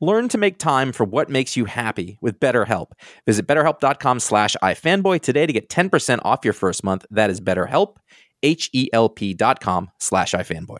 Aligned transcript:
Learn 0.00 0.28
to 0.28 0.38
make 0.38 0.58
time 0.58 0.92
for 0.92 1.04
what 1.04 1.30
makes 1.30 1.56
you 1.56 1.64
happy 1.64 2.18
with 2.20 2.38
BetterHelp. 2.38 2.92
Visit 3.24 3.46
betterhelp.com 3.46 4.20
slash 4.20 4.54
ifanboy 4.62 5.22
today 5.22 5.46
to 5.46 5.52
get 5.52 5.68
10% 5.68 6.20
off 6.22 6.44
your 6.44 6.52
first 6.52 6.84
month. 6.84 7.06
That 7.10 7.30
is 7.30 7.40
betterhelp, 7.40 7.96
H-E-L-P 8.42 9.34
dot 9.34 9.60
com 9.60 9.90
slash 9.98 10.32
ifanboy. 10.32 10.78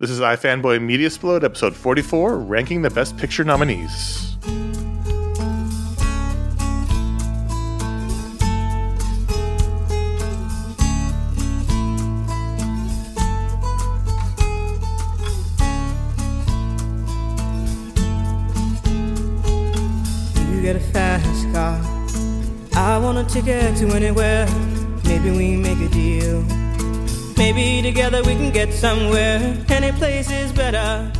This 0.00 0.10
is 0.10 0.18
iFanboy 0.18 0.80
Mediasplode, 0.80 1.44
episode 1.44 1.76
44, 1.76 2.38
ranking 2.38 2.82
the 2.82 2.90
best 2.90 3.16
picture 3.16 3.44
nominees. 3.44 4.36
A 23.24 23.26
ticket 23.26 23.76
to 23.78 23.88
anywhere. 23.88 24.46
Maybe 25.04 25.30
we 25.30 25.56
make 25.56 25.78
a 25.78 25.88
deal. 25.88 26.42
Maybe 27.38 27.80
together 27.82 28.18
we 28.22 28.34
can 28.34 28.50
get 28.52 28.72
somewhere. 28.72 29.38
Any 29.70 29.92
place 29.92 30.30
is 30.30 30.52
better. 30.52 31.10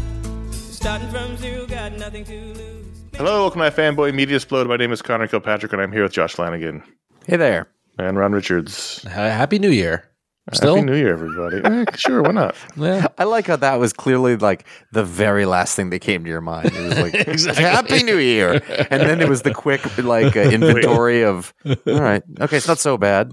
Starting 0.50 1.08
from 1.08 1.36
zero, 1.38 1.66
got 1.66 1.92
nothing 1.92 2.24
to 2.24 2.34
lose. 2.54 2.86
Hello, 3.16 3.42
welcome 3.42 3.62
to 3.62 3.70
iFanboy 3.70 4.14
media 4.14 4.36
explode. 4.36 4.68
My 4.68 4.76
name 4.76 4.92
is 4.92 5.00
Conor 5.02 5.28
Kilpatrick, 5.28 5.72
and 5.72 5.80
I'm 5.80 5.92
here 5.92 6.02
with 6.02 6.12
Josh 6.12 6.34
Flanagan 6.34 6.82
Hey 7.26 7.36
there. 7.36 7.68
and 7.98 8.18
Ron 8.18 8.32
Richards. 8.32 9.02
Happy 9.04 9.58
New 9.58 9.70
Year. 9.70 10.08
Still? 10.52 10.74
Happy 10.74 10.84
New 10.86 10.94
Year, 10.94 11.12
everybody. 11.14 11.62
Eh, 11.64 11.84
sure, 11.96 12.22
why 12.22 12.32
not? 12.32 12.54
Yeah. 12.76 13.06
I 13.16 13.24
like 13.24 13.46
how 13.46 13.56
that 13.56 13.76
was 13.76 13.94
clearly 13.94 14.36
like 14.36 14.66
the 14.92 15.02
very 15.02 15.46
last 15.46 15.74
thing 15.74 15.88
that 15.90 16.00
came 16.00 16.22
to 16.24 16.28
your 16.30 16.42
mind. 16.42 16.66
It 16.74 16.82
was 16.84 16.98
like 16.98 17.14
Exactly. 17.28 17.64
Happy 17.64 18.02
New 18.02 18.18
Year, 18.18 18.60
and 18.90 19.00
then 19.02 19.20
it 19.22 19.28
was 19.28 19.40
the 19.42 19.54
quick 19.54 19.96
like 19.98 20.36
uh, 20.36 20.40
inventory 20.50 21.24
of 21.24 21.54
all 21.64 21.74
right, 22.00 22.22
okay, 22.40 22.58
it's 22.58 22.68
not 22.68 22.78
so 22.78 22.98
bad. 22.98 23.32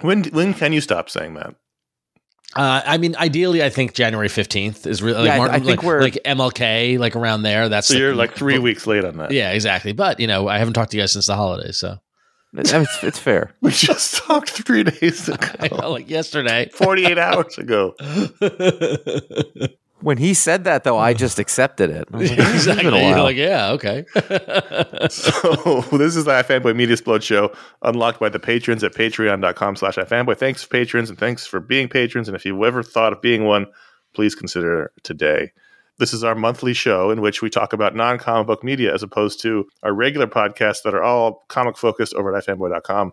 When 0.00 0.24
when 0.24 0.54
can 0.54 0.72
you 0.72 0.80
stop 0.80 1.10
saying 1.10 1.34
that? 1.34 1.54
Uh, 2.56 2.82
I 2.84 2.98
mean, 2.98 3.14
ideally, 3.16 3.62
I 3.62 3.68
think 3.70 3.94
January 3.94 4.26
15th 4.28 4.84
is 4.86 5.02
really 5.02 5.18
like, 5.18 5.26
Yeah, 5.26 5.34
I- 5.34 5.38
Martin, 5.38 5.54
I 5.54 5.58
think 5.58 5.68
like, 5.68 5.82
we're- 5.86 6.02
like 6.02 6.18
MLK, 6.24 6.98
like 6.98 7.14
around 7.14 7.42
there. 7.42 7.68
That's 7.68 7.86
So 7.86 7.94
the- 7.94 8.00
you're 8.00 8.14
like 8.14 8.34
three 8.34 8.58
weeks 8.58 8.88
late 8.88 9.04
on 9.04 9.18
that. 9.18 9.30
Yeah, 9.30 9.52
exactly. 9.52 9.92
But, 9.92 10.18
you 10.18 10.26
know, 10.26 10.48
I 10.48 10.58
haven't 10.58 10.74
talked 10.74 10.90
to 10.90 10.96
you 10.96 11.02
guys 11.04 11.12
since 11.12 11.28
the 11.28 11.36
holidays. 11.36 11.76
So, 11.76 11.98
It's, 12.54 13.04
it's 13.04 13.18
fair. 13.18 13.52
We 13.60 13.70
just 13.70 14.16
talked 14.16 14.50
three 14.50 14.84
days 14.84 15.28
ago, 15.28 15.76
know, 15.76 15.90
like 15.92 16.10
yesterday. 16.10 16.68
48 16.74 17.18
hours 17.18 17.58
ago. 17.58 17.94
When 20.00 20.16
he 20.16 20.32
said 20.32 20.64
that, 20.64 20.84
though, 20.84 20.96
I 20.96 21.12
just 21.12 21.38
accepted 21.38 21.90
it. 21.90 22.10
Like, 22.10 22.22
"It's 22.22 22.30
been 22.34 22.46
a 22.46 22.50
exactly. 22.54 22.84
You're 22.84 23.14
while." 23.16 23.24
like, 23.24 23.36
yeah, 23.36 23.70
okay. 23.72 24.06
So 25.10 25.82
this 25.92 26.16
is 26.16 26.24
the 26.24 26.32
iFanboy 26.32 26.74
Mediasplode 26.74 27.22
show, 27.22 27.52
unlocked 27.82 28.18
by 28.18 28.30
the 28.30 28.40
patrons 28.40 28.82
at 28.82 28.94
patreon.com 28.94 29.76
slash 29.76 29.96
iFanboy. 29.96 30.38
Thanks, 30.38 30.64
patrons, 30.64 31.10
and 31.10 31.18
thanks 31.18 31.46
for 31.46 31.60
being 31.60 31.86
patrons. 31.86 32.28
And 32.28 32.34
if 32.34 32.46
you've 32.46 32.62
ever 32.62 32.82
thought 32.82 33.12
of 33.12 33.20
being 33.20 33.44
one, 33.44 33.66
please 34.14 34.34
consider 34.34 34.90
today. 35.02 35.52
This 36.00 36.14
is 36.14 36.24
our 36.24 36.34
monthly 36.34 36.72
show 36.72 37.10
in 37.10 37.20
which 37.20 37.42
we 37.42 37.50
talk 37.50 37.74
about 37.74 37.94
non-comic 37.94 38.46
book 38.46 38.64
media 38.64 38.94
as 38.94 39.02
opposed 39.02 39.38
to 39.42 39.68
our 39.82 39.92
regular 39.92 40.26
podcasts 40.26 40.82
that 40.82 40.94
are 40.94 41.02
all 41.02 41.44
comic 41.48 41.76
focused 41.76 42.14
over 42.14 42.34
at 42.34 42.42
ifanboy.com. 42.42 43.12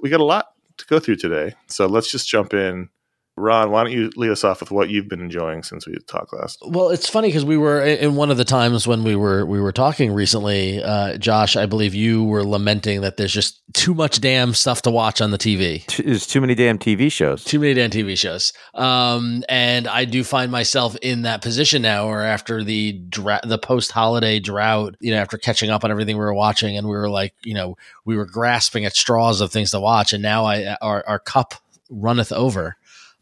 We 0.00 0.10
got 0.10 0.20
a 0.20 0.24
lot 0.24 0.46
to 0.76 0.86
go 0.86 1.00
through 1.00 1.16
today, 1.16 1.54
so 1.66 1.86
let's 1.86 2.12
just 2.12 2.28
jump 2.28 2.54
in. 2.54 2.88
Ron, 3.36 3.72
why 3.72 3.82
don't 3.82 3.92
you 3.92 4.10
lead 4.14 4.30
us 4.30 4.44
off 4.44 4.60
with 4.60 4.70
what 4.70 4.90
you've 4.90 5.08
been 5.08 5.20
enjoying 5.20 5.64
since 5.64 5.88
we 5.88 5.96
talked 6.06 6.32
last? 6.32 6.60
Well, 6.64 6.90
it's 6.90 7.08
funny 7.08 7.28
because 7.28 7.44
we 7.44 7.56
were 7.56 7.82
in 7.82 8.14
one 8.14 8.30
of 8.30 8.36
the 8.36 8.44
times 8.44 8.86
when 8.86 9.02
we 9.02 9.16
were 9.16 9.44
we 9.44 9.60
were 9.60 9.72
talking 9.72 10.12
recently, 10.12 10.80
uh, 10.80 11.16
Josh. 11.18 11.56
I 11.56 11.66
believe 11.66 11.94
you 11.94 12.22
were 12.22 12.44
lamenting 12.44 13.00
that 13.00 13.16
there's 13.16 13.32
just 13.32 13.60
too 13.72 13.92
much 13.92 14.20
damn 14.20 14.54
stuff 14.54 14.82
to 14.82 14.90
watch 14.92 15.20
on 15.20 15.32
the 15.32 15.38
TV. 15.38 15.84
There's 15.96 16.28
too 16.28 16.40
many 16.40 16.54
damn 16.54 16.78
TV 16.78 17.10
shows. 17.10 17.42
too 17.42 17.58
many 17.58 17.74
damn 17.74 17.90
TV 17.90 18.16
shows. 18.16 18.52
Um, 18.72 19.42
and 19.48 19.88
I 19.88 20.04
do 20.04 20.22
find 20.22 20.52
myself 20.52 20.94
in 21.02 21.22
that 21.22 21.42
position 21.42 21.82
now, 21.82 22.06
or 22.06 22.22
after 22.22 22.62
the 22.62 22.92
dra- 22.92 23.40
the 23.42 23.58
post 23.58 23.90
holiday 23.90 24.38
drought, 24.38 24.94
you 25.00 25.10
know, 25.12 25.18
after 25.20 25.38
catching 25.38 25.70
up 25.70 25.82
on 25.82 25.90
everything 25.90 26.16
we 26.16 26.24
were 26.24 26.34
watching, 26.34 26.76
and 26.76 26.86
we 26.86 26.94
were 26.94 27.10
like, 27.10 27.34
you 27.42 27.54
know, 27.54 27.76
we 28.04 28.16
were 28.16 28.26
grasping 28.26 28.84
at 28.84 28.94
straws 28.94 29.40
of 29.40 29.50
things 29.50 29.72
to 29.72 29.80
watch, 29.80 30.12
and 30.12 30.22
now 30.22 30.44
I 30.44 30.76
our 30.80 31.02
our 31.08 31.18
cup 31.18 31.54
runneth 31.90 32.32
over. 32.32 32.76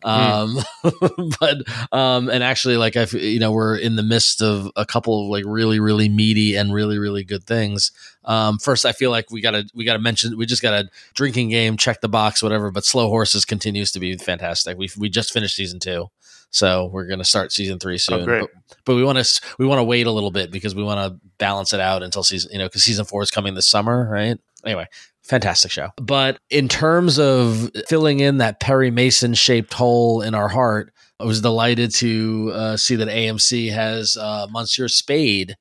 Um, 0.05 0.59
but 1.41 1.59
um, 1.93 2.29
and 2.29 2.43
actually, 2.43 2.77
like 2.77 2.97
I, 2.97 3.05
you 3.13 3.39
know, 3.39 3.53
we're 3.53 3.77
in 3.77 3.97
the 3.97 4.03
midst 4.03 4.43
of 4.43 4.71
a 4.77 4.85
couple 4.85 5.25
of 5.25 5.31
like 5.31 5.45
really, 5.47 5.81
really 5.81 6.09
meaty 6.09 6.57
and 6.57 6.73
really, 6.73 6.99
really 6.99 7.25
good 7.25 7.45
things. 7.45 7.93
Um, 8.25 8.59
first, 8.59 8.85
I 8.85 8.93
feel 8.93 9.11
like 9.11 9.31
we 9.31 9.41
gotta 9.41 9.69
we 9.75 9.85
gotta 9.85 9.99
mention 9.99 10.37
we 10.37 10.47
just 10.47 10.63
gotta 10.63 10.89
drinking 11.15 11.51
game, 11.51 11.77
check 11.77 12.01
the 12.01 12.09
box, 12.09 12.43
whatever. 12.43 12.71
But 12.71 12.85
Slow 12.85 13.09
Horses 13.09 13.45
continues 13.45 13.93
to 13.93 14.01
be 14.01 14.17
fantastic. 14.17 14.79
We 14.79 14.91
we 14.99 15.09
just 15.09 15.33
finished 15.33 15.57
season 15.57 15.81
two, 15.81 16.11
so 16.51 16.87
we're 16.93 17.07
gonna 17.07 17.25
start 17.25 17.53
season 17.53 17.79
three 17.79 17.99
soon. 17.99 18.25
great. 18.25 18.41
But, 18.69 18.77
but 18.85 18.97
we 18.97 19.05
want 19.05 19.19
to 19.19 19.41
we 19.59 19.67
want 19.67 19.79
to 19.79 19.85
wait 19.85 20.07
a 20.07 20.13
little 20.13 20.31
bit 20.31 20.51
because 20.51 20.75
we 20.75 20.83
want 20.83 21.01
to 21.01 21.21
balance 21.39 21.73
it 21.73 21.81
out 21.81 22.03
until 22.03 22.23
season 22.23 22.53
you 22.53 22.59
know 22.59 22.67
because 22.67 22.85
season 22.85 23.05
four 23.05 23.23
is 23.23 23.31
coming 23.31 23.55
this 23.55 23.69
summer, 23.69 24.09
right? 24.11 24.39
Anyway, 24.65 24.87
fantastic 25.23 25.71
show. 25.71 25.91
But 25.97 26.39
in 26.51 26.69
terms 26.69 27.19
of 27.19 27.71
filling 27.89 28.21
in 28.21 28.39
that 28.39 28.61
Perry 28.61 28.91
Mason 28.91 29.35
shaped 29.35 29.73
hole 29.75 30.23
in 30.23 30.35
our 30.35 30.49
heart, 30.49 30.93
I 31.21 31.25
was 31.25 31.41
delighted 31.41 31.93
to 31.97 32.51
uh, 32.55 32.77
see 32.77 32.97
that 32.97 33.09
AMC 33.09 33.73
has 33.73 34.17
uh, 34.17 34.47
Monsieur 34.51 34.89
Spade. 34.89 35.57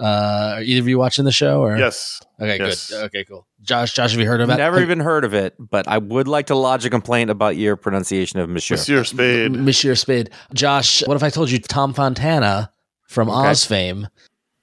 Uh, 0.00 0.54
are 0.56 0.62
either 0.62 0.80
of 0.80 0.88
you 0.88 0.98
watching 0.98 1.24
the 1.24 1.32
show? 1.32 1.60
Or 1.60 1.76
Yes. 1.76 2.20
Okay, 2.40 2.58
Yes. 2.58 2.90
good. 2.90 3.04
Okay, 3.06 3.24
cool. 3.24 3.46
Josh, 3.60 3.92
Josh, 3.92 4.12
have 4.12 4.20
you 4.20 4.26
heard 4.26 4.40
of 4.40 4.48
it? 4.48 4.56
Never 4.56 4.80
even 4.80 5.00
heard 5.00 5.24
of 5.24 5.34
it, 5.34 5.54
but 5.58 5.88
I 5.88 5.98
would 5.98 6.28
like 6.28 6.46
to 6.46 6.54
lodge 6.54 6.86
a 6.86 6.90
complaint 6.90 7.28
about 7.28 7.56
your 7.56 7.76
pronunciation 7.76 8.38
of 8.38 8.48
Monsieur. 8.48 8.76
Monsieur 8.76 9.02
Spade. 9.04 9.52
Monsieur 9.52 9.94
Spade. 9.96 10.30
Josh, 10.54 11.06
what 11.06 11.16
if 11.16 11.22
I 11.24 11.28
told 11.28 11.50
you 11.50 11.58
Tom 11.58 11.92
Fontana 11.92 12.70
from 13.08 13.28
Okay. 13.28 13.48
Oz 13.48 13.64
fame? 13.66 14.06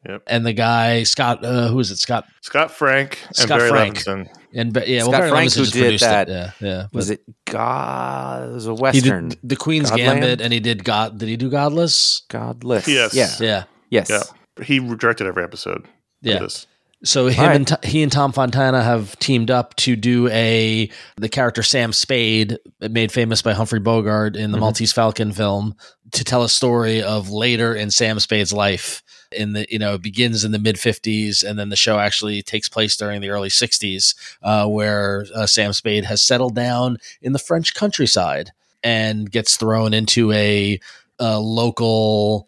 Yep. 0.08 0.24
And 0.28 0.46
the 0.46 0.54
guy 0.54 1.04
Scott, 1.04 1.44
uh, 1.44 1.68
who 1.70 1.80
is 1.80 1.92
it? 1.92 1.98
Scott 1.98 2.26
Scott 2.42 2.72
Frank 2.72 3.20
and 3.28 3.36
Scott 3.36 3.60
Barry 3.60 3.70
Frank. 3.70 3.98
Levinson. 3.98 4.28
and 4.54 4.72
Ba- 4.74 4.90
yeah, 4.90 5.00
Scott 5.02 5.12
well, 5.12 5.20
Barry 5.20 5.32
Frank, 5.32 5.50
Levinson 5.52 5.58
who 5.58 5.66
did 5.90 6.00
that- 6.00 6.30
It. 6.30 6.32
Yeah, 6.32 6.52
yeah. 6.62 6.88
Was 6.94 7.10
it 7.10 7.22
God? 7.46 8.50
It 8.50 8.54
was 8.54 8.68
a 8.68 8.76
He 8.76 8.82
Western. 8.82 9.30
did 9.30 9.40
the 9.44 9.56
Queen's 9.56 9.92
Godland? 9.92 9.98
Gambit, 9.98 10.42
and 10.42 10.54
he 10.54 10.60
did 10.60 10.84
God. 10.84 11.18
Did 11.18 11.28
he 11.30 11.36
do 11.38 11.50
Godless? 11.50 12.22
Godless. 12.30 12.88
Yes. 12.88 13.14
Yeah. 13.14 13.30
Yeah, 13.40 13.64
Yes. 13.90 14.10
Yeah. 14.10 14.64
He 14.64 14.80
directed 14.80 15.28
every 15.28 15.44
episode 15.44 15.86
yeah. 16.22 16.36
of 16.36 16.42
this. 16.42 16.68
So 17.04 17.28
him 17.28 17.46
All 17.46 17.52
and 17.52 17.68
T- 17.68 17.76
he 17.88 18.02
and 18.02 18.12
Tom 18.12 18.32
Fontana 18.32 18.82
have 18.82 19.18
teamed 19.20 19.52
up 19.52 19.76
to 19.78 19.96
do 19.96 20.28
a 20.30 20.90
the 21.18 21.30
character 21.30 21.62
Sam 21.62 21.94
Spade, 21.94 22.58
made 22.82 23.12
famous 23.12 23.44
by 23.44 23.54
Humphrey 23.54 23.80
Bogart 23.80 24.36
in 24.36 24.52
the 24.52 24.58
Mhm. 24.58 24.62
Maltese 24.62 24.94
Falcon 24.94 25.32
film, 25.32 25.76
to 26.12 26.24
tell 26.24 26.44
a 26.44 26.50
story 26.50 27.02
of 27.02 27.30
later 27.30 27.74
in 27.76 27.92
Sam 27.92 28.20
Spade's 28.20 28.54
life. 28.54 29.04
In 29.32 29.52
the 29.52 29.66
you 29.70 29.78
know 29.78 29.96
it 29.96 30.02
begins 30.02 30.46
in 30.46 30.54
the 30.54 30.60
mid 30.60 30.80
fifties, 30.80 31.44
and 31.44 31.60
then 31.60 31.68
the 31.68 31.76
show 31.76 32.00
actually 32.00 32.42
takes 32.42 32.70
place 32.70 32.96
during 32.96 33.20
the 33.20 33.30
early 33.30 33.50
sixties, 33.50 34.16
uh, 34.42 34.66
where 34.68 35.26
uh, 35.36 35.46
Sam 35.46 35.74
Spade 35.74 36.06
has 36.06 36.22
settled 36.22 36.56
down 36.56 36.98
in 37.22 37.34
the 37.34 37.40
French 37.40 37.74
countryside 37.76 38.52
and 38.84 39.30
gets 39.30 39.58
thrown 39.58 39.94
into 39.94 40.32
a, 40.32 40.80
a 41.20 41.40
local. 41.42 42.48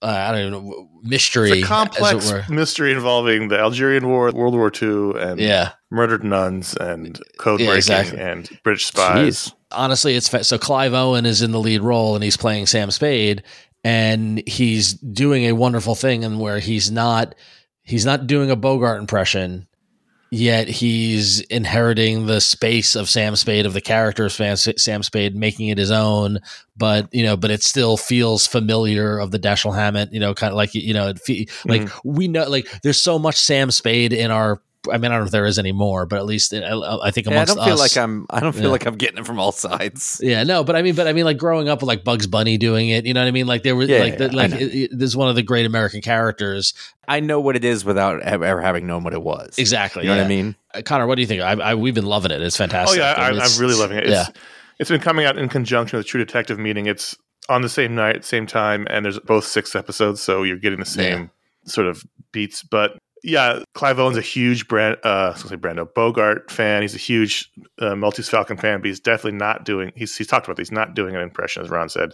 Uh, 0.00 0.06
I 0.06 0.30
don't 0.32 0.52
know 0.52 0.88
mystery. 1.02 1.50
It's 1.50 1.64
a 1.64 1.68
complex 1.68 2.48
mystery 2.48 2.92
involving 2.92 3.48
the 3.48 3.58
Algerian 3.58 4.06
War, 4.06 4.30
World 4.30 4.54
War 4.54 4.70
II, 4.70 5.20
and 5.20 5.40
Yeah, 5.40 5.72
murdered 5.90 6.22
nuns 6.22 6.76
and 6.76 7.18
code 7.38 7.58
Yeah, 7.58 7.66
breaking 7.66 7.76
exactly. 7.78 8.18
and 8.20 8.48
British 8.62 8.86
spies. 8.86 9.48
Jeez. 9.48 9.54
Honestly, 9.70 10.14
it's 10.14 10.28
fa- 10.28 10.44
so 10.44 10.58
Clive 10.58 10.94
Owen 10.94 11.26
is 11.26 11.42
in 11.42 11.52
the 11.52 11.60
lead 11.60 11.80
role 11.80 12.14
and 12.14 12.24
he's 12.24 12.36
playing 12.36 12.66
Sam 12.66 12.90
Spade, 12.90 13.42
and 13.84 14.42
he's 14.46 14.94
doing 14.94 15.44
a 15.44 15.52
wonderful 15.52 15.94
thing, 15.94 16.24
and 16.24 16.40
where 16.40 16.58
he's 16.58 16.90
not 16.90 17.34
he's 17.82 18.04
not 18.04 18.26
doing 18.26 18.50
a 18.50 18.56
Bogart 18.56 19.00
impression, 19.00 19.66
yet 20.30 20.68
he's 20.68 21.40
inheriting 21.42 22.26
the 22.26 22.40
space 22.40 22.96
of 22.96 23.08
Sam 23.08 23.36
Spade 23.36 23.64
of 23.64 23.74
the 23.74 23.80
character 23.80 24.26
of 24.26 24.32
Sam, 24.32 25.02
Spade, 25.02 25.36
making 25.36 25.68
it 25.68 25.78
his 25.78 25.90
own. 25.90 26.40
But 26.76 27.12
you 27.14 27.22
know, 27.22 27.36
but 27.36 27.50
it 27.50 27.62
still 27.62 27.96
feels 27.96 28.46
familiar 28.46 29.18
of 29.18 29.30
the 29.30 29.38
Dashiell 29.38 29.74
Hammett. 29.74 30.12
You 30.12 30.20
know, 30.20 30.34
kind 30.34 30.52
of 30.52 30.56
like 30.56 30.74
you 30.74 30.94
know, 30.94 31.08
it 31.08 31.20
fe- 31.20 31.46
like 31.64 31.82
mm-hmm. 31.82 32.12
we 32.12 32.28
know, 32.28 32.48
like 32.48 32.68
there's 32.82 33.02
so 33.02 33.18
much 33.18 33.36
Sam 33.36 33.70
Spade 33.70 34.12
in 34.12 34.30
our. 34.30 34.60
I 34.90 34.98
mean, 34.98 35.06
I 35.06 35.14
don't 35.14 35.20
know 35.20 35.26
if 35.26 35.30
there 35.30 35.46
is 35.46 35.58
any 35.58 35.72
more, 35.72 36.06
but 36.06 36.16
at 36.18 36.26
least 36.26 36.52
I, 36.54 36.58
I 37.02 37.10
think 37.10 37.26
Yeah, 37.26 37.40
I 37.40 37.44
don't 37.44 37.62
feel 37.62 37.74
us, 37.74 37.78
like 37.80 37.96
I'm. 37.96 38.26
I 38.30 38.40
don't 38.40 38.52
feel 38.52 38.64
Yeah. 38.64 38.70
like 38.70 38.86
I'm 38.86 38.96
getting 38.96 39.18
it 39.18 39.26
from 39.26 39.38
all 39.38 39.52
sides. 39.52 40.20
yeah, 40.22 40.42
no, 40.44 40.64
but 40.64 40.76
I 40.76 40.82
mean, 40.82 40.94
but 40.94 41.06
I 41.06 41.12
mean, 41.12 41.24
like 41.24 41.38
growing 41.38 41.68
up 41.68 41.80
with 41.80 41.88
like 41.88 42.04
Bugs 42.04 42.26
Bunny 42.26 42.58
doing 42.58 42.88
it, 42.88 43.06
you 43.06 43.14
know 43.14 43.20
what 43.22 43.28
I 43.28 43.32
mean? 43.32 43.46
Like 43.46 43.62
there 43.62 43.76
was 43.76 43.88
Yeah, 43.88 44.00
like 44.00 44.12
yeah, 44.18 44.26
the, 44.28 44.36
like 44.36 44.52
it, 44.52 44.74
it, 44.74 44.90
this 44.92 45.08
is 45.08 45.16
one 45.16 45.28
of 45.28 45.34
the 45.36 45.42
great 45.42 45.66
American 45.66 46.00
characters. 46.00 46.74
I 47.08 47.20
know 47.20 47.40
what 47.40 47.56
it 47.56 47.64
is 47.64 47.84
without 47.84 48.20
ever 48.22 48.44
ever 48.44 48.60
having 48.62 48.86
known 48.86 49.04
what 49.04 49.12
it 49.12 49.22
was. 49.22 49.58
Exactly. 49.58 50.04
You 50.04 50.10
know 50.10 50.16
yeah. 50.16 50.22
what 50.22 50.26
I 50.26 50.28
mean? 50.28 50.56
Uh, 50.74 50.82
Conor, 50.82 51.06
what 51.06 51.14
do 51.16 51.20
you 51.22 51.26
think? 51.28 51.42
I, 51.42 51.52
I 51.52 51.74
we've 51.74 51.94
been 51.94 52.06
loving 52.06 52.30
it. 52.30 52.42
It's 52.42 52.56
fantastic. 52.56 52.98
Oh 53.00 53.02
yeah, 53.02 53.12
I, 53.12 53.28
I 53.28 53.32
mean, 53.32 53.40
I'm 53.40 53.60
really 53.60 53.74
loving 53.74 53.98
it. 53.98 54.04
It's, 54.04 54.12
yeah. 54.12 54.26
it's 54.78 54.90
been 54.90 55.00
coming 55.00 55.24
out 55.24 55.38
in 55.38 55.48
conjunction 55.48 55.96
with 55.98 56.06
True 56.06 56.24
Detective, 56.24 56.58
meaning 56.58 56.86
it's 56.86 57.16
on 57.48 57.62
the 57.62 57.68
same 57.68 57.94
night, 57.94 58.24
same 58.24 58.46
time, 58.46 58.86
and 58.90 59.04
there's 59.04 59.20
both 59.20 59.44
six 59.44 59.76
episodes, 59.76 60.20
so 60.20 60.42
you're 60.42 60.56
getting 60.56 60.80
the 60.80 60.84
same 60.84 61.30
sort 61.64 61.86
of 61.86 62.04
beats. 62.32 62.64
But 62.64 62.98
yeah, 63.22 63.60
Clive 63.74 63.98
Owen's 63.98 64.16
a 64.16 64.20
huge 64.22 64.68
brand, 64.68 64.98
uh, 65.04 65.08
I 65.08 65.28
was 65.30 65.42
gonna 65.42 65.48
say 65.50 65.56
Brando 65.56 65.92
Bogart 65.92 66.50
fan. 66.50 66.82
He's 66.82 66.94
a 66.94 66.98
huge 66.98 67.50
uh, 67.78 67.96
Maltese 67.96 68.28
Falcon 68.28 68.56
fan, 68.56 68.80
but 68.80 68.86
he's 68.86 69.00
definitely 69.00 69.38
not 69.38 69.64
doing. 69.64 69.92
He's 69.96 70.16
he's 70.16 70.26
talked 70.26 70.46
about 70.46 70.56
this. 70.56 70.68
He's 70.68 70.74
not 70.76 70.94
doing 70.94 71.14
an 71.16 71.22
impression, 71.22 71.62
as 71.62 71.70
Ron 71.70 71.88
said, 71.88 72.12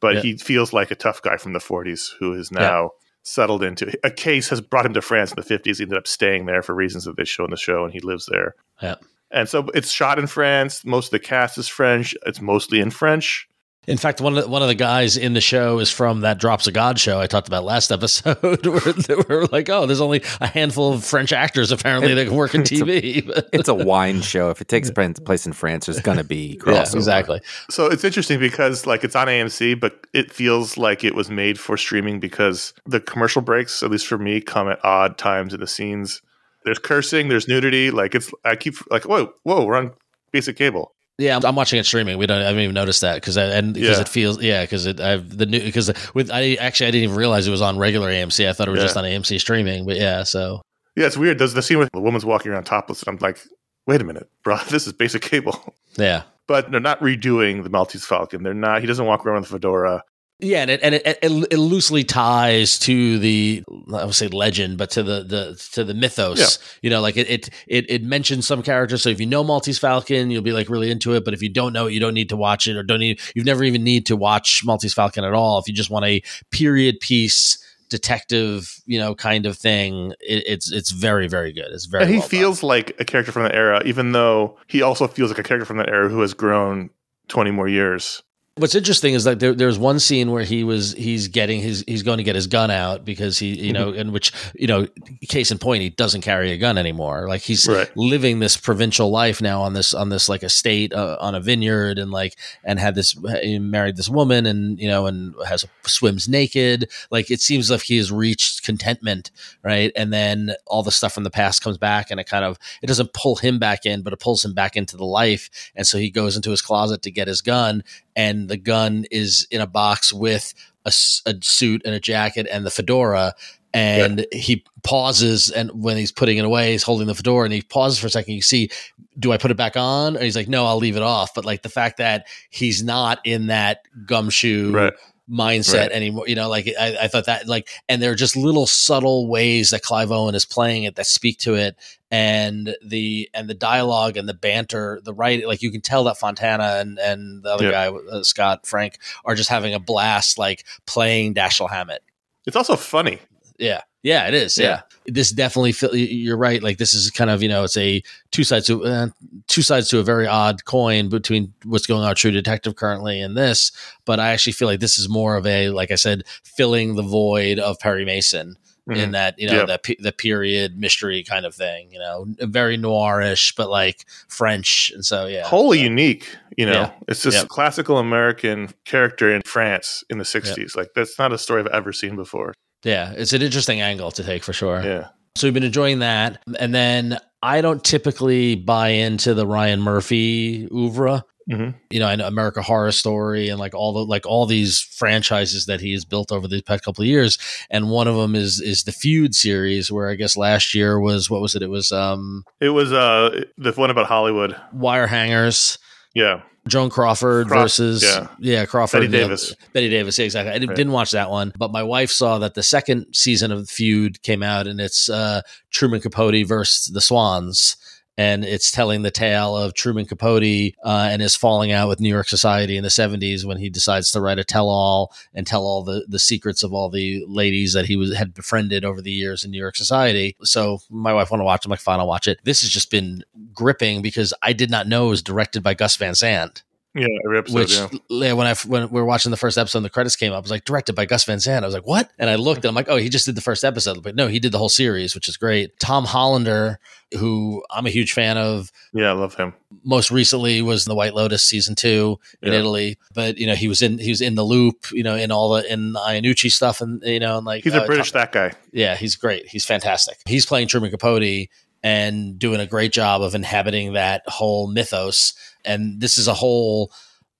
but 0.00 0.16
Yeah. 0.16 0.20
he 0.22 0.36
feels 0.36 0.72
like 0.72 0.90
a 0.90 0.94
tough 0.96 1.22
guy 1.22 1.36
from 1.36 1.52
the 1.52 1.58
40s 1.60 2.10
who 2.18 2.32
is 2.34 2.50
now. 2.50 2.90
Settled 3.24 3.62
into 3.62 3.92
a 4.04 4.10
case 4.10 4.48
has 4.48 4.62
brought 4.62 4.86
him 4.86 4.94
to 4.94 5.02
France 5.02 5.32
in 5.32 5.36
the 5.36 5.42
50s. 5.42 5.76
He 5.76 5.82
ended 5.82 5.98
up 5.98 6.06
staying 6.06 6.46
there 6.46 6.62
for 6.62 6.74
reasons 6.74 7.04
that 7.04 7.16
they 7.18 7.24
show 7.26 7.44
in 7.44 7.50
the 7.50 7.58
show, 7.58 7.84
and 7.84 7.92
he 7.92 8.00
lives 8.00 8.24
there. 8.24 8.54
Yeah. 8.80 8.94
And 9.30 9.46
so 9.46 9.66
it's 9.74 9.90
shot 9.90 10.18
in 10.18 10.26
France. 10.28 10.82
Most 10.82 11.06
of 11.08 11.10
the 11.10 11.18
cast 11.18 11.58
is 11.58 11.68
French. 11.68 12.14
It's 12.24 12.40
mostly 12.40 12.80
in 12.80 12.90
French. 12.90 13.46
In 13.88 13.96
fact, 13.96 14.20
one 14.20 14.36
of 14.36 14.44
the, 14.44 14.50
one 14.50 14.60
of 14.60 14.68
the 14.68 14.74
guys 14.74 15.16
in 15.16 15.32
the 15.32 15.40
show 15.40 15.78
is 15.78 15.90
from 15.90 16.20
that 16.20 16.38
Drops 16.38 16.66
of 16.66 16.74
God 16.74 16.98
show 16.98 17.20
I 17.20 17.26
talked 17.26 17.48
about 17.48 17.64
last 17.64 17.90
episode, 17.90 18.36
where 18.66 18.92
they 18.92 19.14
were 19.14 19.46
like, 19.46 19.70
"Oh, 19.70 19.86
there's 19.86 20.02
only 20.02 20.22
a 20.40 20.46
handful 20.46 20.92
of 20.92 21.04
French 21.04 21.32
actors 21.32 21.72
apparently 21.72 22.12
that 22.12 22.26
can 22.26 22.36
work 22.36 22.54
in 22.54 22.60
It's 22.60 22.72
a- 22.72 22.74
TV." 22.74 23.44
It's 23.52 23.68
a 23.68 23.74
wine 23.74 24.20
show. 24.20 24.50
If 24.50 24.60
it 24.60 24.68
takes 24.68 24.90
place 24.90 25.46
in 25.46 25.52
France, 25.54 25.86
there's 25.86 26.00
going 26.00 26.18
to 26.18 26.24
be 26.24 26.60
yeah, 26.66 26.82
exactly. 26.82 27.40
So 27.70 27.86
it's 27.86 28.04
interesting 28.04 28.38
because 28.38 28.86
like 28.86 29.04
it's 29.04 29.16
on 29.16 29.26
AMC, 29.26 29.80
but 29.80 30.06
it 30.12 30.30
feels 30.30 30.76
like 30.76 31.02
it 31.02 31.14
was 31.14 31.30
made 31.30 31.58
for 31.58 31.76
streaming 31.76 32.20
because 32.20 32.74
the 32.84 33.00
commercial 33.00 33.40
breaks, 33.40 33.82
at 33.82 33.90
least 33.90 34.06
for 34.06 34.18
me, 34.18 34.40
come 34.40 34.68
at 34.68 34.84
odd 34.84 35.16
times 35.16 35.54
in 35.54 35.60
the 35.60 35.66
scenes. 35.66 36.20
There's 36.64 36.78
cursing, 36.78 37.28
there's 37.28 37.48
nudity. 37.48 37.90
Like 37.90 38.14
it's 38.14 38.30
I 38.44 38.54
keep 38.56 38.74
like 38.90 39.04
whoa 39.06 39.32
whoa 39.44 39.64
we're 39.64 39.76
on 39.76 39.92
basic 40.30 40.56
cable. 40.56 40.92
Yeah, 41.18 41.36
I'm, 41.36 41.44
I'm 41.44 41.56
watching 41.56 41.78
it 41.80 41.84
streaming. 41.86 42.16
We 42.16 42.26
don't. 42.26 42.40
I 42.40 42.44
haven't 42.46 42.62
even 42.62 42.74
noticed 42.74 43.00
that 43.00 43.16
because 43.16 43.36
and 43.36 43.74
because 43.74 43.96
Yeah. 43.96 44.00
it 44.02 44.08
feels 44.08 44.40
yeah 44.42 44.62
because 44.62 44.86
it 44.86 45.00
I've 45.00 45.36
the 45.36 45.46
new 45.46 45.60
because 45.60 45.90
with 46.14 46.30
I 46.30 46.54
actually 46.54 46.86
I 46.86 46.90
didn't 46.92 47.04
even 47.04 47.16
realize 47.16 47.46
it 47.46 47.50
was 47.50 47.60
on 47.62 47.76
regular 47.76 48.08
AMC. 48.08 48.48
I 48.48 48.52
thought 48.52 48.68
it 48.68 48.70
was 48.70 48.78
Yeah. 48.78 48.84
just 48.84 48.96
on 48.96 49.04
AMC 49.04 49.40
streaming. 49.40 49.84
But 49.84 49.96
yeah, 49.96 50.22
so 50.22 50.62
Yeah, 50.96 51.06
it's 51.06 51.16
weird. 51.16 51.38
There's 51.38 51.54
the 51.54 51.62
scene 51.62 51.78
where 51.78 51.88
the 51.92 52.00
woman's 52.00 52.24
walking 52.24 52.52
around 52.52 52.64
topless, 52.64 53.02
and 53.02 53.08
I'm 53.08 53.18
like, 53.20 53.40
wait 53.86 54.00
a 54.00 54.04
minute, 54.04 54.28
bro, 54.44 54.58
this 54.70 54.86
is 54.86 54.92
basic 54.92 55.22
cable. 55.22 55.74
yeah. 55.96 56.22
But 56.46 56.70
they're 56.70 56.80
not 56.80 57.00
redoing 57.00 57.62
the 57.64 57.68
Maltese 57.68 58.06
Falcon. 58.06 58.42
They're 58.42 58.54
not. 58.54 58.80
He 58.80 58.86
doesn't 58.86 59.04
walk 59.04 59.26
around 59.26 59.40
with 59.40 59.50
a 59.50 59.52
fedora. 59.54 60.02
Yeah, 60.40 60.62
and 60.62 60.70
it 60.70 60.80
and 60.84 60.94
it, 60.94 61.04
it, 61.04 61.46
it 61.50 61.58
loosely 61.58 62.04
ties 62.04 62.78
to 62.80 63.18
the 63.18 63.64
I 63.92 64.04
would 64.04 64.14
say 64.14 64.28
legend, 64.28 64.78
but 64.78 64.90
to 64.90 65.02
the 65.02 65.24
the 65.24 65.68
to 65.72 65.82
the 65.82 65.94
mythos. 65.94 66.38
Yeah. 66.38 66.78
You 66.82 66.90
know, 66.90 67.00
like 67.00 67.16
it, 67.16 67.28
it 67.28 67.50
it 67.66 67.90
it 67.90 68.02
mentions 68.04 68.46
some 68.46 68.62
characters. 68.62 69.02
So 69.02 69.08
if 69.08 69.18
you 69.18 69.26
know 69.26 69.42
Maltese 69.42 69.80
Falcon, 69.80 70.30
you'll 70.30 70.42
be 70.42 70.52
like 70.52 70.68
really 70.68 70.92
into 70.92 71.14
it. 71.14 71.24
But 71.24 71.34
if 71.34 71.42
you 71.42 71.48
don't 71.48 71.72
know 71.72 71.88
it, 71.88 71.92
you 71.92 71.98
don't 71.98 72.14
need 72.14 72.28
to 72.28 72.36
watch 72.36 72.68
it, 72.68 72.76
or 72.76 72.84
don't 72.84 73.00
need 73.00 73.20
you've 73.34 73.46
never 73.46 73.64
even 73.64 73.82
need 73.82 74.06
to 74.06 74.16
watch 74.16 74.62
Maltese 74.64 74.94
Falcon 74.94 75.24
at 75.24 75.34
all. 75.34 75.58
If 75.58 75.66
you 75.66 75.74
just 75.74 75.90
want 75.90 76.04
a 76.04 76.22
period 76.52 77.00
piece 77.00 77.58
detective, 77.88 78.80
you 78.86 78.98
know, 78.98 79.16
kind 79.16 79.44
of 79.44 79.56
thing, 79.56 80.12
it, 80.20 80.44
it's 80.46 80.70
it's 80.70 80.92
very 80.92 81.26
very 81.26 81.52
good. 81.52 81.66
It's 81.72 81.86
very. 81.86 82.04
and 82.04 82.12
he 82.12 82.18
well 82.18 82.22
done. 82.22 82.30
feels 82.30 82.62
like 82.62 82.94
a 83.00 83.04
character 83.04 83.32
from 83.32 83.42
that 83.42 83.56
era, 83.56 83.82
even 83.84 84.12
though 84.12 84.56
he 84.68 84.82
also 84.82 85.08
feels 85.08 85.30
like 85.30 85.38
a 85.38 85.42
character 85.42 85.64
from 85.64 85.78
that 85.78 85.88
era 85.88 86.08
who 86.08 86.20
has 86.20 86.32
grown 86.32 86.90
20 87.26 87.50
more 87.50 87.66
years. 87.68 88.22
What's 88.58 88.74
interesting 88.74 89.14
is 89.14 89.24
that 89.24 89.40
there, 89.40 89.54
there's 89.54 89.78
one 89.78 89.98
scene 90.00 90.30
where 90.30 90.44
he 90.44 90.64
was 90.64 90.92
he's 90.94 91.28
getting 91.28 91.60
his 91.60 91.84
he's 91.86 92.02
going 92.02 92.18
to 92.18 92.24
get 92.24 92.34
his 92.34 92.46
gun 92.46 92.70
out 92.70 93.04
because 93.04 93.38
he 93.38 93.58
you 93.58 93.72
know 93.72 93.92
in 93.92 94.12
which 94.12 94.32
you 94.54 94.66
know 94.66 94.86
case 95.28 95.50
in 95.50 95.58
point 95.58 95.82
he 95.82 95.90
doesn't 95.90 96.22
carry 96.22 96.50
a 96.50 96.58
gun 96.58 96.76
anymore. 96.78 97.28
Like 97.28 97.42
he's 97.42 97.68
Right. 97.68 97.90
living 97.96 98.40
this 98.40 98.56
provincial 98.56 99.10
life 99.10 99.40
now 99.40 99.62
on 99.62 99.74
this 99.74 99.94
on 99.94 100.08
this 100.08 100.28
like 100.28 100.42
estate 100.42 100.92
uh, 100.92 101.16
on 101.20 101.34
a 101.34 101.40
vineyard 101.40 101.98
and 101.98 102.10
like 102.10 102.34
and 102.64 102.78
had 102.78 102.94
this 102.94 103.16
married 103.18 103.96
this 103.96 104.08
woman 104.08 104.46
and 104.46 104.78
you 104.80 104.88
know 104.88 105.06
and 105.06 105.34
has 105.46 105.64
swims 105.86 106.28
naked. 106.28 106.90
Like 107.10 107.30
it 107.30 107.40
seems 107.40 107.70
like 107.70 107.82
he 107.82 107.96
has 107.98 108.10
reached 108.10 108.64
contentment 108.64 109.30
right? 109.62 109.92
And 109.96 110.12
then 110.12 110.52
all 110.66 110.82
the 110.82 110.90
stuff 110.90 111.12
from 111.12 111.24
the 111.24 111.30
past 111.30 111.62
comes 111.62 111.78
back 111.78 112.10
and 112.10 112.18
it 112.18 112.24
kind 112.24 112.44
of 112.44 112.58
it 112.82 112.86
doesn't 112.86 113.12
pull 113.12 113.36
him 113.36 113.58
back 113.58 113.84
in 113.86 114.02
but 114.02 114.12
it 114.12 114.20
pulls 114.20 114.44
him 114.44 114.54
back 114.54 114.76
into 114.76 114.96
the 114.96 115.04
life. 115.04 115.70
And 115.74 115.86
so 115.86 115.98
he 115.98 116.10
goes 116.10 116.36
into 116.36 116.50
his 116.50 116.62
closet 116.62 117.02
to 117.02 117.10
get 117.10 117.28
his 117.28 117.40
gun 117.40 117.82
and 118.18 118.50
the 118.50 118.58
gun 118.58 119.06
is 119.10 119.46
in 119.50 119.62
a 119.62 119.66
box 119.66 120.12
with 120.12 120.52
a 120.84 120.90
suit 120.90 121.82
and 121.84 121.94
a 121.94 122.00
jacket 122.00 122.46
and 122.50 122.64
the 122.66 122.70
fedora 122.70 123.34
and 123.74 124.26
he 124.32 124.64
pauses 124.82 125.50
and 125.50 125.70
when 125.70 125.98
he's 125.98 126.10
putting 126.10 126.38
it 126.38 126.44
away 126.46 126.72
he's 126.72 126.82
holding 126.82 127.06
the 127.06 127.14
fedora 127.14 127.44
and 127.44 127.52
he 127.52 127.60
pauses 127.60 127.98
for 127.98 128.06
a 128.06 128.10
second 128.10 128.32
you 128.34 128.40
see 128.40 128.70
do 129.18 129.32
i 129.32 129.36
put 129.36 129.50
it 129.50 129.56
back 129.56 129.76
on? 129.76 130.14
And 130.16 130.24
he's 130.24 130.36
like 130.36 130.48
no 130.48 130.64
i'll 130.64 130.78
leave 130.78 130.96
it 130.96 131.02
off. 131.02 131.34
But 131.34 131.44
like 131.44 131.62
the 131.62 131.68
fact 131.68 131.98
that 131.98 132.26
he's 132.50 132.82
not 132.82 133.20
in 133.24 133.48
that 133.48 133.82
gumshoe 134.06 134.72
Right. 134.72 134.92
Mindset 135.30 135.74
Right. 135.80 135.92
anymore 135.92 136.26
you 136.26 136.34
know 136.34 136.48
like 136.48 136.68
I, 136.80 136.96
I 137.02 137.08
thought 137.08 137.26
that 137.26 137.46
like 137.46 137.68
and 137.88 138.00
there 138.00 138.10
are 138.12 138.14
just 138.16 138.34
little 138.36 138.66
subtle 138.66 139.28
ways 139.28 139.70
that 139.70 139.82
clive 139.82 140.10
owen 140.10 140.34
is 140.34 140.46
playing 140.46 140.84
it 140.84 140.96
that 140.96 141.06
speak 141.06 141.38
to 141.40 141.54
it 141.54 141.76
and 142.10 142.74
the 142.82 143.28
and 143.34 143.46
the 143.48 143.54
dialogue 143.54 144.16
and 144.16 144.26
the 144.26 144.32
banter 144.34 145.00
the 145.04 145.12
right 145.12 145.46
like 145.46 145.60
you 145.60 145.70
can 145.70 145.82
tell 145.82 146.04
that 146.04 146.16
fontana 146.16 146.76
and 146.80 146.98
and 146.98 147.42
the 147.42 147.50
other 147.50 147.66
Yeah. 147.66 147.90
guy 147.90 147.96
uh, 148.10 148.22
scott 148.22 148.66
frank 148.66 148.98
are 149.26 149.34
just 149.34 149.50
having 149.50 149.74
a 149.74 149.78
blast 149.78 150.38
like 150.38 150.64
playing 150.86 151.34
dashiell 151.34 151.68
hammett 151.68 152.02
It's 152.46 152.56
also 152.56 152.76
funny. 152.76 153.18
yeah 153.58 153.82
yeah 154.02 154.26
it 154.28 154.34
is 154.34 154.56
yeah, 154.58 154.82
this 155.06 155.30
definitely 155.32 155.72
feel 155.72 155.94
you're 155.94 156.36
right 156.36 156.62
like 156.62 156.78
this 156.78 156.94
is 156.94 157.10
kind 157.10 157.30
of 157.30 157.42
you 157.42 157.48
know 157.48 157.64
it's 157.64 157.76
a 157.76 158.02
two 158.30 158.44
sides 158.44 158.66
to 158.66 158.84
uh, 158.84 159.08
two 159.48 159.62
sides 159.62 159.88
to 159.88 159.98
a 159.98 160.02
very 160.02 160.26
odd 160.26 160.64
coin 160.64 161.08
between 161.08 161.52
what's 161.64 161.86
going 161.86 162.04
on 162.04 162.14
true 162.14 162.30
detective 162.30 162.76
currently 162.76 163.20
and 163.20 163.36
this 163.36 163.72
but 164.04 164.20
i 164.20 164.30
actually 164.30 164.52
feel 164.52 164.68
like 164.68 164.80
this 164.80 164.98
is 164.98 165.08
more 165.08 165.36
of 165.36 165.46
a 165.46 165.70
like 165.70 165.90
i 165.90 165.96
said 165.96 166.22
filling 166.44 166.94
the 166.94 167.02
void 167.02 167.58
of 167.58 167.78
perry 167.80 168.04
mason 168.04 168.56
in 168.90 169.10
Mhm. 169.10 169.12
that 169.12 169.38
you 169.38 169.46
know 169.48 169.58
Yeah. 169.58 169.64
that 169.66 169.82
pe- 169.82 169.96
the 169.98 170.12
period 170.12 170.78
mystery 170.78 171.22
kind 171.22 171.44
of 171.44 171.54
thing 171.54 171.90
you 171.92 171.98
know 171.98 172.24
very 172.40 172.78
noirish 172.78 173.54
but 173.56 173.68
like 173.68 174.06
french 174.28 174.90
and 174.94 175.04
so 175.04 175.26
yeah 175.26 175.44
Wholly 175.44 175.78
so, 175.78 175.84
unique, 175.84 176.34
you 176.56 176.64
know. 176.64 176.72
Yeah. 176.72 176.92
It's 177.06 177.22
this 177.22 177.34
Yep. 177.34 177.48
classical 177.48 177.98
American 177.98 178.70
character 178.86 179.30
in 179.34 179.42
France 179.44 180.02
in 180.08 180.16
the 180.18 180.24
60s. 180.24 180.74
Like 180.74 180.88
that's 180.94 181.18
not 181.18 181.32
a 181.34 181.38
story 181.38 181.60
I've 181.60 181.66
ever 181.68 181.92
seen 181.92 182.16
before. 182.16 182.54
Yeah 182.84 183.12
it's 183.16 183.32
an 183.32 183.42
interesting 183.42 183.80
angle 183.80 184.10
to 184.12 184.22
take 184.24 184.42
for 184.44 184.52
sure 184.52 184.80
Yeah. 184.82 185.08
So 185.36 185.46
we've 185.46 185.54
been 185.54 185.62
enjoying 185.62 186.00
that. 186.00 186.42
And 186.58 186.74
then 186.74 187.16
I 187.44 187.60
don't 187.60 187.84
typically 187.84 188.56
buy 188.56 188.88
into 188.88 189.34
the 189.34 189.46
Ryan 189.46 189.80
Murphy 189.80 190.66
oeuvre. 190.72 191.22
Mhm. 191.48 191.76
You 191.90 192.00
know, 192.00 192.12
know 192.16 192.26
America 192.26 192.60
Horror 192.60 192.90
Story 192.90 193.48
and 193.48 193.60
like 193.60 193.72
all 193.72 193.92
the 193.92 194.04
like 194.04 194.26
all 194.26 194.46
these 194.46 194.80
franchises 194.80 195.66
that 195.66 195.80
he 195.80 195.92
has 195.92 196.04
built 196.04 196.32
over 196.32 196.48
the 196.48 196.60
past 196.62 196.82
couple 196.82 197.02
of 197.02 197.08
years. 197.08 197.38
And 197.70 197.88
one 197.88 198.08
of 198.08 198.16
them 198.16 198.34
is 198.34 198.60
is 198.60 198.82
the 198.82 198.90
Feud 198.90 199.32
series, 199.36 199.92
where 199.92 200.10
I 200.10 200.16
guess 200.16 200.36
last 200.36 200.74
year 200.74 200.98
was 200.98 201.30
what 201.30 201.40
was 201.40 201.54
it? 201.54 201.62
It 201.62 201.70
was 201.70 201.92
um 201.92 202.42
It 202.60 202.70
was 202.70 202.92
uh 202.92 203.44
the 203.56 203.72
one 203.72 203.90
about 203.90 204.06
Hollywood. 204.06 204.56
Wire 204.72 205.06
Hangers. 205.06 205.78
Yeah. 206.14 206.40
Joan 206.68 206.90
Crawford 206.90 207.48
Craw- 207.48 207.62
versus 207.62 208.02
yeah. 208.38 208.66
Crawford 208.66 209.00
Bette 209.02 209.12
yeah, 209.16 209.22
Davis. 209.24 209.54
Bette 209.72 209.88
Davis, 209.88 210.18
yeah, 210.18 210.24
exactly. 210.24 210.50
I 210.52 210.58
didn't, 210.58 210.76
Right. 210.76 210.88
watch 210.88 211.10
that 211.12 211.30
one, 211.30 211.52
but 211.58 211.70
my 211.72 211.82
wife 211.82 212.10
saw 212.10 212.38
that 212.38 212.54
the 212.54 212.62
second 212.62 213.06
season 213.12 213.50
of 213.52 213.60
the 213.60 213.66
Feud 213.66 214.22
came 214.22 214.42
out, 214.42 214.66
and 214.66 214.80
it's 214.80 215.08
uh, 215.08 215.42
Truman 215.70 216.00
Capote 216.00 216.46
versus 216.46 216.92
the 216.92 217.00
Swans, 217.00 217.76
and 218.18 218.44
it's 218.44 218.72
telling 218.72 219.02
the 219.02 219.12
tale 219.12 219.56
of 219.56 219.74
Truman 219.74 220.04
Capote 220.04 220.74
uh, 220.84 221.08
and 221.10 221.22
his 221.22 221.36
falling 221.36 221.70
out 221.70 221.88
with 221.88 222.00
New 222.00 222.08
York 222.08 222.28
society 222.28 222.76
in 222.76 222.82
the 222.82 222.90
'70s 222.90 223.44
when 223.44 223.58
he 223.58 223.70
decides 223.70 224.10
to 224.10 224.20
write 224.20 224.40
a 224.40 224.44
tell-all 224.44 225.14
and 225.32 225.46
tell 225.46 225.62
all 225.62 225.84
the 225.84 226.04
the 226.08 226.18
secrets 226.18 226.64
of 226.64 226.74
all 226.74 226.90
the 226.90 227.24
ladies 227.28 227.72
that 227.72 227.86
he 227.86 227.96
was 227.96 228.14
had 228.16 228.34
befriended 228.34 228.84
over 228.84 229.00
the 229.00 229.12
years 229.12 229.44
in 229.44 229.52
New 229.52 229.60
York 229.60 229.76
society. 229.76 230.36
So 230.42 230.80
my 230.90 231.14
wife 231.14 231.30
wanted 231.30 231.42
to 231.42 231.46
watch. 231.46 231.64
it. 231.64 231.68
I'm 231.68 231.70
like, 231.70 231.80
fine, 231.80 232.00
I'll 232.00 232.08
watch 232.08 232.26
it. 232.26 232.40
This 232.42 232.62
has 232.62 232.70
just 232.70 232.90
been 232.90 233.22
gripping 233.54 234.02
because 234.02 234.34
I 234.42 234.52
did 234.52 234.70
not 234.70 234.88
know 234.88 235.06
it 235.06 235.10
was 235.10 235.22
directed 235.22 235.62
by 235.62 235.74
Gus 235.74 235.96
Van 235.96 236.14
Sant 236.14 236.64
Yeah, 236.94 237.06
every 237.24 237.38
episode. 237.38 237.54
which 237.54 237.78
yeah. 238.10 238.32
when 238.32 238.46
I 238.46 238.54
when 238.66 238.82
we 238.90 239.00
were 239.00 239.04
watching 239.04 239.30
the 239.30 239.36
first 239.36 239.58
episode 239.58 239.78
and 239.80 239.84
the 239.84 239.90
credits 239.90 240.16
came 240.16 240.32
up, 240.32 240.38
I 240.38 240.40
was 240.40 240.50
like 240.50 240.64
directed 240.64 240.94
by 240.94 241.04
Gus 241.04 241.24
Van 241.24 241.38
Sant. 241.38 241.64
I 241.64 241.68
was 241.68 241.74
like, 241.74 241.86
what? 241.86 242.10
And 242.18 242.28
I 242.30 242.36
looked 242.36 242.64
and 242.64 242.70
I'm 242.70 242.74
like, 242.74 242.88
oh, 242.88 242.96
he 242.96 243.08
just 243.08 243.26
did 243.26 243.34
the 243.34 243.40
first 243.42 243.62
episode, 243.62 244.02
but 244.02 244.16
no, 244.16 244.26
he 244.26 244.38
did 244.40 244.52
the 244.52 244.58
whole 244.58 244.70
series, 244.70 245.14
which 245.14 245.28
is 245.28 245.36
great. 245.36 245.78
Tom 245.78 246.06
Hollander, 246.06 246.80
who 247.16 247.62
I'm 247.70 247.86
a 247.86 247.90
huge 247.90 248.12
fan 248.14 248.36
of, 248.38 248.72
Yeah, 248.94 249.10
I 249.10 249.12
love 249.12 249.34
him. 249.34 249.54
most 249.84 250.10
recently 250.10 250.60
was 250.62 250.86
in 250.86 250.90
the 250.90 250.96
White 250.96 251.14
Lotus 251.14 251.44
season 251.44 251.74
two 251.74 252.18
in 252.42 252.52
Yeah. 252.52 252.58
Italy, 252.60 252.98
but 253.14 253.36
you 253.38 253.46
know 253.46 253.54
he 253.54 253.68
was 253.68 253.82
in 253.82 253.98
he 253.98 254.10
was 254.10 254.20
in 254.22 254.34
the 254.34 254.44
loop, 254.44 254.86
you 254.90 255.02
know, 255.02 255.14
in 255.14 255.30
all 255.30 255.50
the 255.54 255.70
in 255.72 255.92
the 255.92 256.00
Iannucci 256.00 256.50
stuff, 256.50 256.80
and 256.80 257.02
you 257.04 257.20
know, 257.20 257.36
and 257.36 257.46
like 257.46 257.64
He's 257.64 257.74
a 257.74 257.82
uh, 257.82 257.86
British 257.86 258.12
Tom- 258.12 258.20
that 258.22 258.32
guy. 258.32 258.52
yeah, 258.72 258.96
he's 258.96 259.14
great. 259.14 259.46
He's 259.46 259.66
fantastic. 259.66 260.16
He's 260.26 260.46
playing 260.46 260.68
Truman 260.68 260.90
Capote 260.90 261.48
and 261.84 262.38
doing 262.40 262.60
a 262.60 262.66
great 262.66 262.92
job 262.92 263.22
of 263.22 263.34
inhabiting 263.36 263.92
that 263.92 264.22
whole 264.26 264.66
mythos. 264.66 265.34
And 265.68 266.00
this 266.00 266.18
is 266.18 266.26
a 266.26 266.34
whole, 266.34 266.90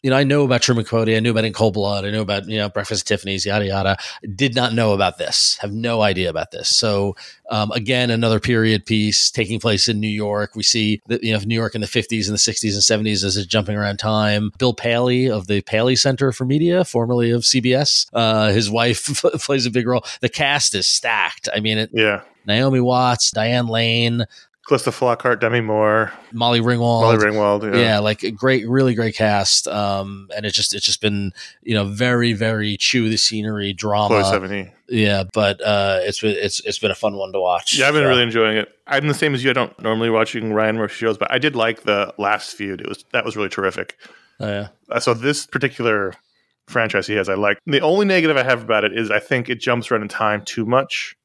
you 0.02 0.10
know, 0.10 0.16
I 0.16 0.22
know 0.22 0.44
about 0.44 0.62
Truman 0.62 0.84
Capote. 0.84 1.08
I 1.08 1.18
knew 1.18 1.32
about 1.32 1.44
In 1.44 1.52
Cold 1.52 1.74
Blood. 1.74 2.04
I 2.04 2.10
knew 2.10 2.20
about, 2.20 2.48
you 2.48 2.56
know, 2.56 2.68
Breakfast 2.68 3.02
at 3.02 3.06
Tiffany's, 3.08 3.44
yada, 3.44 3.66
yada. 3.66 3.96
Did 4.36 4.54
not 4.54 4.72
know 4.72 4.92
about 4.92 5.18
this, 5.18 5.58
have 5.60 5.72
no 5.72 6.02
idea 6.02 6.30
about 6.30 6.52
this. 6.52 6.68
So, 6.68 7.16
um, 7.50 7.72
again, 7.72 8.10
another 8.10 8.38
period 8.38 8.86
piece 8.86 9.28
taking 9.30 9.58
place 9.58 9.88
in 9.88 9.98
New 9.98 10.06
York. 10.06 10.54
We 10.54 10.62
see 10.62 11.00
that, 11.08 11.24
you 11.24 11.32
know, 11.32 11.40
New 11.40 11.56
York 11.56 11.74
in 11.74 11.80
the 11.80 11.88
50s 11.88 12.28
and 12.28 12.34
the 12.34 12.38
60s 12.38 12.74
and 12.74 13.06
70s 13.06 13.24
as 13.24 13.36
it's 13.36 13.46
jumping 13.46 13.76
around 13.76 13.98
time. 13.98 14.52
Bill 14.58 14.74
Paley 14.74 15.28
of 15.28 15.48
the 15.48 15.62
Paley 15.62 15.96
Center 15.96 16.30
for 16.30 16.44
Media, 16.44 16.84
formerly 16.84 17.32
of 17.32 17.42
CBS, 17.42 18.06
uh, 18.12 18.52
his 18.52 18.70
wife 18.70 19.04
plays 19.40 19.66
a 19.66 19.70
big 19.70 19.88
role. 19.88 20.04
The 20.20 20.28
cast 20.28 20.76
is 20.76 20.86
stacked. 20.86 21.48
I 21.52 21.58
mean, 21.58 21.78
it, 21.78 21.90
Yeah. 21.92 22.22
Naomi 22.46 22.80
Watts, 22.80 23.30
Diane 23.30 23.66
Lane, 23.66 24.24
Calista 24.68 24.90
Flockhart, 24.90 25.40
Demi 25.40 25.62
Moore, 25.62 26.12
Molly 26.30 26.60
Ringwald. 26.60 27.00
Molly 27.00 27.16
Ringwald. 27.16 27.74
yeah. 27.74 27.80
Yeah. 27.80 27.98
like 28.00 28.22
a 28.22 28.30
great, 28.30 28.68
really 28.68 28.94
great 28.94 29.16
cast. 29.16 29.66
Um, 29.66 30.28
and 30.36 30.44
it's 30.44 30.54
just 30.54 30.74
it's 30.74 30.84
just 30.84 31.00
been 31.00 31.32
you 31.62 31.74
know 31.74 31.84
very 31.86 32.34
very 32.34 32.76
chew 32.76 33.08
the 33.08 33.16
scenery 33.16 33.72
Chloe 33.72 34.06
drama. 34.08 34.22
Sevigny. 34.24 34.70
Yeah, 34.86 35.24
but 35.32 35.60
uh, 35.62 36.00
it's 36.02 36.20
been 36.20 36.36
it's 36.36 36.60
it's 36.60 36.78
been 36.78 36.90
a 36.90 36.94
fun 36.94 37.16
one 37.16 37.32
to 37.32 37.40
watch. 37.40 37.78
Yeah, 37.78 37.88
I've 37.88 37.94
been 37.94 38.04
So, 38.04 38.08
really 38.08 38.22
enjoying 38.22 38.58
it. 38.58 38.68
I'm 38.86 39.08
the 39.08 39.14
same 39.14 39.34
as 39.34 39.42
you. 39.42 39.50
I 39.50 39.54
don't 39.54 39.78
normally 39.82 40.10
watching 40.10 40.52
Ryan 40.52 40.76
Murphy 40.76 40.94
shows, 40.96 41.16
but 41.18 41.32
I 41.32 41.38
did 41.38 41.56
like 41.56 41.82
the 41.84 42.12
last 42.18 42.54
feud. 42.54 42.80
It 42.82 42.88
was 42.88 43.04
that 43.12 43.24
was 43.24 43.36
really 43.36 43.48
terrific. 43.48 43.96
oh, 44.40 44.46
yeah. 44.48 44.68
Uh, 44.90 45.00
so 45.00 45.14
this 45.14 45.46
particular 45.46 46.12
franchise 46.66 47.06
he 47.06 47.14
has, 47.14 47.28
I 47.30 47.34
like. 47.34 47.58
The 47.66 47.80
only 47.80 48.04
negative 48.04 48.36
I 48.36 48.42
have 48.42 48.62
about 48.62 48.84
it 48.84 48.96
is 48.96 49.10
I 49.10 49.18
think 49.18 49.48
it 49.48 49.60
jumps 49.60 49.90
around 49.90 50.02
in 50.02 50.08
time 50.08 50.42
too 50.44 50.66
much. 50.66 51.16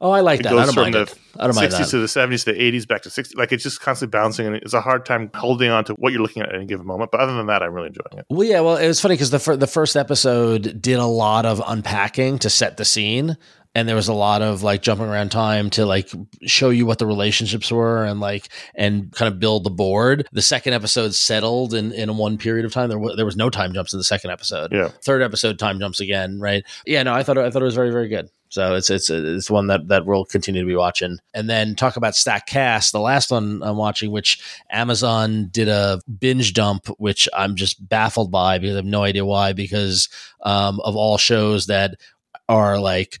Oh, 0.00 0.10
I 0.12 0.20
like 0.20 0.40
It 0.40 0.44
that. 0.44 0.52
I 0.52 0.56
goes 0.56 0.66
don't 0.66 0.74
from 0.74 0.82
mind 0.84 0.94
the 0.94 1.02
it. 1.02 1.14
I 1.38 1.46
don't 1.46 1.56
mind 1.56 1.72
60s 1.72 1.78
that. 1.78 1.88
to 1.90 1.98
the 1.98 2.06
70s 2.06 2.44
to 2.44 2.52
the 2.52 2.58
80s 2.60 2.86
back 2.86 3.02
to 3.02 3.08
60s. 3.08 3.36
Like 3.36 3.52
it's 3.52 3.62
just 3.64 3.80
constantly 3.80 4.16
bouncing, 4.16 4.46
and 4.46 4.56
it's 4.56 4.74
a 4.74 4.80
hard 4.80 5.04
time 5.04 5.30
holding 5.34 5.70
on 5.70 5.84
to 5.86 5.94
what 5.94 6.12
you're 6.12 6.22
looking 6.22 6.42
at 6.42 6.50
at 6.50 6.54
any 6.54 6.66
given 6.66 6.86
moment. 6.86 7.10
But 7.10 7.20
other 7.20 7.34
than 7.34 7.46
that, 7.46 7.62
I'm 7.62 7.72
really 7.72 7.88
enjoying 7.88 8.18
it. 8.20 8.26
Well, 8.30 8.46
yeah. 8.46 8.60
Well, 8.60 8.76
it 8.76 8.86
was 8.86 9.00
funny 9.00 9.14
because 9.14 9.30
the 9.30 9.38
fir- 9.40 9.56
the 9.56 9.66
first 9.66 9.96
episode 9.96 10.80
did 10.80 10.98
a 10.98 11.06
lot 11.06 11.46
of 11.46 11.60
unpacking 11.66 12.38
to 12.40 12.50
set 12.50 12.76
the 12.76 12.84
scene, 12.84 13.36
and 13.74 13.88
there 13.88 13.96
was 13.96 14.06
a 14.08 14.12
lot 14.14 14.40
of 14.42 14.62
like 14.62 14.82
jumping 14.82 15.06
around 15.06 15.30
time 15.30 15.70
to 15.70 15.84
like 15.84 16.10
show 16.46 16.70
you 16.70 16.86
what 16.86 16.98
the 16.98 17.06
relationships 17.06 17.70
were 17.72 18.04
and 18.04 18.20
like 18.20 18.48
and 18.76 19.10
kind 19.12 19.32
of 19.32 19.40
build 19.40 19.64
the 19.64 19.70
board. 19.70 20.26
The 20.32 20.42
second 20.42 20.74
episode 20.74 21.14
settled 21.14 21.74
in 21.74 21.92
in 21.92 22.16
one 22.16 22.38
period 22.38 22.64
of 22.66 22.72
time. 22.72 22.88
There 22.88 22.98
was 22.98 23.16
there 23.16 23.26
was 23.26 23.36
no 23.36 23.50
time 23.50 23.72
jumps 23.72 23.92
in 23.92 23.98
the 23.98 24.04
second 24.04 24.30
episode. 24.30 24.72
Yeah. 24.72 24.88
Third 25.04 25.22
episode 25.22 25.58
time 25.58 25.80
jumps 25.80 25.98
again. 26.00 26.38
Right. 26.38 26.64
Yeah. 26.86 27.02
No, 27.02 27.14
I 27.14 27.24
thought 27.24 27.36
I 27.38 27.50
thought 27.50 27.62
it 27.62 27.66
was 27.66 27.74
very 27.74 27.90
very 27.90 28.08
good. 28.08 28.28
So 28.50 28.74
it's 28.74 28.90
it's 28.90 29.10
it's 29.10 29.50
one 29.50 29.66
that 29.68 29.88
that 29.88 30.06
we'll 30.06 30.24
continue 30.24 30.62
to 30.62 30.66
be 30.66 30.76
watching. 30.76 31.18
And 31.34 31.48
then 31.48 31.74
talk 31.74 31.96
about 31.96 32.16
Stack 32.16 32.46
Cast, 32.46 32.92
the 32.92 33.00
last 33.00 33.30
one 33.30 33.62
I'm 33.62 33.76
watching, 33.76 34.10
which 34.10 34.40
Amazon 34.70 35.48
did 35.50 35.68
a 35.68 36.00
binge 36.18 36.52
dump, 36.54 36.86
which 36.98 37.28
I'm 37.34 37.56
just 37.56 37.86
baffled 37.88 38.30
by 38.30 38.58
because 38.58 38.74
I 38.74 38.78
have 38.78 38.84
no 38.84 39.02
idea 39.02 39.24
why. 39.24 39.52
Because 39.52 40.08
um, 40.42 40.80
of 40.80 40.96
all 40.96 41.18
shows 41.18 41.66
that 41.66 41.96
are 42.48 42.78
like 42.78 43.18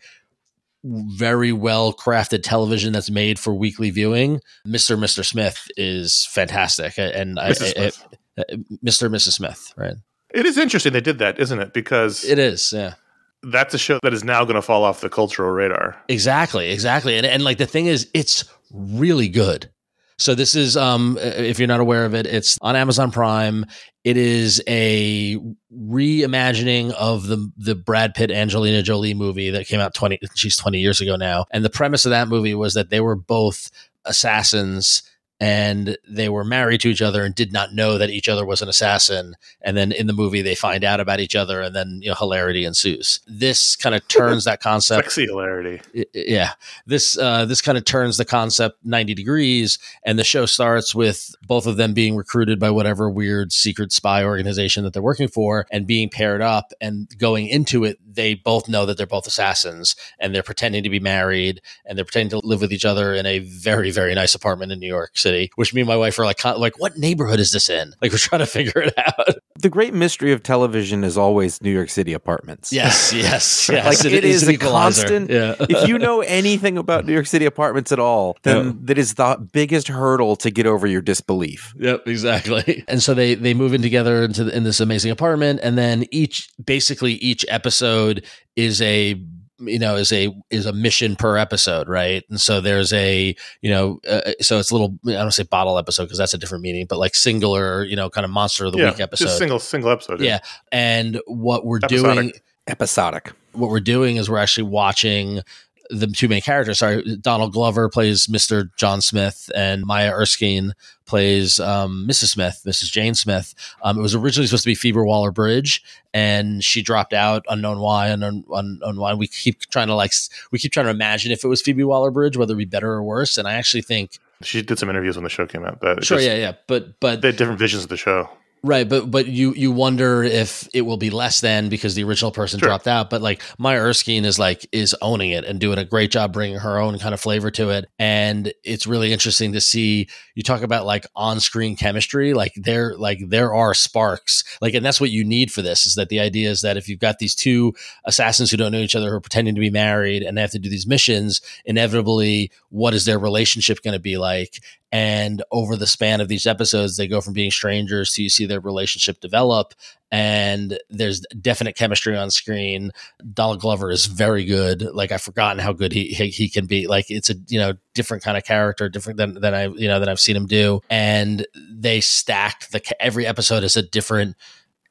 very 0.84 1.52
well 1.52 1.92
crafted 1.92 2.42
television 2.42 2.92
that's 2.92 3.10
made 3.10 3.38
for 3.38 3.52
weekly 3.54 3.90
viewing, 3.90 4.40
Mr. 4.66 4.96
Mr. 4.98 5.24
Smith 5.24 5.68
is 5.76 6.26
fantastic, 6.30 6.98
and 6.98 7.38
I, 7.38 7.50
Mrs. 7.50 7.76
I- 7.76 8.42
I- 8.42 8.54
Mr. 8.84 9.06
and 9.06 9.14
Mrs. 9.14 9.32
Smith, 9.32 9.74
right? 9.76 9.96
It 10.32 10.46
is 10.46 10.56
interesting 10.56 10.92
they 10.92 11.00
did 11.00 11.18
that, 11.18 11.40
isn't 11.40 11.58
it? 11.58 11.72
Because 11.72 12.24
It 12.24 12.38
is, 12.38 12.72
yeah. 12.72 12.94
That's 13.42 13.74
a 13.74 13.78
show 13.78 13.98
that 14.02 14.12
is 14.12 14.24
now 14.24 14.44
going 14.44 14.56
to 14.56 14.62
fall 14.62 14.84
off 14.84 15.00
the 15.00 15.08
cultural 15.08 15.50
radar. 15.50 15.96
Exactly, 16.08 16.70
exactly. 16.70 17.16
And 17.16 17.26
and 17.26 17.44
like 17.44 17.58
the 17.58 17.66
thing 17.66 17.86
is 17.86 18.08
it's 18.14 18.44
really 18.72 19.28
good. 19.28 19.70
So 20.18 20.34
this 20.34 20.56
is 20.56 20.76
um 20.76 21.16
if 21.20 21.58
you're 21.58 21.68
not 21.68 21.80
aware 21.80 22.04
of 22.04 22.14
it, 22.14 22.26
it's 22.26 22.58
on 22.60 22.74
Amazon 22.74 23.10
Prime. 23.10 23.64
It 24.04 24.16
is 24.16 24.62
a 24.66 25.38
reimagining 25.72 26.92
of 26.92 27.26
the 27.26 27.50
the 27.56 27.74
Brad 27.74 28.14
Pitt 28.14 28.30
Angelina 28.30 28.82
Jolie 28.82 29.14
movie 29.14 29.50
that 29.50 29.66
came 29.66 29.80
out 29.80 29.94
20 29.94 30.18
she's 30.34 30.56
20 30.56 30.78
years 30.78 31.00
ago 31.00 31.16
now. 31.16 31.44
And 31.50 31.64
the 31.64 31.70
premise 31.70 32.04
of 32.04 32.10
that 32.10 32.28
movie 32.28 32.54
was 32.54 32.74
that 32.74 32.90
they 32.90 33.00
were 33.00 33.16
both 33.16 33.70
assassins 34.04 35.02
and 35.40 35.96
they 36.08 36.28
were 36.28 36.44
married 36.44 36.80
to 36.80 36.88
each 36.88 37.02
other 37.02 37.24
and 37.24 37.34
did 37.34 37.52
not 37.52 37.72
know 37.72 37.96
that 37.96 38.10
each 38.10 38.28
other 38.28 38.44
was 38.44 38.60
an 38.60 38.68
assassin. 38.68 39.36
And 39.62 39.76
then 39.76 39.92
in 39.92 40.06
the 40.06 40.12
movie 40.12 40.42
they 40.42 40.54
find 40.54 40.82
out 40.82 41.00
about 41.00 41.20
each 41.20 41.36
other 41.36 41.60
and 41.60 41.76
then 41.76 42.00
you 42.02 42.08
know 42.08 42.14
hilarity 42.14 42.64
ensues. 42.64 43.20
This 43.26 43.76
kind 43.76 43.94
of 43.94 44.06
turns 44.08 44.44
that 44.44 44.60
concept 44.60 45.04
Sexy 45.04 45.26
hilarity. 45.26 45.80
Yeah. 46.12 46.52
This 46.86 47.16
uh 47.16 47.44
this 47.44 47.62
kind 47.62 47.78
of 47.78 47.84
turns 47.84 48.16
the 48.16 48.24
concept 48.24 48.84
90 48.84 49.14
degrees 49.14 49.78
and 50.02 50.18
the 50.18 50.24
show 50.24 50.44
starts 50.44 50.94
with 50.94 51.34
both 51.46 51.66
of 51.66 51.76
them 51.76 51.94
being 51.94 52.16
recruited 52.16 52.58
by 52.58 52.70
whatever 52.70 53.08
weird 53.08 53.52
secret 53.52 53.92
spy 53.92 54.24
organization 54.24 54.82
that 54.84 54.92
they're 54.92 55.02
working 55.02 55.28
for 55.28 55.66
and 55.70 55.86
being 55.86 56.08
paired 56.08 56.42
up. 56.42 56.72
And 56.80 57.08
going 57.18 57.46
into 57.46 57.84
it 57.84 57.98
they 58.04 58.34
both 58.34 58.68
know 58.68 58.86
that 58.86 58.96
they're 58.96 59.06
both 59.06 59.28
assassins 59.28 59.94
and 60.18 60.34
they're 60.34 60.42
pretending 60.42 60.82
to 60.82 60.90
be 60.90 60.98
married 60.98 61.62
and 61.84 61.96
they're 61.96 62.04
pretending 62.04 62.40
to 62.40 62.44
live 62.44 62.60
with 62.60 62.72
each 62.72 62.84
other 62.84 63.14
in 63.14 63.24
a 63.24 63.38
very 63.38 63.92
very 63.92 64.14
nice 64.14 64.34
apartment 64.34 64.72
in 64.72 64.80
New 64.80 64.88
York 64.88 65.16
City 65.16 65.27
which 65.56 65.72
me 65.74 65.80
and 65.80 65.88
my 65.88 65.96
wife 65.96 66.18
are 66.18 66.24
like 66.24 66.42
like 66.44 66.78
what 66.78 66.96
neighborhood 66.96 67.40
is 67.40 67.52
this 67.52 67.68
in 67.68 67.92
like 68.02 68.10
we're 68.12 68.18
trying 68.18 68.40
to 68.40 68.46
figure 68.58 68.82
it 68.82 68.94
out 68.96 69.36
The 69.60 69.68
great 69.70 69.92
mystery 69.94 70.32
of 70.32 70.42
television 70.42 71.02
is 71.04 71.18
always 71.18 71.60
New 71.62 71.70
York 71.70 71.90
City 71.90 72.12
apartments. 72.12 72.72
yes 72.72 73.12
yes 73.12 73.68
yes 73.72 74.04
Like, 74.04 74.12
it 74.12 74.24
is 74.24 74.46
an 74.48 74.54
a 74.54 74.58
constant- 74.58 75.30
yeah 75.30 75.54
if 75.60 75.88
you 75.88 75.98
know 75.98 76.20
anything 76.20 76.78
about 76.78 77.04
New 77.06 77.12
York 77.12 77.26
City 77.26 77.44
apartments 77.44 77.92
at 77.92 77.98
all, 77.98 78.36
then 78.42 78.66
Yeah. 78.66 78.72
that 78.84 78.98
is 78.98 79.14
the 79.14 79.36
biggest 79.52 79.88
hurdle 79.88 80.36
to 80.36 80.50
get 80.50 80.66
over 80.66 80.86
your 80.86 81.00
disbelief. 81.02 81.74
Yep, 81.78 82.06
exactly. 82.06 82.84
And 82.88 83.02
so 83.02 83.14
they 83.14 83.34
they 83.34 83.54
move 83.54 83.74
in 83.74 83.82
together 83.82 84.22
into 84.22 84.44
the, 84.44 84.56
in 84.56 84.64
this 84.64 84.80
amazing 84.80 85.10
apartment, 85.10 85.60
and 85.62 85.76
then 85.76 86.04
each 86.10 86.48
basically 86.64 87.14
each 87.14 87.44
episode 87.48 88.24
is 88.56 88.80
a 88.82 89.14
you 89.60 89.78
know 89.78 89.96
is 89.96 90.12
a 90.12 90.34
is 90.50 90.66
a 90.66 90.72
mission 90.72 91.16
per 91.16 91.36
episode, 91.36 91.88
right? 91.88 92.24
And 92.30 92.40
so 92.40 92.60
there's 92.60 92.92
a 92.92 93.34
you 93.60 93.70
know 93.70 94.00
uh, 94.08 94.32
so 94.40 94.58
it's 94.58 94.70
a 94.70 94.74
little 94.74 94.98
I 95.06 95.12
don't 95.12 95.32
say 95.32 95.42
bottle 95.44 95.78
episode 95.78 96.04
because 96.04 96.18
that's 96.18 96.34
a 96.34 96.38
different 96.38 96.62
meaning, 96.62 96.86
but 96.88 96.98
like 96.98 97.14
singular 97.14 97.84
you 97.84 97.96
know 97.96 98.08
kind 98.10 98.24
of 98.24 98.30
monster 98.30 98.66
of 98.66 98.72
the 98.72 98.78
yeah, 98.78 98.90
week 98.90 99.00
episode. 99.00 99.24
just 99.24 99.38
single 99.38 99.58
single 99.58 99.90
episode. 99.90 100.20
Yeah. 100.20 100.38
and 100.72 101.20
what 101.26 101.64
we're 101.66 101.78
Episodic. 101.78 102.14
doing 102.16 102.32
Episodic. 102.68 103.32
what 103.52 103.70
we're 103.70 103.80
doing 103.80 104.16
is 104.16 104.28
we're 104.30 104.38
actually 104.38 104.64
watching 104.68 105.40
the 105.90 106.06
two 106.06 106.28
main 106.28 106.40
characters. 106.42 106.78
Sorry, 106.78 107.16
Donald 107.16 107.52
Glover 107.52 107.88
plays 107.88 108.26
Mr. 108.26 108.70
John 108.76 109.00
Smith, 109.00 109.50
and 109.54 109.84
Maya 109.84 110.12
Erskine 110.12 110.74
plays 111.06 111.58
um, 111.58 112.06
Mrs. 112.08 112.28
Smith, 112.28 112.62
Mrs. 112.66 112.90
Jane 112.90 113.14
Smith. 113.14 113.54
Um, 113.82 113.98
it 113.98 114.02
was 114.02 114.14
originally 114.14 114.46
supposed 114.46 114.64
to 114.64 114.70
be 114.70 114.74
Phoebe 114.74 115.00
Waller 115.00 115.30
Bridge, 115.30 115.82
and 116.12 116.62
she 116.62 116.82
dropped 116.82 117.14
out, 117.14 117.44
unknown 117.48 117.78
why, 117.80 118.08
unknown, 118.08 118.44
unknown 118.52 118.96
why. 118.98 119.14
We 119.14 119.26
keep 119.28 119.60
trying 119.70 119.86
to 119.88 119.94
like, 119.94 120.12
we 120.50 120.58
keep 120.58 120.72
trying 120.72 120.86
to 120.86 120.90
imagine 120.90 121.32
if 121.32 121.44
it 121.44 121.48
was 121.48 121.62
Phoebe 121.62 121.84
Waller 121.84 122.10
Bridge, 122.10 122.36
whether 122.36 122.50
it'd 122.50 122.58
be 122.58 122.64
better 122.66 122.92
or 122.92 123.02
worse. 123.02 123.38
And 123.38 123.48
I 123.48 123.54
actually 123.54 123.82
think, 123.82 124.18
She 124.42 124.60
did 124.62 124.78
some 124.78 124.90
interviews 124.90 125.16
when 125.16 125.24
the 125.24 125.30
show 125.30 125.46
came 125.46 125.64
out. 125.64 125.80
But 125.80 126.04
sure, 126.04 126.18
just- 126.18 126.28
yeah, 126.28 126.36
yeah, 126.36 126.52
but 126.66 127.00
but 127.00 127.22
They 127.22 127.28
had 127.28 127.36
different 127.36 127.58
visions 127.58 127.82
of 127.84 127.88
the 127.88 127.96
show. 127.96 128.28
Right, 128.64 128.88
but 128.88 129.08
but 129.10 129.26
you 129.28 129.54
you 129.54 129.70
wonder 129.70 130.24
if 130.24 130.68
it 130.74 130.82
will 130.82 130.96
be 130.96 131.10
less 131.10 131.40
than 131.40 131.68
because 131.68 131.94
the 131.94 132.02
original 132.02 132.32
person 132.32 132.58
Sure. 132.58 132.68
dropped 132.68 132.88
out. 132.88 133.08
But 133.08 133.22
like 133.22 133.40
Maya 133.56 133.78
Erskine 133.78 134.24
is 134.24 134.36
like 134.38 134.66
is 134.72 134.96
owning 135.00 135.30
it 135.30 135.44
and 135.44 135.60
doing 135.60 135.78
a 135.78 135.84
great 135.84 136.10
job 136.10 136.32
bringing 136.32 136.58
her 136.58 136.78
own 136.78 136.98
kind 136.98 137.14
of 137.14 137.20
flavor 137.20 137.52
to 137.52 137.70
it, 137.70 137.86
and 138.00 138.52
it's 138.64 138.86
really 138.86 139.12
interesting 139.12 139.52
to 139.52 139.60
see. 139.60 140.08
You 140.34 140.42
talk 140.42 140.62
about 140.62 140.86
like 140.86 141.06
on 141.14 141.38
screen 141.38 141.76
chemistry, 141.76 142.34
like 142.34 142.52
there 142.56 142.96
like 142.96 143.20
there 143.28 143.54
are 143.54 143.74
sparks, 143.74 144.42
like 144.60 144.74
and 144.74 144.84
that's 144.84 145.00
what 145.00 145.10
you 145.10 145.24
need 145.24 145.52
for 145.52 145.62
this. 145.62 145.86
Is 145.86 145.94
that 145.94 146.08
the 146.08 146.18
idea 146.18 146.50
is 146.50 146.62
that 146.62 146.76
if 146.76 146.88
you've 146.88 146.98
got 146.98 147.18
these 147.20 147.36
two 147.36 147.74
assassins 148.06 148.50
who 148.50 148.56
don't 148.56 148.72
know 148.72 148.78
each 148.80 148.96
other 148.96 149.10
who 149.10 149.16
are 149.16 149.20
pretending 149.20 149.54
to 149.54 149.60
be 149.60 149.70
married 149.70 150.22
and 150.24 150.36
they 150.36 150.40
have 150.42 150.50
to 150.50 150.58
do 150.58 150.68
these 150.68 150.86
missions, 150.86 151.40
inevitably, 151.64 152.50
what 152.70 152.92
is 152.92 153.04
their 153.04 153.18
relationship 153.20 153.82
going 153.82 153.94
to 153.94 154.00
be 154.00 154.18
like? 154.18 154.60
And 154.90 155.42
over 155.50 155.76
the 155.76 155.86
span 155.86 156.20
of 156.20 156.28
these 156.28 156.46
episodes, 156.46 156.96
they 156.96 157.06
go 157.06 157.20
from 157.20 157.34
being 157.34 157.50
strangers 157.50 158.12
to 158.12 158.22
you 158.22 158.30
see 158.30 158.46
their 158.46 158.60
relationship 158.60 159.20
develop. 159.20 159.74
And 160.10 160.78
there's 160.88 161.20
definite 161.40 161.76
chemistry 161.76 162.16
on 162.16 162.30
screen. 162.30 162.92
Donald 163.34 163.60
Glover 163.60 163.90
is 163.90 164.06
very 164.06 164.46
good. 164.46 164.80
Like 164.80 165.12
I've 165.12 165.20
forgotten 165.20 165.58
how 165.58 165.74
good 165.74 165.92
he, 165.92 166.08
he 166.08 166.28
he 166.28 166.48
can 166.48 166.64
be. 166.64 166.86
Like 166.86 167.10
it's 167.10 167.28
a 167.28 167.34
you 167.48 167.58
know 167.58 167.74
different 167.94 168.22
kind 168.22 168.38
of 168.38 168.44
character, 168.44 168.88
different 168.88 169.18
than 169.18 169.34
than 169.40 169.52
I 169.52 169.66
you 169.66 169.88
know 169.88 170.00
than 170.00 170.08
I've 170.08 170.20
seen 170.20 170.36
him 170.36 170.46
do. 170.46 170.80
And 170.88 171.46
they 171.70 172.00
stack 172.00 172.70
the 172.70 172.80
every 173.02 173.26
episode 173.26 173.64
is 173.64 173.76
a 173.76 173.82
different, 173.82 174.36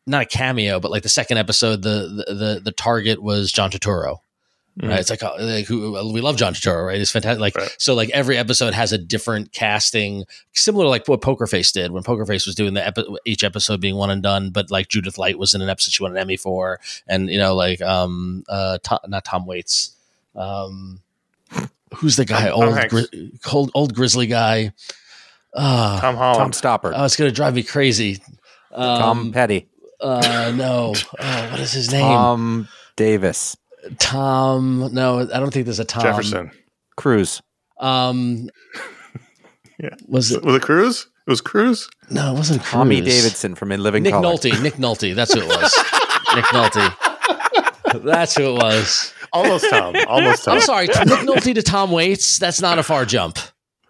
not 0.06 0.22
a 0.22 0.26
cameo, 0.26 0.80
but 0.80 0.92
like 0.92 1.02
the 1.02 1.10
second 1.10 1.40
episode, 1.40 1.82
the 1.82 2.24
the 2.28 2.34
the, 2.34 2.62
the 2.66 2.72
target 2.72 3.24
was 3.24 3.52
John 3.52 3.72
Turturro. 3.72 4.18
Mhm. 4.78 4.90
Right, 4.90 5.00
it's 5.00 5.10
like, 5.10 5.24
uh, 5.24 5.34
like 5.40 5.66
who, 5.66 5.92
we 6.14 6.22
love 6.22 6.38
John 6.38 6.54
Turturro, 6.54 6.86
right? 6.86 7.02
It's 7.02 7.10
fantastic. 7.10 7.40
Like 7.42 7.56
Right. 7.56 7.76
so, 7.80 7.96
like 7.96 8.10
every 8.12 8.38
episode 8.38 8.76
has 8.76 8.94
a 8.94 8.98
different 9.00 9.52
casting, 9.52 10.26
similar 10.54 10.86
to 10.86 10.90
like 10.90 11.08
what 11.08 11.20
Poker 11.22 11.48
Face 11.48 11.72
did 11.72 11.92
when 11.92 12.04
Poker 12.04 12.26
Face 12.28 12.46
was 12.46 12.54
doing 12.54 12.76
the 12.76 12.86
epi- 12.86 13.06
each 13.26 13.44
episode 13.44 13.82
being 13.82 13.96
one 13.96 14.12
and 14.12 14.22
done. 14.22 14.52
But 14.52 14.70
like 14.70 14.88
Judith 14.88 15.18
Light 15.18 15.40
was 15.40 15.56
in 15.56 15.62
an 15.64 15.70
episode 15.70 15.94
she 15.94 16.04
won 16.04 16.12
an 16.12 16.18
Emmy 16.20 16.38
for, 16.38 16.80
and 17.08 17.28
you 17.30 17.40
know, 17.40 17.56
like 17.56 17.82
um, 17.82 18.44
uh, 18.48 18.78
Tom, 18.84 19.00
not 19.08 19.26
Tom 19.26 19.48
Waits, 19.48 19.94
um, 20.36 21.00
who's 21.96 22.16
the 22.16 22.26
guy? 22.26 22.50
Tom- 22.50 22.60
Tom 22.60 22.70
old, 22.70 22.78
Hanks. 22.78 22.94
gri- 22.94 23.32
old, 23.52 23.72
old 23.74 23.94
grizzly 23.96 24.28
guy. 24.28 24.74
Ah, 25.56 25.98
Tom 26.02 26.16
Holland. 26.18 26.38
Tom 26.40 26.54
Stopper, 26.54 26.94
oh, 26.96 27.04
it's 27.06 27.16
gonna 27.16 27.32
drive 27.32 27.56
me 27.56 27.64
crazy. 27.64 28.22
Um, 28.72 29.00
Tom 29.00 29.32
Petty, 29.32 29.68
uh, 30.00 30.52
no, 30.56 30.94
oh, 31.20 31.48
what 31.50 31.60
is 31.60 31.72
his 31.72 31.92
name? 31.92 32.02
Tom 32.02 32.68
Davis, 32.96 33.58
Tom. 34.00 34.90
No, 34.94 35.20
I 35.22 35.40
don't 35.40 35.52
think 35.54 35.66
there's 35.66 35.80
a 35.80 35.86
Tom. 35.86 36.04
Jefferson. 36.04 36.52
Cruz. 36.96 37.42
Um, 37.80 38.50
Yeah. 39.80 39.90
was 40.08 40.32
it? 40.32 40.44
Was 40.44 40.56
it 40.56 40.62
Cruz? 40.64 41.08
It 41.28 41.30
was 41.30 41.42
Cruz. 41.42 41.88
No, 42.10 42.34
it 42.34 42.38
wasn't 42.38 42.64
Tommy 42.64 43.00
Davidson 43.02 43.54
from 43.54 43.72
In 43.72 43.84
Living 43.84 44.02
Nick 44.02 44.14
Color. 44.14 44.26
Nolte. 44.36 44.64
Nick 44.64 44.74
Nolte. 44.76 45.14
That's 45.14 45.34
who 45.34 45.42
it 45.42 45.48
was. 45.48 45.76
Nick 46.36 46.46
Nolte. 46.46 48.04
That's 48.04 48.36
who 48.36 48.56
it 48.56 48.64
was. 48.64 49.14
Almost 49.34 49.70
Tom. 49.70 49.96
Almost 50.08 50.46
Tom. 50.46 50.56
I'm 50.56 50.62
sorry, 50.62 50.88
Nick 50.88 50.96
Nolte 50.98 51.54
to 51.54 51.62
Tom 51.62 51.92
Waits. 51.92 52.40
That's 52.40 52.60
not 52.62 52.80
a 52.80 52.84
far 52.84 53.06
jump. 53.06 53.38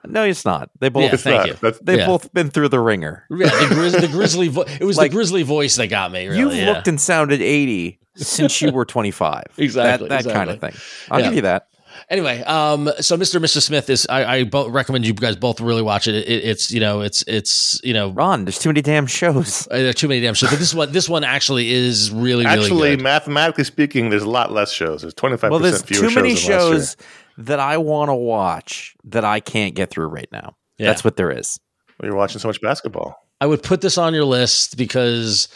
No, 0.06 0.24
it's 0.24 0.46
not. 0.46 0.70
They 0.80 0.90
both. 0.90 1.04
Yeah, 1.12 1.18
thank 1.18 1.38
not. 1.38 1.48
you. 1.48 1.54
That's, 1.62 1.80
they've 1.80 2.00
yeah. 2.00 2.06
both 2.06 2.34
been 2.34 2.50
through 2.50 2.70
the 2.70 2.80
ringer. 2.80 3.26
Yeah, 3.30 3.48
the, 3.48 3.76
grizz, 3.76 4.00
the 4.02 4.08
grizzly. 4.08 4.48
Vo- 4.48 4.62
it 4.64 4.84
was 4.84 4.98
Like, 4.98 5.12
the 5.12 5.16
grizzly 5.16 5.44
voice 5.44 5.76
that 5.76 5.88
got 5.88 6.12
me. 6.12 6.28
Really, 6.28 6.40
You've 6.40 6.54
yeah. 6.56 6.72
looked 6.74 6.88
and 6.88 7.00
sounded 7.00 7.42
80 7.42 8.00
since 8.18 8.62
you 8.62 8.72
were 8.72 8.86
25. 8.98 9.44
Exactly, 9.58 10.10
That, 10.10 10.24
that 10.24 10.34
kind 10.34 10.50
of 10.50 10.60
thing. 10.60 10.74
I'll 11.12 11.20
Yeah. 11.20 11.26
give 11.28 11.36
you 11.36 11.42
that. 11.44 11.68
Anyway, 12.12 12.42
um, 12.44 12.92
so 13.00 13.18
Mr. 13.18 13.36
and 13.36 13.46
Mrs. 13.46 13.64
Smith 13.64 13.90
is. 13.90 14.06
I, 14.08 14.24
I 14.38 14.44
both 14.44 14.72
recommend 14.72 15.04
you 15.06 15.14
guys 15.14 15.36
both 15.36 15.60
really 15.60 15.82
watch 15.82 16.08
it. 16.08 16.14
it. 16.14 16.28
It's 16.46 16.70
you 16.72 16.80
know, 16.80 17.02
it's 17.02 17.24
it's 17.28 17.82
you 17.84 17.92
know, 17.92 18.12
Ron, 18.12 18.46
there's 18.46 18.60
too 18.60 18.70
many 18.70 18.82
damn 18.84 19.08
shows. 19.08 19.68
uh, 19.72 19.78
there 19.78 19.90
are 19.90 19.94
too 19.94 20.08
many 20.08 20.22
damn 20.22 20.36
shows. 20.36 20.52
But 20.52 20.60
this 20.60 20.76
one, 20.76 20.92
this 20.92 21.10
one 21.10 21.24
actually 21.24 21.72
is 21.72 22.12
really, 22.12 22.46
really 22.46 22.46
Actually, 22.46 22.96
good. 22.98 23.02
mathematically 23.04 23.64
speaking, 23.64 24.12
there's 24.12 24.22
a 24.24 24.30
lot 24.30 24.52
less 24.52 24.72
shows. 24.72 25.02
There's 25.02 25.16
25% 25.16 25.50
Well, 25.50 25.60
there's 25.60 25.82
fewer 25.82 26.10
too 26.10 26.16
many 26.16 26.36
shows. 26.36 26.46
than 26.46 26.54
last 26.54 26.70
year. 26.70 26.78
shows 26.78 26.98
that 27.40 27.60
I 27.60 27.78
want 27.78 28.10
to 28.10 28.16
watch 28.16 28.96
that 29.06 29.26
I 29.26 29.40
can't 29.40 29.74
get 29.74 29.90
through 29.90 30.08
right 30.08 30.30
now. 30.32 30.56
Yeah. 30.78 30.88
That's 30.88 31.04
what 31.04 31.16
there 31.18 31.32
is. 31.32 31.60
Well, 32.00 32.10
you're 32.10 32.18
watching 32.18 32.38
so 32.40 32.48
much 32.48 32.62
basketball. 32.62 33.16
I 33.42 33.48
would 33.48 33.64
put 33.64 33.82
this 33.82 33.98
on 33.98 34.14
your 34.14 34.24
list 34.26 34.78
because 34.78 35.48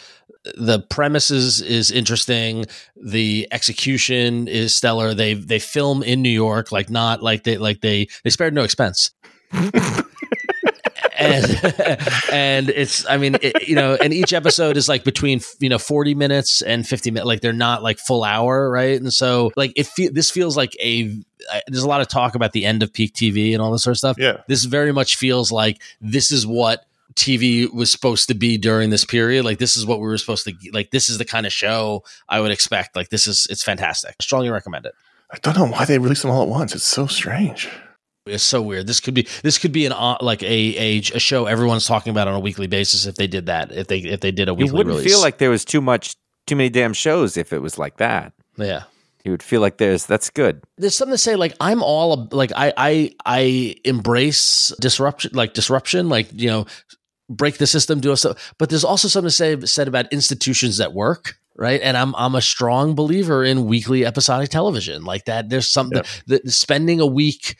the 0.56 0.80
premises 0.80 1.60
is, 1.60 1.90
interesting. 1.90 2.66
The 2.96 3.46
execution 3.52 4.48
is 4.48 4.74
stellar. 4.74 5.14
They 5.14 5.34
they 5.34 5.58
film 5.58 6.02
in 6.02 6.22
New 6.22 6.30
York, 6.30 6.72
like 6.72 6.90
not 6.90 7.22
like 7.22 7.44
they 7.44 7.58
like 7.58 7.80
they 7.80 8.08
they 8.24 8.30
spared 8.30 8.54
no 8.54 8.62
expense. 8.64 9.10
and 11.18 11.44
and 12.32 12.70
it's 12.70 13.06
I 13.08 13.16
mean 13.18 13.36
it, 13.42 13.68
you 13.68 13.76
know 13.76 13.96
and 14.00 14.12
each 14.12 14.32
episode 14.32 14.76
is 14.76 14.88
like 14.88 15.04
between 15.04 15.40
you 15.60 15.68
know 15.68 15.78
40 15.78 16.14
minutes 16.14 16.62
and 16.62 16.86
50 16.86 17.10
minutes 17.10 17.26
like 17.26 17.40
they're 17.42 17.52
not 17.52 17.82
like 17.82 17.98
full 17.98 18.24
hour 18.24 18.70
right 18.70 18.98
and 19.00 19.12
so 19.12 19.52
like 19.56 19.72
it 19.76 19.86
fe- 19.86 20.08
this 20.08 20.30
feels 20.30 20.56
like 20.56 20.74
a 20.82 21.14
there's 21.68 21.82
a 21.82 21.88
lot 21.88 22.00
of 22.00 22.08
talk 22.08 22.34
about 22.34 22.52
the 22.52 22.64
end 22.64 22.82
of 22.82 22.92
peak 22.92 23.12
TV 23.14 23.52
and 23.52 23.60
all 23.60 23.70
this 23.70 23.82
sort 23.82 23.92
of 23.92 23.98
stuff 23.98 24.16
Yeah. 24.18 24.38
this 24.48 24.64
very 24.64 24.92
much 24.92 25.16
feels 25.16 25.52
like 25.52 25.80
this 26.00 26.30
is 26.32 26.46
what 26.46 26.86
TV 27.14 27.72
was 27.72 27.90
supposed 27.90 28.28
to 28.28 28.34
be 28.34 28.58
during 28.58 28.90
this 28.90 29.04
period. 29.04 29.44
Like 29.44 29.58
this 29.58 29.76
is 29.76 29.84
what 29.86 29.98
we 30.00 30.06
were 30.06 30.18
supposed 30.18 30.44
to 30.46 30.54
like. 30.72 30.90
This 30.90 31.08
is 31.08 31.18
the 31.18 31.24
kind 31.24 31.46
of 31.46 31.52
show 31.52 32.02
I 32.28 32.40
would 32.40 32.50
expect. 32.50 32.96
Like 32.96 33.08
this 33.10 33.26
is 33.26 33.46
it's 33.50 33.62
fantastic. 33.62 34.14
Strongly 34.20 34.50
recommend 34.50 34.86
it. 34.86 34.94
I 35.32 35.38
don't 35.38 35.56
know 35.56 35.66
why 35.66 35.84
they 35.86 35.98
released 35.98 36.22
them 36.22 36.30
all 36.30 36.42
at 36.42 36.48
once. 36.48 36.74
It's 36.74 36.84
so 36.84 37.06
strange. 37.06 37.68
It's 38.26 38.42
so 38.44 38.62
weird. 38.62 38.86
This 38.86 39.00
could 39.00 39.14
be 39.14 39.26
this 39.42 39.58
could 39.58 39.72
be 39.72 39.84
an 39.86 39.92
uh, 39.92 40.16
like 40.20 40.42
a, 40.42 40.46
a 40.46 40.98
a 40.98 41.18
show 41.18 41.46
everyone's 41.46 41.86
talking 41.86 42.10
about 42.12 42.28
on 42.28 42.34
a 42.34 42.40
weekly 42.40 42.66
basis 42.68 43.06
if 43.06 43.16
they 43.16 43.26
did 43.26 43.46
that. 43.46 43.72
If 43.72 43.88
they 43.88 43.98
if 43.98 44.20
they 44.20 44.30
did 44.30 44.48
a 44.48 44.52
You 44.52 44.56
weekly 44.56 44.72
wouldn't 44.78 44.96
release. 44.96 45.10
feel 45.12 45.20
like 45.20 45.38
there 45.38 45.50
was 45.50 45.64
too 45.64 45.80
much, 45.80 46.14
too 46.46 46.54
many 46.54 46.68
damn 46.70 46.92
shows 46.92 47.36
if 47.36 47.52
it 47.52 47.60
was 47.60 47.78
like 47.78 47.96
that. 47.96 48.32
yeah. 48.56 48.84
You 49.24 49.30
would 49.30 49.42
feel 49.42 49.60
like 49.60 49.76
there's 49.78 50.04
that's 50.04 50.30
good. 50.30 50.62
there's 50.78 50.96
something 50.96 51.14
to 51.14 51.18
say 51.18 51.36
like 51.36 51.54
i'm 51.60 51.80
all 51.80 52.26
like 52.32 52.50
i 52.56 52.72
i 52.76 53.14
i 53.24 53.76
embrace 53.84 54.72
disruption 54.80 55.30
like 55.32 55.54
disruption 55.54 56.08
like 56.08 56.28
you 56.32 56.50
know 56.50 56.66
break 57.36 57.58
the 57.58 57.66
system 57.66 58.00
do 58.00 58.14
so 58.16 58.34
but 58.58 58.68
there's 58.70 58.84
also 58.84 59.08
something 59.08 59.26
to 59.28 59.30
say 59.30 59.58
said 59.66 59.88
about 59.88 60.12
institutions 60.12 60.76
that 60.78 60.92
work 60.92 61.34
right 61.56 61.80
and 61.82 61.96
i'm 61.96 62.14
i'm 62.16 62.34
a 62.34 62.40
strong 62.42 62.94
believer 62.94 63.44
in 63.44 63.66
weekly 63.66 64.04
episodic 64.06 64.48
television 64.50 65.04
like 65.04 65.24
that 65.24 65.48
there's 65.48 65.68
something 65.68 66.02
that 66.26 66.48
spending 66.50 67.00
a 67.00 67.06
week 67.06 67.56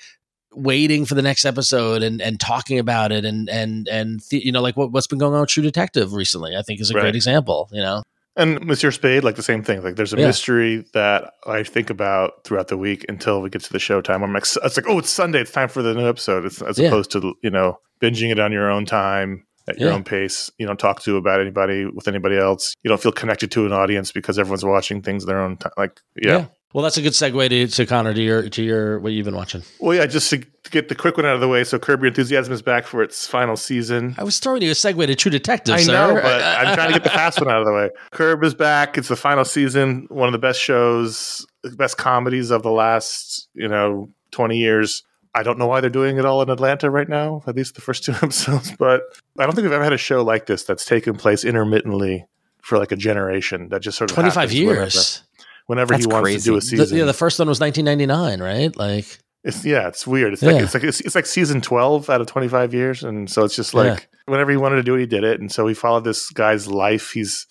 waiting 0.55 1.07
for 1.07 1.15
the 1.15 1.23
next 1.23 1.45
episode 1.47 2.03
and 2.03 2.21
and 2.21 2.39
talking 2.39 2.79
about 2.79 3.11
it 3.11 3.25
and 3.25 3.49
and 3.49 3.89
and 3.89 4.21
the, 4.31 4.45
you 4.45 4.53
know 4.53 4.61
like 4.61 4.77
what, 4.77 4.93
what's 4.93 5.07
been 5.07 5.19
going 5.19 5.33
on 5.35 5.41
with 5.41 5.49
true 5.49 5.63
detective 5.63 6.13
recently 6.13 6.55
i 6.57 6.63
think 6.63 6.81
is 6.81 6.91
a 6.91 6.95
Right. 6.95 7.01
great 7.03 7.15
example 7.17 7.69
you 7.73 7.81
know 7.81 8.03
And 8.37 8.65
Monsieur 8.65 8.91
Spade, 8.91 9.25
like 9.25 9.37
the 9.37 9.43
same 9.43 9.63
thing. 9.63 9.83
Like 9.85 9.97
there's 9.97 10.15
a 10.15 10.17
Yeah. 10.19 10.27
mystery 10.29 10.87
that 10.95 11.35
I 11.47 11.63
think 11.65 11.91
about 11.91 12.45
throughout 12.45 12.69
the 12.69 12.79
week 12.79 13.05
until 13.11 13.43
we 13.43 13.51
get 13.51 13.61
to 13.65 13.71
the 13.73 13.79
showtime. 13.79 14.23
I'm 14.25 14.33
like, 14.33 14.45
it's 14.45 14.77
like, 14.79 14.87
oh, 14.89 14.99
it's 15.01 15.11
Sunday. 15.11 15.41
It's 15.43 15.51
time 15.53 15.69
for 15.69 15.83
the 15.83 15.93
new 15.93 16.09
episode. 16.09 16.47
It's, 16.47 16.63
as 16.63 16.79
Yeah. 16.79 16.89
opposed 16.89 17.11
to 17.13 17.35
you 17.43 17.51
know 17.51 17.77
binging 18.01 18.31
it 18.33 18.39
on 18.39 18.51
your 18.51 18.71
own 18.71 18.87
time 18.87 19.45
at 19.69 19.79
your 19.79 19.91
Yeah. 19.91 19.95
own 19.95 20.05
pace. 20.05 20.51
You 20.59 20.67
don't 20.67 20.79
talk 20.79 21.03
to 21.03 21.17
about 21.17 21.41
anybody 21.41 21.87
with 21.87 22.09
anybody 22.09 22.37
else. 22.37 22.75
You 22.83 22.89
don't 22.89 23.01
feel 23.03 23.13
connected 23.13 23.51
to 23.53 23.67
an 23.67 23.73
audience 23.73 24.13
because 24.13 24.39
everyone's 24.39 24.65
watching 24.65 25.03
things 25.03 25.25
their 25.27 25.41
own 25.41 25.57
time. 25.57 25.73
Like, 25.77 26.01
yeah. 26.21 26.47
well 26.75 26.83
that's 26.83 26.97
a 26.97 27.03
good 27.03 27.13
segue 27.13 27.49
to, 27.51 27.67
to 27.67 27.87
Conor 27.87 28.15
to 28.15 28.23
your 28.23 28.49
to 28.49 28.63
your 28.63 28.99
what 29.01 29.13
you've 29.13 29.27
been 29.27 29.35
watching 29.37 29.63
Well, 29.79 29.97
yeah. 29.97 30.07
Just 30.07 30.31
to, 30.31 30.39
to 30.39 30.71
get 30.71 30.89
the 30.89 30.95
quick 30.95 31.17
one 31.17 31.27
out 31.27 31.35
of 31.35 31.41
the 31.41 31.49
way. 31.49 31.65
So, 31.65 31.79
Curb 31.79 32.01
Your 32.01 32.09
Enthusiasm 32.09 32.53
is 32.53 32.63
back 32.63 32.87
for 32.87 33.03
its 33.03 33.27
final 33.27 33.57
season. 33.57 34.15
I 34.19 34.25
was 34.25 34.39
throwing 34.39 34.63
you 34.63 34.71
a 34.71 34.75
segue 34.75 35.07
to 35.07 35.15
True 35.15 35.31
Detective. 35.31 35.75
I 35.75 35.83
sir. 35.83 35.93
know, 35.93 36.21
but 36.21 36.43
I'm 36.59 36.75
trying 36.75 36.89
to 36.89 36.95
get 36.95 37.05
the 37.05 37.11
fast 37.11 37.41
one 37.41 37.51
out 37.51 37.61
of 37.61 37.67
the 37.67 37.73
way. 37.73 37.91
Curb 38.13 38.43
is 38.45 38.55
back. 38.55 38.97
It's 38.99 39.09
the 39.09 39.17
final 39.17 39.45
season. 39.45 40.07
One 40.09 40.29
of 40.29 40.33
the 40.33 40.39
best 40.39 40.61
shows, 40.61 41.47
the 41.63 41.77
best 41.77 41.99
comedies 41.99 42.51
of 42.51 42.63
the 42.63 42.71
last, 42.73 43.49
you 43.55 43.69
know, 43.69 44.09
20 44.33 44.57
years. 44.57 45.03
I 45.35 45.43
don't 45.43 45.59
know 45.59 45.67
why 45.67 45.81
they're 45.81 45.89
doing 45.91 46.19
it 46.19 46.25
all 46.27 46.43
in 46.43 46.51
Atlanta 46.51 46.91
right 46.91 47.09
now, 47.09 47.43
at 47.47 47.57
least 47.57 47.75
the 47.75 47.81
first 47.81 48.05
two 48.05 48.13
episodes, 48.13 48.73
but 48.79 49.03
I 49.39 49.45
don't 49.45 49.55
think 49.55 49.65
we've 49.65 49.73
ever 49.73 49.85
had 49.85 49.93
a 49.93 49.99
show 49.99 50.23
like 50.23 50.47
this 50.47 50.65
that's 50.65 50.85
taken 50.85 51.17
place 51.17 51.45
intermittently 51.45 52.27
for 52.63 52.79
like 52.79 52.93
a 52.93 52.97
generation 52.97 53.69
that 53.71 53.81
just 53.83 53.99
sort 53.99 54.11
of 54.11 54.15
25 54.15 54.35
happens 54.51 54.61
whenever- 54.61 54.81
years. 54.81 55.23
Whenever 55.67 55.97
he 55.97 56.07
wants 56.07 56.25
crazy. 56.25 56.39
to 56.41 56.45
do 56.45 56.53
a 56.55 56.57
The, 56.57 56.61
season. 56.67 56.99
yeah, 56.99 57.05
the 57.05 57.13
first 57.15 57.39
one 57.39 57.49
was 57.49 57.61
1999, 57.61 58.43
right? 58.43 58.77
Like, 58.77 59.07
It's 59.45 59.65
yeah, 59.65 59.87
it's 59.89 60.07
weird. 60.07 60.33
It's 60.33 60.43
like 60.43 60.57
it's 60.61 60.75
like 60.75 60.83
it's, 60.83 61.01
it's 61.01 61.15
like 61.15 61.25
season 61.25 61.61
twelve 61.61 62.11
out 62.11 62.21
of 62.21 62.27
twenty 62.27 62.49
five 62.49 62.75
years, 62.75 63.05
and 63.05 63.31
so 63.31 63.45
it's 63.45 63.55
just 63.55 63.73
like 63.73 63.87
Yeah. 64.01 64.07
whenever 64.27 64.51
he 64.51 64.57
wanted 64.57 64.77
to 64.77 64.83
do 64.83 64.97
it, 64.97 65.01
he 65.01 65.07
did 65.07 65.23
it, 65.25 65.41
and 65.41 65.51
so 65.53 65.67
he 65.69 65.73
followed 65.75 66.03
this 66.05 66.31
guy's 66.31 66.67
life. 66.67 67.13
He's 67.13 67.47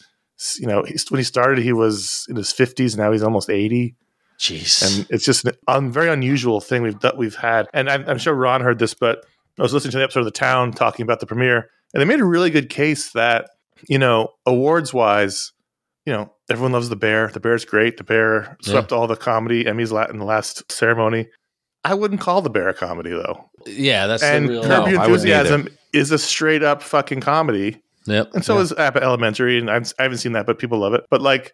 you 0.60 0.68
know 0.68 0.84
he's, 0.84 1.10
when 1.10 1.20
he 1.20 1.24
started, 1.24 1.60
he 1.64 1.72
was 1.74 2.26
in 2.30 2.36
his 2.36 2.52
fifties. 2.52 2.98
Now 2.98 3.12
he's 3.14 3.24
almost 3.24 3.50
eighty, 3.50 3.96
jeez. 4.42 4.98
and 4.98 5.08
it's 5.10 5.24
just 5.26 5.46
a 5.46 5.54
un, 5.68 5.92
very 5.92 6.10
unusual 6.10 6.60
thing 6.62 6.82
we've 6.82 7.00
done, 7.00 7.16
we've 7.18 7.36
had. 7.36 7.68
And 7.74 7.90
I'm, 7.90 8.04
I'm 8.08 8.18
sure 8.18 8.34
Ron 8.34 8.62
heard 8.62 8.80
this, 8.80 8.94
but 8.94 9.26
I 9.60 9.62
was 9.62 9.74
listening 9.74 9.92
to 9.92 9.98
the 10.00 10.04
episode 10.04 10.22
of 10.22 10.26
The 10.26 10.32
Town 10.32 10.72
talking 10.72 11.04
about 11.04 11.20
the 11.20 11.26
premiere, 11.28 11.70
and 11.94 12.02
they 12.02 12.06
made 12.06 12.20
a 12.20 12.26
really 12.26 12.50
good 12.50 12.70
case 12.70 13.12
that 13.12 13.50
you 13.88 13.98
know 14.00 14.30
awards 14.46 14.94
wise. 14.94 15.52
You 16.06 16.14
know, 16.14 16.34
everyone 16.50 16.72
loves 16.72 16.90
the 16.90 16.96
bear. 16.96 17.28
The 17.28 17.40
bear's 17.40 17.64
great. 17.64 17.98
The 17.98 18.04
bear 18.04 18.58
swept 18.64 18.92
all 18.92 19.06
the 19.06 19.16
comedy 19.16 19.66
Emmys 19.66 19.92
la- 19.92 20.06
in 20.06 20.18
the 20.18 20.26
last 20.26 20.72
ceremony. 20.72 21.28
I 21.84 21.94
wouldn't 21.94 22.22
call 22.22 22.42
the 22.42 22.50
bear 22.50 22.70
a 22.70 22.74
comedy 22.74 23.12
though 23.12 23.50
yeah, 23.68 24.08
that's 24.08 24.24
and 24.24 24.48
the 24.48 24.54
real. 24.54 24.62
Curb 24.64 24.70
No, 24.70 24.88
Your 24.88 25.00
I 25.02 25.06
Enthusiasm 25.06 25.68
is 25.94 26.12
a 26.12 26.18
straight 26.18 26.64
up 26.64 26.82
fucking 26.82 27.22
comedy. 27.22 27.82
Yep. 28.08 28.32
and 28.34 28.44
so 28.44 28.56
Yeah. 28.56 28.62
is 28.62 28.72
Abbott 28.74 29.04
Elementary, 29.04 29.60
and 29.60 29.70
I've, 29.70 29.94
I 30.00 30.04
haven't 30.04 30.18
seen 30.20 30.32
that, 30.32 30.48
but 30.48 30.58
people 30.58 30.80
love 30.80 30.94
it. 30.96 31.04
But 31.12 31.22
like 31.22 31.54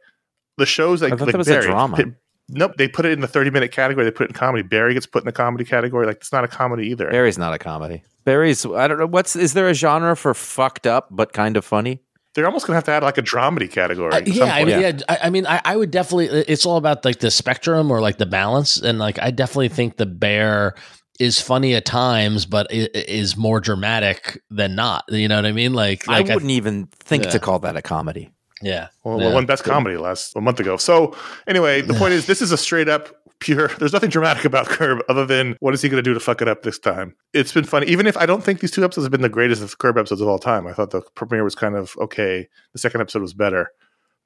the 0.57 0.65
shows, 0.65 1.01
like, 1.01 1.11
I 1.11 1.17
thought 1.17 1.25
like 1.25 1.31
that 1.33 1.37
was 1.39 1.47
a 1.49 1.61
drama. 1.61 1.97
pi- 1.97 2.13
Nope, 2.49 2.73
they 2.77 2.87
put 2.87 3.05
it 3.05 3.11
in 3.11 3.19
the 3.19 3.27
thirty-minute 3.27 3.71
category. 3.71 4.05
They 4.05 4.11
put 4.11 4.25
it 4.25 4.29
in 4.29 4.33
comedy. 4.33 4.63
Barry 4.63 4.93
gets 4.93 5.05
put 5.05 5.21
in 5.23 5.25
the 5.25 5.31
comedy 5.33 5.65
category. 5.65 6.05
Like 6.05 6.17
it's 6.17 6.31
not 6.31 6.43
a 6.43 6.47
comedy 6.47 6.87
either. 6.87 7.09
Barry's 7.09 7.37
not 7.37 7.53
a 7.53 7.57
comedy. 7.57 8.03
Barry's 8.23 8.65
I 8.65 8.87
don't 8.87 8.97
know 8.99 9.05
what's 9.07 9.35
is 9.35 9.53
there 9.53 9.67
a 9.69 9.73
genre 9.73 10.15
for 10.15 10.33
fucked 10.33 10.87
up 10.87 11.07
but 11.11 11.33
kind 11.33 11.57
of 11.57 11.65
funny? 11.65 12.01
They're 12.35 12.45
almost 12.45 12.67
gonna 12.67 12.75
have 12.77 12.83
to 12.85 12.91
add 12.91 13.03
like 13.03 13.17
a 13.17 13.21
dramedy 13.23 13.69
category. 13.71 14.13
Uh, 14.13 14.21
yeah, 14.25 14.45
I 14.45 14.63
mean, 14.63 14.79
yeah. 14.79 14.91
I, 15.09 15.17
I 15.23 15.29
mean, 15.29 15.45
I, 15.47 15.59
I 15.65 15.75
would 15.75 15.91
definitely. 15.91 16.27
It's 16.27 16.65
all 16.65 16.77
about 16.77 17.03
like 17.03 17.19
the 17.19 17.31
spectrum 17.31 17.89
or 17.91 17.99
like 17.99 18.17
the 18.17 18.25
balance, 18.27 18.77
and 18.81 18.99
like 18.99 19.19
I 19.19 19.31
definitely 19.31 19.69
think 19.69 19.97
the 19.97 20.05
bear 20.05 20.75
is 21.19 21.41
funny 21.41 21.73
at 21.73 21.83
times, 21.83 22.45
but 22.45 22.67
i- 22.71 22.87
i- 22.93 23.05
is 23.07 23.35
more 23.35 23.59
dramatic 23.59 24.39
than 24.51 24.75
not. 24.75 25.03
You 25.09 25.27
know 25.27 25.35
what 25.37 25.47
I 25.47 25.51
mean? 25.51 25.73
Like, 25.73 26.05
like 26.07 26.29
I 26.29 26.33
wouldn't 26.35 26.51
even 26.51 26.85
think 26.99 27.23
Yeah. 27.23 27.31
to 27.31 27.39
call 27.39 27.57
that 27.59 27.75
a 27.75 27.81
comedy. 27.81 28.29
Yeah, 28.61 28.87
Well, 29.03 29.21
yeah. 29.21 29.33
won 29.33 29.45
best 29.45 29.63
comedy 29.63 29.97
last 29.97 30.35
a 30.35 30.41
month 30.41 30.59
ago. 30.59 30.77
So 30.77 31.15
anyway, 31.47 31.81
the 31.81 31.93
point 31.93 32.13
is, 32.13 32.25
this 32.25 32.41
is 32.41 32.51
a 32.51 32.57
straight 32.57 32.89
up 32.89 33.09
pure. 33.39 33.67
There's 33.79 33.93
nothing 33.93 34.09
dramatic 34.09 34.45
about 34.45 34.65
Curb 34.67 35.03
other 35.09 35.25
than 35.25 35.55
what 35.59 35.73
is 35.73 35.81
he 35.81 35.89
going 35.89 36.03
to 36.03 36.09
do 36.09 36.13
to 36.13 36.19
fuck 36.19 36.41
it 36.41 36.47
up 36.47 36.63
this 36.63 36.79
time. 36.79 37.15
It's 37.33 37.51
been 37.53 37.63
funny, 37.65 37.85
even 37.87 38.07
if 38.07 38.17
I 38.17 38.25
don't 38.25 38.43
think 38.43 38.59
these 38.59 38.71
two 38.71 38.83
episodes 38.83 39.05
have 39.05 39.11
been 39.11 39.21
the 39.21 39.29
greatest 39.29 39.61
of 39.61 39.77
Curb 39.77 39.97
episodes 39.97 40.21
of 40.21 40.27
all 40.27 40.39
time. 40.39 40.65
I 40.67 40.73
thought 40.73 40.89
the 40.91 41.01
premiere 41.15 41.43
was 41.43 41.55
kind 41.55 41.75
of 41.75 41.95
okay. 41.99 42.47
The 42.73 42.79
second 42.79 43.01
episode 43.01 43.21
was 43.21 43.33
better, 43.33 43.71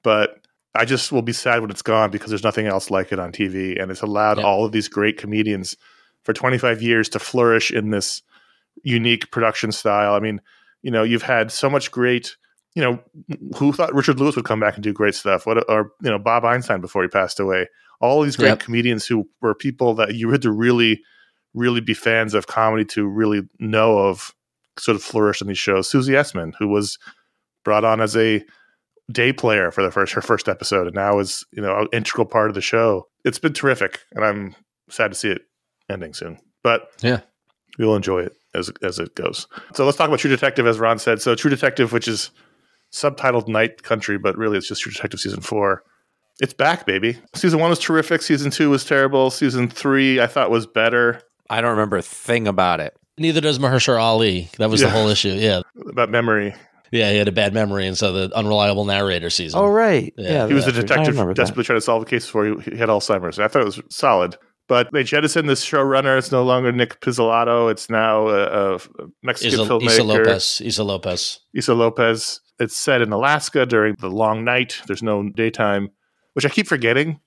but 0.02 0.38
I 0.74 0.86
just 0.86 1.12
will 1.12 1.20
be 1.22 1.34
sad 1.34 1.60
when 1.60 1.70
it's 1.70 1.82
gone 1.82 2.10
because 2.10 2.30
there's 2.30 2.42
nothing 2.44 2.66
else 2.66 2.90
like 2.90 3.12
it 3.12 3.18
on 3.18 3.32
TV, 3.32 3.80
and 3.80 3.90
it's 3.90 4.00
allowed 4.02 4.38
Yeah. 4.38 4.44
all 4.44 4.64
of 4.64 4.72
these 4.72 4.88
great 4.88 5.18
comedians 5.18 5.76
for 6.24 6.32
25 6.32 6.80
years 6.80 7.08
to 7.10 7.18
flourish 7.18 7.70
in 7.70 7.90
this 7.90 8.22
unique 8.82 9.30
production 9.30 9.72
style. 9.72 10.14
I 10.14 10.20
mean, 10.20 10.40
you 10.80 10.90
know, 10.90 11.02
you've 11.02 11.22
had 11.22 11.52
so 11.52 11.68
much 11.68 11.90
great 11.90 12.36
you 12.74 12.82
know, 12.82 12.98
who 13.56 13.72
thought 13.72 13.94
Richard 13.94 14.18
Lewis 14.18 14.36
would 14.36 14.44
come 14.44 14.60
back 14.60 14.74
and 14.74 14.82
do 14.82 14.92
great 14.92 15.14
stuff? 15.14 15.46
What 15.46 15.68
or 15.68 15.92
you 16.02 16.10
know 16.10 16.18
Bob 16.18 16.44
Einstein 16.44 16.80
before 16.80 17.02
he 17.02 17.08
passed 17.08 17.38
away? 17.40 17.66
All 18.00 18.22
these 18.22 18.36
great 18.36 18.48
Yep. 18.48 18.60
comedians 18.60 19.06
who 19.06 19.28
were 19.40 19.54
people 19.54 19.94
that 19.94 20.14
you 20.14 20.30
had 20.30 20.42
to 20.42 20.50
really, 20.50 21.00
really 21.54 21.80
be 21.80 21.94
fans 21.94 22.34
of 22.34 22.46
comedy 22.46 22.84
to 22.86 23.06
really 23.06 23.42
know 23.60 23.98
of, 23.98 24.34
sort 24.78 24.96
of 24.96 25.02
flourished 25.02 25.42
on 25.42 25.48
these 25.48 25.58
shows. 25.58 25.88
Susie 25.88 26.12
Essman, 26.14 26.52
who 26.58 26.66
was 26.68 26.98
brought 27.64 27.84
on 27.84 28.00
as 28.00 28.16
a 28.16 28.42
day 29.10 29.32
player 29.32 29.70
for 29.70 29.82
the 29.82 29.90
first 29.90 30.12
her 30.14 30.22
first 30.22 30.48
episode, 30.48 30.86
and 30.86 30.96
now 30.96 31.18
is 31.18 31.44
you 31.52 31.60
know 31.62 31.76
an 31.80 31.88
integral 31.92 32.26
part 32.26 32.48
of 32.48 32.54
the 32.54 32.60
show. 32.60 33.06
It's 33.24 33.38
been 33.38 33.52
terrific, 33.52 34.00
and 34.12 34.24
I'm 34.24 34.56
sad 34.90 35.12
to 35.12 35.14
see 35.16 35.30
it 35.30 35.42
ending 35.90 36.14
soon. 36.14 36.38
But 36.64 36.88
Yeah. 37.02 37.20
we'll 37.78 37.96
enjoy 37.96 38.22
it 38.22 38.32
as 38.54 38.70
as 38.82 38.98
it 38.98 39.14
goes. 39.14 39.46
So 39.74 39.84
let's 39.84 39.96
talk 39.98 40.08
about 40.08 40.20
True 40.20 40.30
Detective, 40.30 40.66
as 40.66 40.78
Ron 40.80 40.98
said. 40.98 41.20
So 41.20 41.34
True 41.34 41.50
Detective, 41.50 41.92
which 41.92 42.08
is 42.08 42.30
subtitled 42.92 43.48
Night 43.48 43.82
Country, 43.82 44.18
but 44.18 44.36
really 44.36 44.58
it's 44.58 44.68
just 44.68 44.82
True 44.82 44.92
Detective 44.92 45.20
season 45.20 45.40
four. 45.40 45.82
It's 46.40 46.54
back, 46.54 46.86
baby. 46.86 47.18
Season 47.34 47.60
one 47.60 47.70
was 47.70 47.78
terrific. 47.78 48.22
Season 48.22 48.50
two 48.50 48.70
was 48.70 48.84
terrible. 48.84 49.30
Season 49.30 49.68
three, 49.68 50.20
I 50.20 50.26
thought 50.26 50.50
was 50.50 50.66
better. 50.66 51.20
I 51.50 51.60
don't 51.60 51.70
remember 51.72 51.96
a 51.98 52.02
thing 52.02 52.48
about 52.48 52.80
it. 52.80 52.96
Neither 53.18 53.40
does 53.40 53.58
Mahershala 53.58 54.00
Ali. 54.00 54.48
That 54.58 54.70
was 54.70 54.80
Yeah. 54.80 54.88
the 54.88 54.92
whole 54.94 55.08
issue. 55.08 55.28
Yeah, 55.30 55.60
About 55.90 56.08
memory, 56.10 56.54
yeah. 56.90 57.10
He 57.10 57.18
had 57.18 57.28
a 57.28 57.32
bad 57.32 57.52
memory, 57.52 57.86
and 57.86 57.96
so 57.96 58.12
the 58.12 58.34
unreliable 58.36 58.84
narrator 58.86 59.28
season. 59.30 59.60
Oh 59.60 59.66
right, 59.68 60.12
Yeah. 60.16 60.30
yeah. 60.30 60.46
he 60.48 60.54
was 60.54 60.64
the 60.64 60.72
that's 60.72 60.76
right. 60.82 60.84
I 60.84 60.94
detective 60.94 61.14
remember 61.14 61.34
that. 61.34 61.42
desperately 61.42 61.64
trying 61.64 61.76
to 61.78 61.82
solve 61.82 62.02
a 62.02 62.06
case 62.06 62.24
before 62.26 62.46
he, 62.46 62.70
he 62.70 62.76
had 62.78 62.88
Alzheimer's. 62.88 63.38
I 63.38 63.48
thought 63.48 63.62
it 63.62 63.66
was 63.66 63.80
solid. 63.90 64.36
But 64.68 64.88
they 64.92 65.02
jettisoned 65.02 65.48
this 65.50 65.62
showrunner. 65.64 66.16
It's 66.16 66.32
no 66.32 66.44
longer 66.44 66.72
Nic 66.72 67.00
Pizzolatto. 67.00 67.70
It's 67.70 67.90
now 67.90 68.28
a, 68.28 68.76
a 68.76 68.78
Mexican 69.22 69.60
Issa, 69.60 69.70
filmmaker. 69.70 69.86
Issa 69.86 70.04
Lopez. 70.04 70.62
Issa 70.64 70.84
Lopez. 70.84 71.40
Issa 71.54 71.74
Lopez. 71.74 72.40
It's 72.62 72.76
set 72.76 73.02
in 73.02 73.12
Alaska 73.12 73.66
during 73.66 73.96
the 73.98 74.08
long 74.10 74.44
night. 74.44 74.80
There's 74.86 75.02
no 75.02 75.28
daytime, 75.28 75.90
which 76.34 76.46
I 76.46 76.48
keep 76.48 76.66
forgetting. 76.66 77.20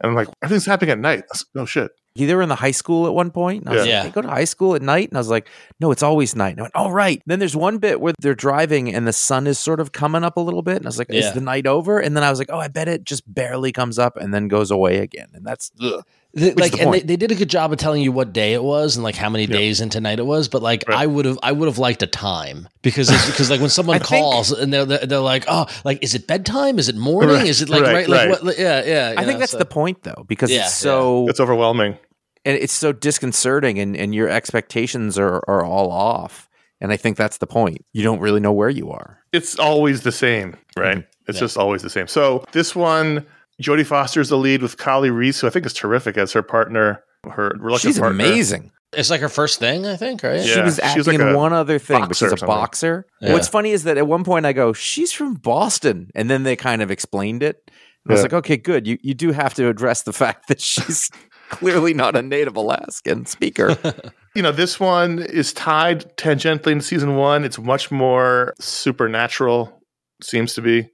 And 0.00 0.10
I'm 0.10 0.14
like, 0.14 0.28
everything's 0.42 0.66
happening 0.66 0.90
at 0.92 0.98
night. 0.98 1.20
That's- 1.20 1.44
No 1.54 1.64
shit. 1.64 1.90
They 2.18 2.34
were 2.34 2.40
in 2.40 2.48
the 2.48 2.54
high 2.54 2.70
school 2.70 3.06
at 3.06 3.12
one 3.12 3.30
point. 3.30 3.64
And 3.64 3.72
I 3.74 3.76
was 3.76 3.86
Yeah. 3.86 4.02
like, 4.04 4.14
they 4.14 4.22
go 4.22 4.26
to 4.26 4.34
high 4.34 4.44
school 4.44 4.74
at 4.74 4.80
night, 4.80 5.10
and 5.10 5.18
I 5.18 5.20
was 5.20 5.28
like, 5.28 5.48
no, 5.80 5.90
it's 5.90 6.02
always 6.02 6.34
night. 6.34 6.52
And 6.52 6.60
I 6.60 6.62
went, 6.62 6.72
oh 6.74 6.88
right. 6.90 7.22
Then 7.26 7.38
there's 7.40 7.54
one 7.56 7.76
bit 7.76 8.00
where 8.00 8.14
they're 8.20 8.34
driving 8.34 8.92
and 8.94 9.06
the 9.06 9.12
sun 9.12 9.46
is 9.46 9.58
sort 9.58 9.80
of 9.80 9.92
coming 9.92 10.24
up 10.24 10.38
a 10.38 10.40
little 10.40 10.62
bit, 10.62 10.78
and 10.78 10.86
I 10.86 10.88
was 10.88 10.98
like, 10.98 11.08
Yeah. 11.10 11.20
is 11.28 11.32
the 11.34 11.42
night 11.42 11.66
over? 11.66 11.98
And 11.98 12.16
then 12.16 12.24
I 12.24 12.30
was 12.30 12.38
like, 12.38 12.48
oh, 12.50 12.58
I 12.58 12.68
bet 12.68 12.88
it 12.88 13.04
just 13.04 13.22
barely 13.32 13.70
comes 13.70 13.98
up 13.98 14.16
and 14.16 14.32
then 14.32 14.48
goes 14.48 14.70
away 14.70 14.98
again. 14.98 15.28
And 15.34 15.44
that's 15.46 15.70
ugh. 15.82 16.04
The- 16.36 16.50
is 16.50 16.56
like 16.56 16.72
the 16.72 16.80
and 16.82 16.92
they, 16.92 16.98
point. 16.98 17.06
they 17.08 17.16
did 17.16 17.32
a 17.32 17.34
good 17.34 17.50
job 17.50 17.72
of 17.72 17.78
telling 17.78 18.02
you 18.02 18.12
what 18.12 18.32
day 18.32 18.52
it 18.52 18.62
was 18.62 18.94
and 18.96 19.02
like 19.02 19.14
how 19.16 19.28
many 19.30 19.44
Yeah. 19.46 19.56
days 19.56 19.80
into 19.80 20.00
night 20.00 20.18
it 20.20 20.26
was 20.26 20.48
but 20.48 20.62
like 20.62 20.84
Right. 20.86 20.98
i 20.98 21.06
would 21.06 21.24
have 21.24 21.38
i 21.42 21.50
would 21.50 21.66
have 21.66 21.78
liked 21.78 22.02
a 22.02 22.06
time 22.06 22.68
because 22.82 23.08
because 23.26 23.50
like 23.50 23.60
when 23.60 23.70
someone 23.78 23.96
I 23.96 23.98
think- 23.98 24.08
calls 24.22 24.52
and 24.52 24.72
they're, 24.72 24.84
they're 24.84 25.06
they're 25.06 25.18
like 25.20 25.44
oh 25.48 25.66
like 25.84 25.98
is 26.02 26.14
it 26.14 26.26
bedtime 26.28 26.78
is 26.78 26.88
it 26.88 26.94
morning 26.96 27.30
Right, 27.36 27.46
is 27.46 27.62
it 27.62 27.68
like 27.68 27.82
right, 27.82 27.94
right, 27.94 28.08
like 28.08 28.28
right. 28.30 28.42
what 28.44 28.58
yeah 28.58 28.84
yeah 28.84 29.14
I 29.16 29.22
you 29.22 29.26
think 29.26 29.40
that's 29.40 29.52
so- 29.52 29.58
the 29.58 29.64
point 29.64 30.02
though, 30.04 30.24
because 30.28 30.50
Yeah, 30.50 30.64
it's 30.66 30.74
so 30.74 31.26
It's 31.28 31.40
overwhelming. 31.40 31.96
and 32.44 32.56
it's 32.58 32.72
so 32.74 32.92
disconcerting 32.92 33.78
and, 33.78 33.96
and 33.96 34.14
your 34.14 34.28
expectations 34.28 35.18
are, 35.18 35.42
are 35.48 35.64
all 35.64 35.90
off. 35.90 36.48
And 36.80 36.92
I 36.92 36.98
think 36.98 37.16
that's 37.16 37.38
the 37.38 37.46
point. 37.46 37.78
You 37.94 38.02
don't 38.04 38.20
really 38.20 38.38
know 38.40 38.52
where 38.52 38.68
you 38.68 38.90
are. 38.90 39.18
It's 39.32 39.58
always 39.58 40.02
the 40.02 40.12
same, 40.12 40.56
right? 40.76 40.98
Mm-hmm. 40.98 41.08
It's 41.28 41.36
Yeah. 41.38 41.40
just 41.40 41.56
always 41.56 41.80
the 41.82 41.88
same. 41.90 42.06
So 42.06 42.44
this 42.52 42.76
one, 42.76 43.24
Jodie 43.62 43.86
Foster's 43.86 44.28
the 44.28 44.36
lead 44.38 44.62
with 44.62 44.76
Kali 44.76 45.10
Reis, 45.10 45.40
who 45.40 45.46
I 45.46 45.50
think 45.50 45.66
is 45.66 45.72
terrific 45.72 46.16
as 46.18 46.32
her 46.32 46.42
partner, 46.42 47.02
her 47.30 47.52
reluctant 47.58 47.94
She's 47.94 47.98
partner. 47.98 48.24
amazing. 48.24 48.70
it's 48.92 49.10
like 49.10 49.20
her 49.20 49.28
first 49.28 49.58
thing 49.58 49.84
i 49.84 49.96
think 49.96 50.22
right 50.22 50.36
Yeah. 50.44 50.54
she 50.54 50.60
was 50.60 50.76
she 50.76 50.82
acting 50.82 50.98
was 51.00 51.06
like 51.08 51.18
in 51.18 51.34
one 51.34 51.52
other 51.52 51.78
thing, 51.78 51.98
but 52.00 52.08
boxer 52.10 52.30
she's 52.30 52.42
a 52.42 52.46
boxer. 52.46 53.06
Yeah. 53.20 53.32
What's 53.32 53.48
funny 53.48 53.70
is 53.72 53.84
that 53.84 53.96
at 53.98 54.06
one 54.06 54.22
point 54.24 54.46
I 54.46 54.52
go, 54.52 54.72
"She's 54.72 55.12
from 55.12 55.34
Boston," 55.34 56.10
and 56.14 56.30
then 56.30 56.42
they 56.44 56.54
kind 56.56 56.82
of 56.82 56.90
explained 56.90 57.42
it. 57.42 57.56
And 58.04 58.12
I 58.12 58.14
was 58.14 58.22
like, 58.22 58.32
"Okay, 58.34 58.56
good. 58.56 58.86
You 58.86 58.96
you 59.02 59.14
do 59.14 59.32
have 59.32 59.54
to 59.54 59.68
address 59.68 60.02
the 60.02 60.12
fact 60.22 60.46
that 60.48 60.60
she's 60.60 61.10
clearly 61.50 61.94
not 61.94 62.14
a 62.16 62.22
native 62.22 62.56
Alaskan 62.56 63.26
speaker." 63.26 63.76
You 64.36 64.42
know, 64.42 64.52
this 64.52 64.78
one 64.78 65.18
is 65.20 65.54
tied 65.54 66.14
tangentially 66.18 66.72
in 66.72 66.82
season 66.82 67.16
one. 67.16 67.42
It's 67.42 67.58
much 67.58 67.90
more 67.90 68.52
supernatural, 68.60 69.80
seems 70.22 70.52
to 70.54 70.60
be. 70.62 70.90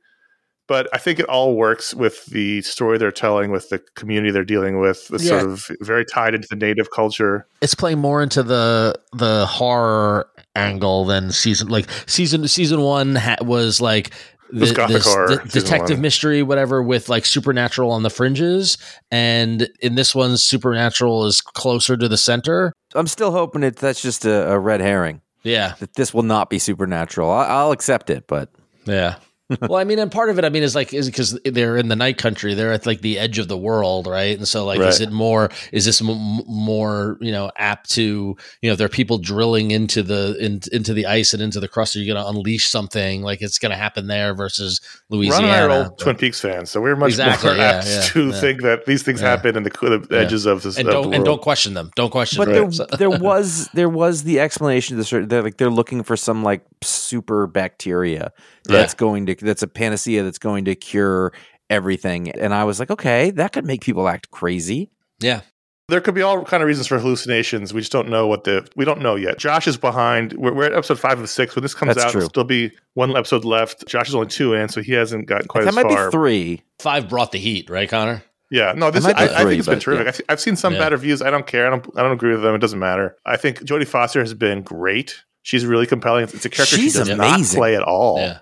But 0.73 0.89
I 0.95 0.99
think 0.99 1.19
it 1.19 1.27
all 1.27 1.55
works 1.57 1.93
with 1.95 2.25
the 2.27 2.63
story 2.63 2.97
they're 2.97 3.13
telling, 3.13 3.51
with 3.51 3.69
the 3.69 3.79
community 3.95 4.31
they're 4.33 4.43
dealing 4.57 4.81
with. 4.81 5.11
It's 5.13 5.25
Yeah. 5.25 5.41
sort 5.41 5.51
of 5.53 5.71
very 5.83 6.05
tied 6.07 6.35
into 6.35 6.49
the 6.49 6.57
native 6.57 6.91
culture. 6.91 7.47
it's 7.61 7.75
playing 7.75 7.99
more 7.99 8.23
into 8.23 8.43
the 8.43 8.95
the 9.13 9.45
horror 9.45 10.29
angle 10.57 11.05
than 11.05 11.31
season 11.31 11.69
like 11.69 11.87
season 12.07 12.47
season 12.49 12.81
one 12.81 13.15
ha- 13.17 13.37
was 13.43 13.81
like 13.81 14.11
was 14.53 14.73
gothic 14.73 15.03
horror, 15.03 15.29
de- 15.29 15.35
season 15.51 15.63
detective 15.63 15.97
one. 15.99 16.03
mystery 16.03 16.43
whatever 16.43 16.83
with 16.83 17.09
like 17.09 17.25
supernatural 17.27 17.91
on 17.91 18.03
the 18.03 18.11
fringes 18.11 18.77
and 19.11 19.69
in 19.81 19.95
this 19.95 20.15
one 20.15 20.37
supernatural 20.37 21.25
is 21.27 21.41
closer 21.41 21.97
to 21.97 22.07
the 22.09 22.19
center 22.19 22.73
I'm 22.95 23.07
still 23.07 23.31
hoping 23.33 23.63
it 23.63 23.77
that's 23.77 24.03
just 24.03 24.25
a, 24.27 24.53
a 24.53 24.59
red 24.59 24.81
herring. 24.81 25.21
yeah 25.43 25.75
That 25.81 25.95
this 25.95 26.13
will 26.15 26.23
not 26.37 26.51
be 26.51 26.59
supernatural. 26.59 27.31
I, 27.31 27.45
I'll 27.47 27.73
accept 27.73 28.11
it, 28.11 28.25
but 28.27 28.51
yeah 28.85 29.15
well 29.63 29.77
i 29.77 29.85
mean 29.85 29.99
and 29.99 30.11
part 30.11 30.31
of 30.31 30.39
it 30.39 30.45
i 30.45 30.49
mean 30.49 30.63
is 30.63 30.75
like 30.75 30.93
is 30.95 31.07
because 31.07 31.39
they're 31.45 31.77
in 31.77 31.89
the 31.89 31.97
night 31.97 32.19
country 32.19 32.55
they're 32.55 32.73
at 32.73 32.87
like 32.87 33.01
the 33.01 33.19
edge 33.19 33.39
of 33.39 33.49
the 33.49 33.57
world 33.57 34.07
right 34.07 34.37
and 34.37 34.47
so 34.49 34.65
like 34.65 34.81
is 34.81 35.01
it 35.01 35.11
more 35.13 35.51
is 35.73 35.85
this 35.85 36.01
m- 36.01 36.11
m- 36.11 36.41
more 36.47 37.17
you 37.21 37.33
know 37.33 37.51
apt 37.57 37.91
to 37.91 38.37
you 38.61 38.69
know 38.69 38.73
if 38.73 38.79
there 38.79 38.87
are 38.87 38.89
people 38.89 39.19
drilling 39.19 39.71
into 39.71 40.03
the 40.03 40.37
in, 40.41 40.61
into 40.73 40.93
the 40.95 41.07
ice 41.07 41.33
and 41.35 41.43
into 41.43 41.61
the 41.61 41.69
crust 41.69 41.95
are 41.97 41.99
you 42.01 42.13
going 42.13 42.23
to 42.23 42.29
unleash 42.29 42.69
something 42.69 43.23
like 43.23 43.43
it's 43.43 43.59
going 43.59 43.71
to 43.71 43.77
happen 43.77 44.07
there 44.07 44.35
versus 44.35 44.81
Ron 45.11 45.19
louisiana 45.19 45.47
and 45.47 45.53
I 45.55 45.61
are 45.61 45.71
old 45.71 45.89
But- 45.97 45.99
Twin 45.99 46.17
Peaks 46.17 46.41
fans, 46.41 46.71
so 46.71 46.81
we're 46.81 46.97
much 46.97 47.11
Exactly, 47.11 47.51
more 47.51 47.57
yeah, 47.59 47.71
apt 47.71 47.87
yeah, 47.89 48.01
to 48.03 48.27
yeah. 48.29 48.41
think 48.41 48.63
that 48.63 48.87
these 48.87 49.03
things 49.03 49.21
Yeah. 49.21 49.31
happen 49.31 49.57
in 49.57 49.63
the, 49.63 49.71
the 49.71 50.07
Yeah. 50.11 50.19
edges 50.19 50.47
of 50.47 50.63
this 50.63 50.79
and 50.79 50.89
of 50.89 50.95
don't 50.95 51.11
the 51.11 51.17
and 51.17 51.25
don't 51.25 51.43
question 51.43 51.75
them 51.75 51.91
don't 51.97 52.11
question 52.11 52.39
but 52.39 52.49
them 52.53 52.71
there, 52.71 52.89
there 52.99 53.11
was 53.11 53.69
there 53.75 53.89
was 53.89 54.23
the 54.25 54.41
explanation. 54.41 54.97
That 54.97 55.05
sort- 55.05 55.29
they're 55.29 55.43
like 55.43 55.57
they're 55.57 55.71
looking 55.71 56.03
for 56.03 56.17
some 56.17 56.43
like 56.43 56.65
super 56.83 57.47
bacteria 57.47 58.33
that's 58.65 58.95
going 58.95 59.27
to 59.27 59.35
that's 59.43 59.63
a 59.63 59.69
panacea 59.69 60.23
that's 60.23 60.39
going 60.39 60.65
to 60.67 60.75
cure 60.75 61.33
everything. 61.71 62.31
And 62.31 62.53
I 62.55 62.65
was 62.65 62.79
like, 62.81 62.91
okay, 62.91 63.31
that 63.33 63.53
could 63.53 63.65
make 63.65 63.81
people 63.83 64.09
act 64.09 64.31
crazy. 64.31 64.91
yeah 65.21 65.41
There 65.89 66.01
could 66.01 66.15
be 66.15 66.23
all 66.23 66.45
kind 66.45 66.63
of 66.63 66.67
reasons 66.67 66.87
for 66.87 66.99
hallucinations. 66.99 67.73
We 67.75 67.81
just 67.81 67.93
don't 67.93 68.09
know 68.09 68.27
what 68.27 68.45
the 68.45 68.67
we 68.77 68.85
don't 68.85 69.01
know 69.01 69.17
yet. 69.17 69.39
Josh 69.39 69.67
is 69.67 69.77
behind. 69.77 70.33
We're, 70.35 70.53
we're 70.55 70.65
at 70.67 70.73
episode 70.73 70.99
five 71.01 71.21
of 71.21 71.29
six. 71.29 71.55
When 71.57 71.63
this 71.63 71.75
comes 71.75 71.95
That's 71.95 72.05
out, 72.07 72.11
true. 72.13 72.21
there'll 72.21 72.29
still 72.31 72.45
be 72.45 72.73
one 72.95 73.17
episode 73.17 73.45
left. 73.45 73.87
Josh 73.87 74.09
is 74.09 74.15
only 74.15 74.29
two 74.29 74.55
in, 74.55 74.69
so 74.69 74.83
he 74.83 74.93
hasn't 74.93 75.27
gotten 75.27 75.49
quite 75.49 75.63
that 75.65 75.69
as 75.69 75.75
might 75.75 75.87
far. 75.91 76.07
be 76.09 76.11
three. 76.13 76.63
five 76.79 77.09
brought 77.09 77.33
the 77.33 77.39
heat 77.39 77.69
right 77.71 77.89
Conor 77.89 78.23
Yeah, 78.51 78.73
no, 78.77 78.91
this 78.91 79.05
might 79.05 79.17
I, 79.17 79.27
be 79.29 79.35
I 79.35 79.45
think 79.45 79.59
it's 79.59 79.69
been 79.69 79.81
terrific. 79.81 80.05
yeah. 80.07 80.11
I've, 80.11 80.21
I've 80.35 80.41
seen 80.41 80.57
some 80.57 80.75
Yeah. 80.75 80.79
bad 80.81 80.93
reviews. 80.93 81.23
I 81.23 81.31
don't 81.31 81.47
care. 81.47 81.67
I 81.67 81.71
don't. 81.71 81.87
I 81.97 82.03
don't 82.03 82.13
agree 82.13 82.33
with 82.33 82.43
them. 82.43 82.55
It 82.55 82.59
doesn't 82.61 82.79
matter. 82.79 83.17
I 83.25 83.37
think 83.37 83.61
Jodie 83.61 83.87
Foster 83.89 84.21
has 84.21 84.35
been 84.35 84.63
great. 84.63 85.23
She's 85.43 85.65
really 85.67 85.87
compelling. 85.87 86.25
It's 86.25 86.45
a 86.45 86.49
character 86.51 86.77
She's 86.77 86.93
she 86.93 86.99
does 86.99 87.09
amazing. 87.09 87.59
not 87.59 87.61
play 87.61 87.77
at 87.77 87.83
all. 87.83 88.19
yeah 88.19 88.39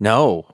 No, 0.00 0.46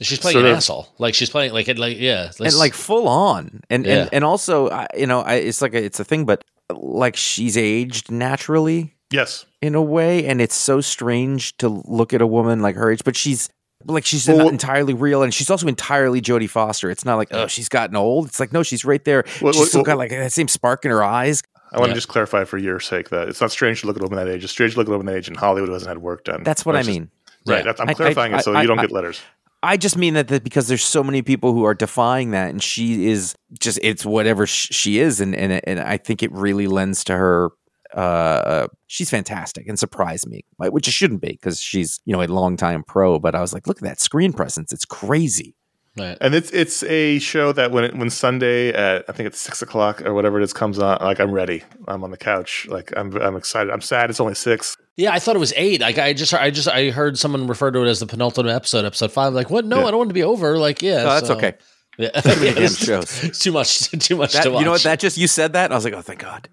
she's 0.00 0.18
playing 0.18 0.34
Sort 0.34 0.44
an 0.44 0.50
of- 0.52 0.56
asshole 0.58 0.88
like 0.98 1.14
she's 1.14 1.30
playing 1.30 1.52
like 1.52 1.68
it 1.68 1.78
like 1.78 1.98
yeah 1.98 2.30
and 2.40 2.54
like 2.54 2.74
full 2.74 3.08
on, 3.08 3.60
and 3.70 3.84
Yeah. 3.86 4.02
and 4.02 4.10
and 4.14 4.24
also, 4.24 4.68
I, 4.70 4.86
you 4.96 5.06
know, 5.06 5.20
I, 5.22 5.34
it's 5.34 5.60
like 5.62 5.74
a, 5.74 5.82
it's 5.84 5.98
a 6.00 6.04
thing, 6.04 6.24
but 6.24 6.44
like 6.72 7.16
she's 7.16 7.56
aged 7.56 8.10
naturally. 8.10 8.92
Yes. 9.12 9.46
in 9.62 9.76
a 9.76 9.82
way, 9.82 10.26
and 10.26 10.40
it's 10.40 10.56
so 10.56 10.80
strange 10.80 11.56
to 11.58 11.68
look 11.68 12.12
at 12.12 12.20
a 12.20 12.26
woman 12.26 12.60
like 12.60 12.74
her 12.74 12.90
age, 12.90 13.02
but 13.04 13.14
she's 13.14 13.48
like 13.84 14.04
she's 14.04 14.26
Well, 14.26 14.38
not 14.38 14.48
entirely 14.52 14.94
real, 14.94 15.22
and 15.22 15.32
she's 15.32 15.48
also 15.48 15.68
entirely 15.68 16.20
Jodie 16.20 16.50
Foster. 16.50 16.90
It's 16.90 17.04
not 17.04 17.14
like 17.16 17.28
oh 17.32 17.46
she's 17.46 17.68
gotten 17.68 17.94
old. 17.94 18.26
It's 18.26 18.40
like 18.40 18.52
no, 18.52 18.64
she's 18.64 18.84
right 18.84 19.04
there. 19.04 19.24
What- 19.40 19.54
she's 19.54 19.60
what- 19.60 19.68
still 19.68 19.80
what- 19.82 19.86
got 19.86 19.98
like 19.98 20.10
that 20.10 20.32
same 20.32 20.48
spark 20.48 20.84
in 20.84 20.90
her 20.90 21.04
eyes. 21.04 21.42
I 21.72 21.78
want 21.78 21.90
Yeah. 21.90 21.94
to 21.94 21.98
just 21.98 22.08
clarify 22.08 22.44
for 22.44 22.58
your 22.58 22.80
sake 22.80 23.10
that 23.10 23.28
it's 23.28 23.40
not 23.40 23.50
strange 23.52 23.80
to 23.82 23.86
look 23.86 23.96
at 23.96 24.02
a 24.02 24.06
woman 24.06 24.24
that 24.24 24.32
age. 24.32 24.42
It's 24.42 24.52
strange 24.52 24.72
to 24.72 24.78
look 24.78 24.88
at 24.88 24.92
a 24.92 24.98
woman 24.98 25.06
that 25.06 25.16
age 25.18 25.28
in 25.28 25.34
Hollywood 25.36 25.68
who 25.68 25.74
hasn't 25.74 25.88
had 25.88 25.98
work 25.98 26.24
done. 26.24 26.42
That's 26.42 26.64
what 26.66 26.74
I 26.74 26.80
It's 26.80 26.88
just- 26.88 26.98
mean. 26.98 27.10
Right. 27.46 27.64
Yeah. 27.64 27.72
I'm 27.78 27.88
I- 27.88 27.92
I- 27.92 27.94
clarifying 27.94 28.32
it 28.34 28.42
so 28.42 28.54
I- 28.54 28.62
you 28.62 28.68
don't 28.68 28.78
I- 28.78 28.82
get 28.82 28.92
letters. 28.92 29.20
I 29.62 29.76
just 29.76 29.96
mean 29.96 30.14
that, 30.14 30.28
that 30.28 30.44
because 30.44 30.68
there's 30.68 30.84
so 30.84 31.02
many 31.02 31.22
people 31.22 31.52
who 31.52 31.64
are 31.64 31.74
defying 31.74 32.30
that, 32.32 32.50
and 32.50 32.62
she 32.62 33.06
is 33.08 33.34
just 33.58 33.80
it's 33.82 34.04
whatever 34.04 34.46
sh- 34.46 34.68
she 34.70 34.98
is, 35.00 35.20
and 35.20 35.34
and 35.34 35.60
and 35.66 35.80
I 35.80 35.96
think 35.96 36.22
it 36.22 36.30
really 36.30 36.66
lends 36.66 37.02
to 37.04 37.16
her. 37.16 37.50
Uh, 37.94 38.66
she's 38.86 39.08
fantastic 39.10 39.66
and 39.66 39.78
surprised 39.78 40.28
me, 40.28 40.44
which 40.58 40.86
it 40.86 40.90
shouldn't 40.92 41.22
be 41.22 41.28
because 41.28 41.58
she's 41.60 42.00
you 42.04 42.12
know 42.12 42.22
a 42.22 42.26
longtime 42.26 42.84
pro. 42.84 43.18
But 43.18 43.34
I 43.34 43.40
was 43.40 43.52
like, 43.54 43.66
look 43.66 43.78
at 43.78 43.82
that 43.84 44.00
screen 44.00 44.32
presence; 44.32 44.72
it's 44.72 44.84
crazy. 44.84 45.56
Right. 45.96 46.18
And 46.20 46.34
it's 46.34 46.50
it's 46.50 46.82
a 46.84 47.18
show 47.20 47.52
that 47.52 47.70
when 47.70 47.84
it, 47.84 47.94
when 47.96 48.10
Sunday 48.10 48.68
at 48.72 49.04
I 49.08 49.12
think 49.12 49.26
it's 49.28 49.40
six 49.40 49.62
o'clock 49.62 50.02
or 50.02 50.12
whatever 50.12 50.38
it 50.40 50.44
is 50.44 50.52
comes 50.52 50.78
on, 50.78 50.98
like 51.00 51.20
I'm 51.20 51.30
ready. 51.32 51.62
I'm 51.88 52.04
on 52.04 52.10
the 52.10 52.16
couch. 52.18 52.66
Like 52.68 52.92
I'm 52.96 53.16
I'm 53.16 53.34
excited. 53.36 53.72
I'm 53.72 53.80
sad. 53.80 54.10
It's 54.10 54.20
only 54.20 54.34
six. 54.34 54.76
Yeah, 54.96 55.12
I 55.12 55.18
thought 55.18 55.36
it 55.36 55.40
was 55.40 55.52
eight. 55.56 55.80
Like 55.80 55.98
I 55.98 56.12
just, 56.14 56.32
I 56.34 56.50
just, 56.50 56.68
I 56.68 56.90
heard 56.90 57.18
someone 57.18 57.46
refer 57.46 57.70
to 57.70 57.82
it 57.82 57.86
as 57.88 58.00
the 58.00 58.06
penultimate 58.06 58.52
episode, 58.54 58.84
episode 58.86 59.12
five. 59.12 59.34
Like, 59.34 59.50
what? 59.50 59.64
No, 59.66 59.80
Yeah. 59.80 59.86
I 59.86 59.90
don't 59.90 59.98
want 59.98 60.08
to 60.10 60.14
be 60.14 60.22
over. 60.22 60.56
Like, 60.58 60.80
yeah, 60.80 61.02
No, 61.02 61.08
that's 61.10 61.26
so- 61.28 61.36
okay. 61.36 61.54
Yeah, 61.98 62.10
many 62.26 62.40
damn 62.40 62.48
It's- 62.64 62.76
shows. 62.76 63.24
It's 63.24 63.38
too 63.38 63.52
much, 63.52 63.88
too 63.90 64.16
much 64.16 64.34
That, 64.34 64.42
to 64.42 64.50
watch. 64.50 64.60
you 64.60 64.64
know 64.66 64.72
what? 64.72 64.82
That 64.82 65.00
just 65.00 65.16
you 65.16 65.26
said 65.26 65.54
that, 65.54 65.64
and 65.66 65.72
I 65.72 65.76
was 65.78 65.84
like, 65.86 65.94
oh, 65.94 66.02
thank 66.02 66.20
God. 66.20 66.46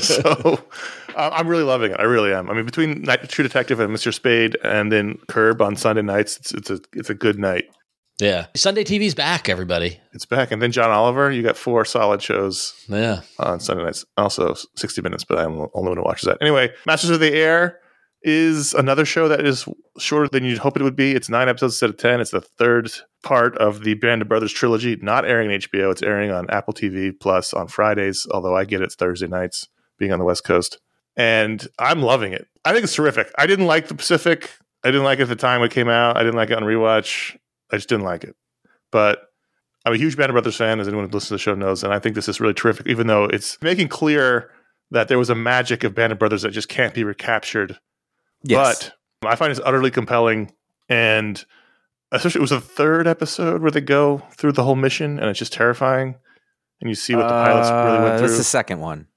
so 0.00 0.58
uh, 1.16 1.30
I'm 1.32 1.46
really 1.48 1.62
loving 1.62 1.92
it. 1.92 2.00
I 2.00 2.04
really 2.04 2.32
am. 2.32 2.50
I 2.50 2.54
mean, 2.54 2.64
between 2.64 3.02
Night, 3.02 3.28
True 3.28 3.44
Detective 3.44 3.78
and 3.80 3.94
Mr. 3.94 4.12
Spade, 4.12 4.56
and 4.64 4.90
then 4.90 5.18
Curb 5.28 5.62
on 5.62 5.76
Sunday 5.76 6.02
nights, 6.02 6.36
it's, 6.38 6.52
it's 6.54 6.70
a 6.70 6.80
it's 6.92 7.10
a 7.10 7.14
good 7.14 7.38
night. 7.38 7.64
Yeah, 8.20 8.46
Sunday 8.54 8.84
TV's 8.84 9.14
back. 9.14 9.48
Everybody. 9.48 10.00
It's 10.12 10.26
back, 10.26 10.50
and 10.52 10.62
then 10.62 10.72
John 10.72 10.90
Oliver. 10.90 11.30
You 11.30 11.42
got 11.42 11.56
four 11.56 11.84
solid 11.84 12.22
shows 12.22 12.74
Yeah. 12.88 13.20
on 13.38 13.60
Sunday 13.60 13.82
nights. 13.84 14.04
Also 14.16 14.54
60 14.76 15.02
minutes, 15.02 15.24
but 15.24 15.38
I'm 15.38 15.56
the 15.58 15.68
only 15.74 15.88
one 15.90 15.96
who 15.98 16.04
watches 16.04 16.26
that. 16.26 16.38
Anyway, 16.40 16.70
Masters 16.86 17.10
of 17.10 17.20
the 17.20 17.32
Air 17.34 17.80
is 18.22 18.72
another 18.72 19.04
show 19.04 19.28
that 19.28 19.44
is 19.44 19.66
shorter 19.98 20.28
than 20.28 20.44
you'd 20.44 20.58
hope 20.58 20.76
it 20.76 20.82
would 20.82 20.96
be. 20.96 21.12
It's 21.12 21.28
nine 21.28 21.48
episodes 21.48 21.74
instead 21.74 21.90
of 21.90 21.96
10. 21.98 22.20
It's 22.20 22.30
the 22.30 22.40
third 22.40 22.90
part 23.22 23.56
of 23.58 23.84
the 23.84 23.94
Band 23.94 24.22
of 24.22 24.28
Brothers 24.28 24.52
trilogy, 24.52 24.96
not 25.02 25.26
airing 25.26 25.50
on 25.50 25.58
HBO. 25.58 25.90
It's 25.90 26.02
airing 26.02 26.30
on 26.30 26.48
Apple 26.50 26.72
TV 26.72 27.12
Plus 27.18 27.52
on 27.52 27.68
Fridays, 27.68 28.26
although 28.30 28.56
I 28.56 28.64
get 28.64 28.80
it 28.80 28.92
Thursday 28.92 29.26
nights, 29.26 29.68
being 29.98 30.10
on 30.12 30.18
the 30.18 30.24
West 30.24 30.42
Coast. 30.44 30.78
And 31.16 31.66
I'm 31.78 32.00
loving 32.02 32.32
it. 32.32 32.46
I 32.64 32.72
think 32.72 32.84
it's 32.84 32.94
terrific. 32.94 33.30
I 33.36 33.46
didn't 33.46 33.66
like 33.66 33.88
the 33.88 33.94
Pacific. 33.94 34.50
I 34.82 34.88
didn't 34.88 35.04
like 35.04 35.18
it 35.18 35.22
at 35.22 35.28
the 35.28 35.36
time 35.36 35.62
it 35.62 35.70
came 35.70 35.88
out. 35.88 36.16
I 36.16 36.20
didn't 36.20 36.36
like 36.36 36.50
it 36.50 36.56
on 36.56 36.62
rewatch. 36.64 37.36
I 37.74 37.76
just 37.76 37.88
didn't 37.88 38.04
like 38.04 38.24
it. 38.24 38.36
But 38.92 39.22
I'm 39.84 39.92
a 39.92 39.96
huge 39.96 40.16
Band 40.16 40.30
of 40.30 40.34
Brothers 40.34 40.56
fan, 40.56 40.80
as 40.80 40.88
anyone 40.88 41.06
who 41.06 41.10
listens 41.10 41.28
to 41.28 41.34
the 41.34 41.38
show 41.38 41.54
knows, 41.54 41.82
and 41.82 41.92
I 41.92 41.98
think 41.98 42.14
this 42.14 42.28
is 42.28 42.40
really 42.40 42.54
terrific, 42.54 42.86
even 42.86 43.06
though 43.06 43.24
it's 43.24 43.60
making 43.60 43.88
clear 43.88 44.50
that 44.90 45.08
there 45.08 45.18
was 45.18 45.30
a 45.30 45.34
magic 45.34 45.84
of 45.84 45.94
Band 45.94 46.12
of 46.12 46.18
Brothers 46.18 46.42
that 46.42 46.52
just 46.52 46.68
can't 46.68 46.94
be 46.94 47.04
recaptured. 47.04 47.78
Yes. 48.42 48.92
But 49.20 49.32
I 49.32 49.36
find 49.36 49.50
it's 49.50 49.60
utterly 49.64 49.90
compelling, 49.90 50.52
and 50.88 51.44
especially 52.12 52.38
it 52.38 52.42
was 52.42 52.50
the 52.50 52.60
third 52.60 53.06
episode 53.06 53.60
where 53.60 53.70
they 53.70 53.80
go 53.80 54.22
through 54.32 54.52
the 54.52 54.62
whole 54.62 54.76
mission, 54.76 55.18
and 55.18 55.28
it's 55.28 55.38
just 55.38 55.52
terrifying, 55.52 56.14
and 56.80 56.88
you 56.88 56.94
see 56.94 57.14
what 57.14 57.22
the 57.22 57.28
pilots 57.28 57.68
really 57.70 57.98
Uh, 57.98 58.02
went 58.04 58.20
That's 58.20 58.36
the 58.36 58.44
second 58.44 58.80
one 58.80 59.08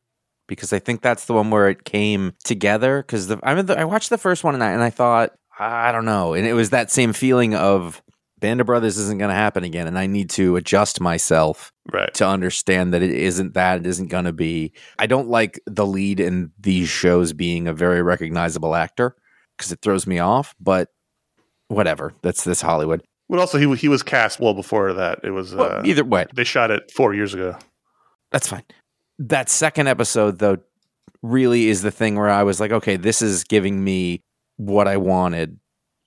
because 0.48 0.74
I 0.74 0.80
think 0.80 1.02
that's 1.02 1.26
the 1.26 1.34
one 1.34 1.52
where 1.52 1.70
it 1.70 1.84
came 1.84 2.34
together. 2.44 3.04
Because 3.04 3.32
I 3.44 3.54
mean, 3.54 3.68
the, 3.68 3.78
I 3.78 3.84
watched 3.84 4.10
the 4.10 4.18
first 4.18 4.44
one 4.44 4.54
and 4.54 4.64
I, 4.64 4.72
and 4.72 4.82
I 4.82 4.90
thought 4.90 5.34
I 5.60 5.92
don't 5.92 6.06
know, 6.06 6.34
and 6.34 6.48
it 6.48 6.54
was 6.54 6.72
that 6.72 6.92
same 6.92 7.14
feeling 7.14 7.54
of 7.54 8.02
Band 8.40 8.62
of 8.62 8.68
Brothers 8.68 8.98
isn't 8.98 9.18
going 9.18 9.30
to 9.30 9.36
happen 9.36 9.64
again, 9.64 9.88
and 9.88 9.98
I 9.98 10.06
need 10.06 10.30
to 10.32 10.58
adjust 10.58 11.02
myself 11.02 11.72
right. 11.92 12.14
to 12.16 12.28
understand 12.28 12.94
that 12.94 13.02
it 13.02 13.12
isn't 13.12 13.56
that 13.56 13.80
it 13.80 13.88
isn't 13.88 14.08
going 14.08 14.26
to 14.26 14.34
be. 14.34 14.74
I 15.00 15.08
don't 15.08 15.28
like 15.28 15.60
the 15.66 15.86
lead 15.86 16.20
in 16.20 16.52
these 16.60 16.88
shows 16.88 17.34
being 17.34 17.68
a 17.68 17.74
very 17.74 18.02
recognizable 18.02 18.76
actor 18.76 19.16
because 19.58 19.72
it 19.72 19.80
throws 19.82 20.06
me 20.06 20.20
off. 20.20 20.54
But 20.60 20.90
whatever, 21.68 22.14
that's 22.22 22.44
this 22.44 22.62
Hollywood. 22.62 23.04
But 23.28 23.40
also, 23.40 23.58
he 23.58 23.76
he 23.76 23.88
was 23.88 24.04
cast 24.04 24.40
well 24.40 24.54
before 24.54 24.94
that. 24.94 25.20
It 25.24 25.32
was 25.32 25.56
Well, 25.56 25.80
uh, 25.80 25.82
either 25.84 26.04
way, 26.04 26.28
they 26.34 26.44
shot 26.44 26.70
it 26.70 26.92
four 26.92 27.14
years 27.14 27.34
ago. 27.34 27.58
That's 28.32 28.48
fine. 28.48 28.64
That 29.20 29.50
second 29.50 29.88
episode, 29.88 30.38
though, 30.38 30.58
really 31.24 31.68
is 31.68 31.82
the 31.82 31.92
thing 31.92 32.16
where 32.16 32.30
I 32.30 32.44
was 32.44 32.60
like, 32.60 32.72
okay, 32.72 32.98
this 32.98 33.22
is 33.22 33.44
giving 33.44 33.84
me 33.84 34.22
what 34.58 34.88
I 34.88 34.98
wanted 34.98 35.60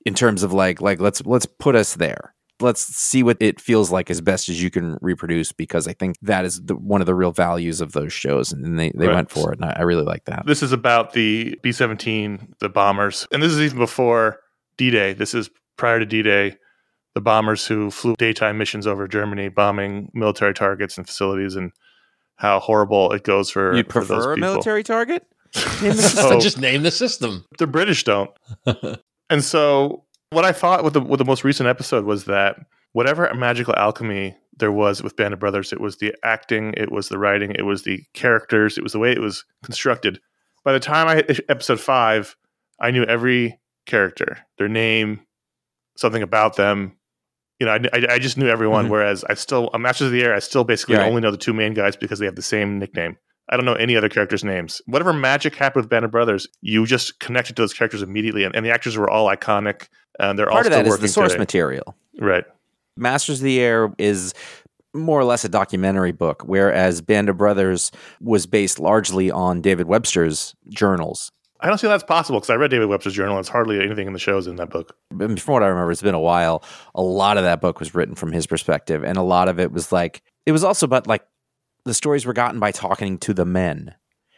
in 0.07 0.15
terms 0.15 0.43
of 0.43 0.53
like, 0.53 0.81
like 0.81 1.01
let's 1.01 1.25
let's 1.27 1.47
put 1.47 1.75
us 1.77 1.95
there. 1.95 2.35
Let's 2.63 2.83
see 2.83 3.23
what 3.23 3.39
it 3.41 3.59
feels 3.59 3.91
like 3.91 4.11
as 4.11 4.21
best 4.21 4.51
as 4.51 4.63
you 4.63 4.71
can 4.71 4.99
reproduce 5.01 5.51
because 5.51 5.89
I 5.89 5.95
think 5.95 6.17
that 6.21 6.45
is 6.45 6.61
the, 6.63 6.75
one 6.77 7.01
of 7.01 7.07
the 7.07 7.15
real 7.15 7.33
values 7.33 7.81
of 7.81 7.93
those 7.93 8.13
shows, 8.13 8.53
and 8.53 8.79
they 8.79 8.93
they 8.95 9.07
Right. 9.07 9.15
went 9.15 9.31
for 9.31 9.53
it, 9.53 9.61
and 9.61 9.65
I, 9.71 9.77
I 9.79 9.83
really 9.83 10.05
like 10.05 10.27
that. 10.27 10.45
This 10.47 10.63
is 10.63 10.73
about 10.73 11.15
the 11.15 11.59
B 11.63 11.73
17, 11.73 12.57
the 12.61 12.69
bombers. 12.69 13.27
And 13.33 13.43
this 13.43 13.53
is 13.53 13.61
even 13.61 13.79
before 13.79 14.41
D 14.77 14.91
Day. 14.91 15.15
This 15.15 15.33
is 15.35 15.49
prior 15.79 15.99
to 15.99 16.05
D 16.07 16.23
Day. 16.23 16.57
The 17.15 17.21
bombers 17.23 17.67
who 17.67 17.91
flew 17.91 18.15
daytime 18.19 18.57
missions 18.59 18.87
over 18.87 19.09
Germany, 19.09 19.49
bombing 19.49 20.11
military 20.15 20.55
targets 20.55 20.97
and 20.99 21.07
facilities, 21.07 21.57
and 21.57 21.73
how 22.37 22.61
horrible 22.61 23.11
it 23.13 23.25
goes 23.25 23.51
for, 23.51 23.75
You'd 23.75 23.91
for 23.93 24.01
those 24.05 24.09
prefer 24.19 24.33
a 24.33 24.35
people. 24.37 24.49
military 24.51 24.83
target? 24.85 25.27
Name 25.83 25.97
the 25.97 26.03
So- 26.03 26.39
just 26.39 26.59
name 26.61 26.83
the 26.85 26.91
system. 26.91 27.45
the 27.59 27.67
British 27.67 28.05
don't. 28.05 28.31
and 29.31 29.43
so, 29.43 30.05
what 30.31 30.45
I 30.45 30.53
thought 30.53 30.85
with 30.85 30.95
the 30.95 31.01
with 31.01 31.19
the 31.19 31.25
most 31.25 31.45
recent 31.45 31.69
episode 31.69 32.05
was 32.05 32.25
that 32.25 32.57
whatever 32.93 33.33
magical 33.35 33.75
alchemy 33.77 34.37
there 34.57 34.73
was 34.73 35.03
with 35.03 35.17
Band 35.17 35.33
of 35.33 35.41
Brothers, 35.41 35.73
it 35.73 35.81
was 35.81 35.97
the 35.97 36.15
acting, 36.23 36.75
it 36.77 36.93
was 36.93 37.09
the 37.09 37.19
writing, 37.19 37.53
it 37.53 37.63
was 37.63 37.85
the 37.85 38.05
characters, 38.13 38.77
it 38.77 38.83
was 38.83 38.93
the 38.93 38.99
way 38.99 39.13
it 39.13 39.21
was 39.21 39.45
constructed. 39.65 40.21
By 40.65 40.73
the 40.73 40.81
time 40.81 41.09
I 41.09 41.17
hit 41.17 41.41
episode 41.49 41.81
five, 41.81 42.37
I 42.79 42.91
knew 42.91 43.05
every 43.05 43.59
character, 43.87 44.39
their 44.59 44.69
name, 44.69 45.21
something 45.97 46.23
about 46.23 46.57
them. 46.57 46.97
You 47.59 47.67
know, 47.67 47.73
I, 47.93 48.07
I, 48.15 48.19
just 48.19 48.39
knew 48.39 48.49
everyone. 48.49 48.87
Mhm. 48.87 48.91
Whereas 48.91 49.23
I 49.25 49.35
still, 49.35 49.69
on 49.75 49.83
Masters 49.83 50.07
of 50.07 50.13
the 50.13 50.23
Air, 50.23 50.35
I 50.35 50.39
still 50.39 50.65
basically 50.65 50.97
right. 50.97 51.07
only 51.07 51.21
know 51.21 51.31
the 51.31 51.37
two 51.37 51.53
main 51.53 51.75
guys 51.75 51.95
because 51.95 52.19
they 52.19 52.25
have 52.25 52.37
the 52.37 52.43
same 52.43 52.79
nickname. 52.79 53.19
I 53.51 53.57
don't 53.57 53.65
know 53.67 53.75
any 53.75 53.97
other 53.97 54.09
characters' 54.09 54.45
names. 54.45 54.81
Whatever 54.87 55.13
magic 55.13 55.57
happened 55.57 55.83
with 55.85 55.91
Band 55.91 56.05
of 56.05 56.11
Brothers, 56.13 56.47
you 56.63 56.87
just 56.87 57.19
connected 57.19 57.57
to 57.57 57.63
those 57.63 57.73
characters 57.75 58.01
immediately, 58.01 58.45
and, 58.45 58.55
and 58.55 58.65
the 58.65 58.71
actors 58.71 58.97
were 58.97 59.11
all 59.11 59.27
iconic, 59.27 59.89
and 60.19 60.39
they're 60.39 60.49
all 60.49 60.55
Part 60.55 60.67
of 60.67 60.73
still 60.73 60.85
that 60.85 60.89
is 60.89 60.99
the 60.99 61.09
source 61.09 61.33
today. 61.33 61.41
material. 61.41 61.97
right? 62.21 62.45
Masters 62.97 63.41
of 63.41 63.45
the 63.45 63.61
Air 63.61 63.93
is 63.99 64.35
more 64.95 65.19
or 65.19 65.25
less 65.25 65.45
a 65.45 65.49
documentary 65.49 66.13
book, 66.13 66.43
whereas 66.47 67.01
Band 67.01 67.29
of 67.29 67.37
Brothers 67.37 67.91
was 68.21 68.47
based 68.47 68.79
largely 68.79 69.31
on 69.31 69.61
David 69.61 69.87
Webster's 69.87 70.55
journals. 70.69 71.31
I 71.61 71.69
don't 71.69 71.79
see 71.79 71.87
how 71.87 71.93
that's 71.93 72.05
possible 72.05 72.39
because 72.41 72.51
I 72.51 72.55
read 72.55 72.71
David 72.71 72.89
Webster's 72.89 73.13
journal. 73.13 73.37
and 73.37 73.43
It's 73.43 73.49
hardly 73.49 73.81
anything 73.81 74.07
in 74.07 74.15
the 74.15 74.19
shows 74.19 74.47
in 74.47 74.57
that 74.57 74.71
book. 74.71 74.97
And 75.11 75.41
from 75.41 75.53
what 75.55 75.63
I 75.63 75.67
remember, 75.67 75.93
it's 75.93 76.01
been 76.03 76.15
a 76.15 76.21
while. 76.21 76.65
A 76.95 77.03
lot 77.03 77.37
of 77.37 77.45
that 77.45 77.61
book 77.61 77.79
was 77.81 77.95
written 77.95 78.15
from 78.15 78.33
his 78.33 78.47
perspective, 78.47 79.05
and 79.05 79.19
a 79.19 79.23
lot 79.23 79.49
of 79.49 79.61
it 79.61 79.71
was 79.71 79.93
like 79.93 80.23
it 80.47 80.53
was 80.53 80.65
also 80.65 80.87
about 80.87 81.07
like 81.07 81.23
the 81.91 81.95
stories 81.95 82.25
were 82.25 82.33
gotten 82.33 82.61
by 82.61 82.71
talking 82.71 83.19
to 83.19 83.35
the 83.35 83.45
men, 83.45 83.93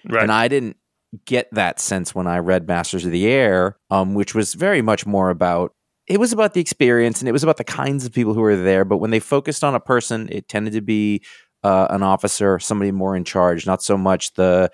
Right. 0.09 0.23
and 0.23 0.33
I 0.33 0.49
didn't 0.49 0.79
get 1.27 1.49
that 1.53 1.79
sense 1.79 2.15
when 2.15 2.27
I 2.27 2.39
read 2.39 2.67
Masters 2.67 3.05
of 3.05 3.13
the 3.13 3.27
Air, 3.27 3.77
um, 3.91 4.15
which 4.15 4.35
was 4.35 4.55
very 4.55 4.81
much 4.81 5.05
more 5.05 5.29
about 5.29 5.75
it 6.09 6.19
was 6.19 6.33
about 6.33 6.55
the 6.55 6.61
experience 6.61 7.21
and 7.21 7.29
it 7.29 7.33
was 7.33 7.45
about 7.45 7.59
the 7.59 7.65
kinds 7.65 8.05
of 8.05 8.13
people 8.13 8.35
who 8.35 8.41
were 8.41 8.57
there. 8.57 8.85
But 8.85 8.97
when 8.97 9.11
they 9.11 9.21
focused 9.21 9.63
on 9.63 9.75
a 9.75 9.81
person, 9.81 10.29
it 10.33 10.49
tended 10.49 10.73
to 10.73 10.81
be 10.81 11.23
uh, 11.63 11.87
an 11.91 12.03
officer, 12.03 12.59
somebody 12.59 12.91
more 12.91 13.15
in 13.15 13.23
charge, 13.25 13.67
not 13.67 13.83
so 13.83 13.97
much 13.99 14.33
the 14.35 14.71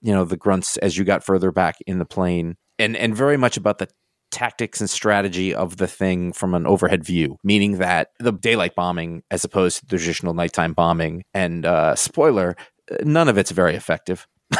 you 0.00 0.12
know 0.12 0.24
the 0.24 0.36
grunts 0.36 0.76
as 0.78 0.96
you 0.96 1.04
got 1.04 1.24
further 1.24 1.50
back 1.50 1.76
in 1.86 1.98
the 1.98 2.04
plane, 2.06 2.56
and 2.78 2.96
and 2.96 3.16
very 3.16 3.36
much 3.36 3.56
about 3.56 3.78
the 3.78 3.88
tactics 4.32 4.80
and 4.80 4.90
strategy 4.90 5.54
of 5.54 5.76
the 5.76 5.86
thing 5.86 6.32
from 6.32 6.54
an 6.54 6.66
overhead 6.66 7.04
view, 7.04 7.36
meaning 7.44 7.78
that 7.78 8.08
the 8.18 8.32
daylight 8.32 8.74
bombing 8.74 9.22
as 9.30 9.44
opposed 9.44 9.78
to 9.78 9.86
the 9.86 9.98
traditional 9.98 10.34
nighttime 10.34 10.72
bombing. 10.72 11.22
And 11.32 11.64
uh, 11.64 11.94
spoiler, 11.94 12.56
none 13.04 13.28
of 13.28 13.38
it's 13.38 13.52
very 13.52 13.76
effective. 13.76 14.26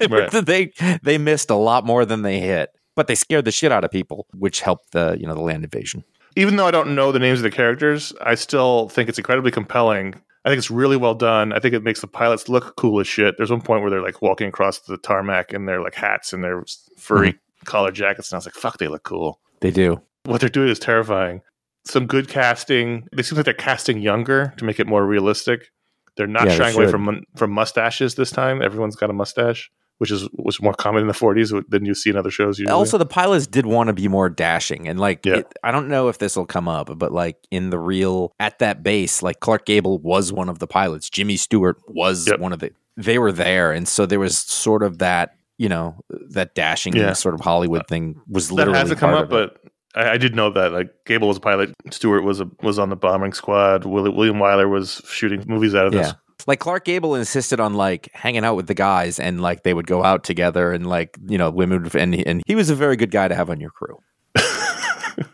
they, 0.00 0.06
Right. 0.06 0.30
they 0.46 0.72
they 1.02 1.18
missed 1.18 1.50
a 1.50 1.56
lot 1.56 1.84
more 1.84 2.06
than 2.06 2.22
they 2.22 2.40
hit, 2.40 2.70
but 2.96 3.06
they 3.06 3.14
scared 3.14 3.44
the 3.44 3.52
shit 3.52 3.72
out 3.72 3.84
of 3.84 3.90
people, 3.90 4.26
which 4.32 4.60
helped 4.60 4.92
the 4.92 5.16
you 5.20 5.26
know 5.26 5.34
the 5.34 5.40
land 5.40 5.64
invasion. 5.64 6.04
Even 6.36 6.56
though 6.56 6.66
I 6.66 6.70
don't 6.70 6.94
know 6.94 7.12
the 7.12 7.18
names 7.18 7.40
of 7.40 7.42
the 7.42 7.50
characters, 7.50 8.12
I 8.20 8.36
still 8.36 8.88
think 8.88 9.08
it's 9.08 9.18
incredibly 9.18 9.50
compelling. 9.50 10.14
I 10.44 10.48
think 10.48 10.58
it's 10.58 10.70
really 10.70 10.96
well 10.96 11.14
done. 11.14 11.52
I 11.52 11.58
think 11.58 11.74
it 11.74 11.82
makes 11.82 12.00
the 12.00 12.06
pilots 12.06 12.48
look 12.48 12.76
cool 12.76 13.00
as 13.00 13.06
shit. 13.06 13.36
There's 13.36 13.50
one 13.50 13.60
point 13.60 13.82
where 13.82 13.90
they're 13.90 14.02
like 14.02 14.22
walking 14.22 14.48
across 14.48 14.78
the 14.78 14.96
tarmac 14.96 15.52
in 15.52 15.66
their 15.66 15.82
like 15.82 15.94
hats 15.94 16.32
and 16.32 16.42
their 16.42 16.64
furry 16.96 17.38
collar 17.64 17.90
jackets, 17.92 18.30
and 18.30 18.36
I 18.36 18.38
was 18.38 18.46
like, 18.46 18.54
"Fuck, 18.54 18.78
they 18.78 18.88
look 18.88 19.02
cool." 19.04 19.40
They 19.60 19.70
do. 19.70 20.00
what 20.24 20.40
they're 20.40 20.48
doing 20.50 20.68
is 20.68 20.78
terrifying. 20.78 21.40
Some 21.86 22.06
good 22.06 22.28
casting. 22.28 23.08
They 23.14 23.22
seem 23.22 23.36
like 23.36 23.46
they're 23.46 23.54
casting 23.54 24.00
younger 24.00 24.52
to 24.58 24.64
make 24.64 24.78
it 24.78 24.86
more 24.86 25.04
realistic. 25.06 25.70
They're 26.16 26.26
not 26.26 26.44
Yeah, 26.44 26.50
they 26.50 26.56
shying 26.58 26.76
away 26.76 26.90
from 26.90 27.22
from 27.36 27.50
mustaches 27.52 28.14
this 28.16 28.30
time. 28.30 28.60
Everyone's 28.62 28.96
got 28.96 29.08
a 29.08 29.14
mustache, 29.14 29.70
which 29.98 30.10
is 30.10 30.28
was 30.34 30.60
more 30.60 30.74
common 30.74 31.00
in 31.02 31.06
the 31.08 31.14
40s 31.14 31.52
than 31.70 31.86
you 31.86 31.94
see 31.94 32.10
in 32.10 32.16
other 32.16 32.30
shows. 32.30 32.58
Usually. 32.58 32.72
Also, 32.72 32.98
the 32.98 33.06
pilots 33.06 33.46
did 33.46 33.64
want 33.64 33.86
to 33.88 33.94
be 33.94 34.08
more 34.08 34.28
dashing, 34.28 34.86
and 34.88 35.00
like, 35.00 35.24
Yeah. 35.24 35.36
it, 35.36 35.54
I 35.64 35.70
don't 35.70 35.88
know 35.88 36.08
if 36.08 36.18
this 36.18 36.36
will 36.36 36.44
come 36.46 36.68
up, 36.68 36.90
but 36.98 37.12
like 37.12 37.38
in 37.50 37.70
the 37.70 37.78
real 37.78 38.34
at 38.38 38.58
that 38.58 38.82
base, 38.82 39.22
like 39.22 39.40
Clark 39.40 39.64
Gable 39.64 39.98
was 40.00 40.32
one 40.32 40.48
of 40.50 40.58
the 40.58 40.66
pilots. 40.66 41.08
Jimmy 41.08 41.36
Stewart 41.38 41.78
was 41.88 42.28
Yep. 42.28 42.40
one 42.40 42.52
of 42.52 42.58
the. 42.58 42.72
They 42.98 43.18
were 43.18 43.32
there, 43.32 43.72
and 43.72 43.88
so 43.88 44.04
there 44.04 44.20
was 44.20 44.36
sort 44.36 44.82
of 44.82 44.98
that, 44.98 45.36
you 45.60 45.68
know, 45.68 46.00
that 46.30 46.54
dashing 46.54 46.96
Yeah. 46.96 47.12
sort 47.12 47.34
of 47.34 47.42
Hollywood 47.42 47.82
uh, 47.82 47.84
thing 47.86 48.18
was 48.26 48.48
that 48.48 48.54
literally 48.54 48.78
hasn't 48.78 48.98
come 48.98 49.10
part 49.10 49.24
up, 49.24 49.30
but 49.30 49.58
I, 49.94 50.12
I 50.12 50.16
did 50.16 50.34
know 50.34 50.48
that. 50.50 50.72
Like 50.72 50.88
Gable 51.04 51.28
was 51.28 51.36
a 51.36 51.40
pilot, 51.40 51.74
Stewart 51.90 52.24
was 52.24 52.40
a 52.40 52.48
was 52.62 52.78
on 52.78 52.88
the 52.88 52.96
bombing 52.96 53.34
squad. 53.34 53.84
Willi- 53.84 54.10
William 54.10 54.36
Wyler 54.36 54.70
was 54.70 55.02
shooting 55.06 55.44
movies 55.46 55.74
out 55.74 55.84
of 55.86 55.92
this. 55.92 56.06
Yeah. 56.06 56.12
Like 56.46 56.60
Clark 56.60 56.86
Gable 56.86 57.14
insisted 57.14 57.60
on 57.60 57.74
like 57.74 58.08
hanging 58.14 58.42
out 58.42 58.56
with 58.56 58.68
the 58.68 58.74
guys 58.74 59.20
and 59.20 59.42
like 59.42 59.62
they 59.62 59.74
would 59.74 59.86
go 59.86 60.02
out 60.02 60.24
together 60.24 60.72
and 60.72 60.86
like, 60.88 61.18
you 61.28 61.36
know, 61.36 61.50
women 61.50 61.82
would, 61.82 61.94
and, 61.94 62.14
and 62.26 62.42
he 62.46 62.54
was 62.54 62.70
a 62.70 62.74
very 62.74 62.96
good 62.96 63.10
guy 63.10 63.28
to 63.28 63.34
have 63.34 63.50
on 63.50 63.60
your 63.60 63.70
crew. 63.70 63.98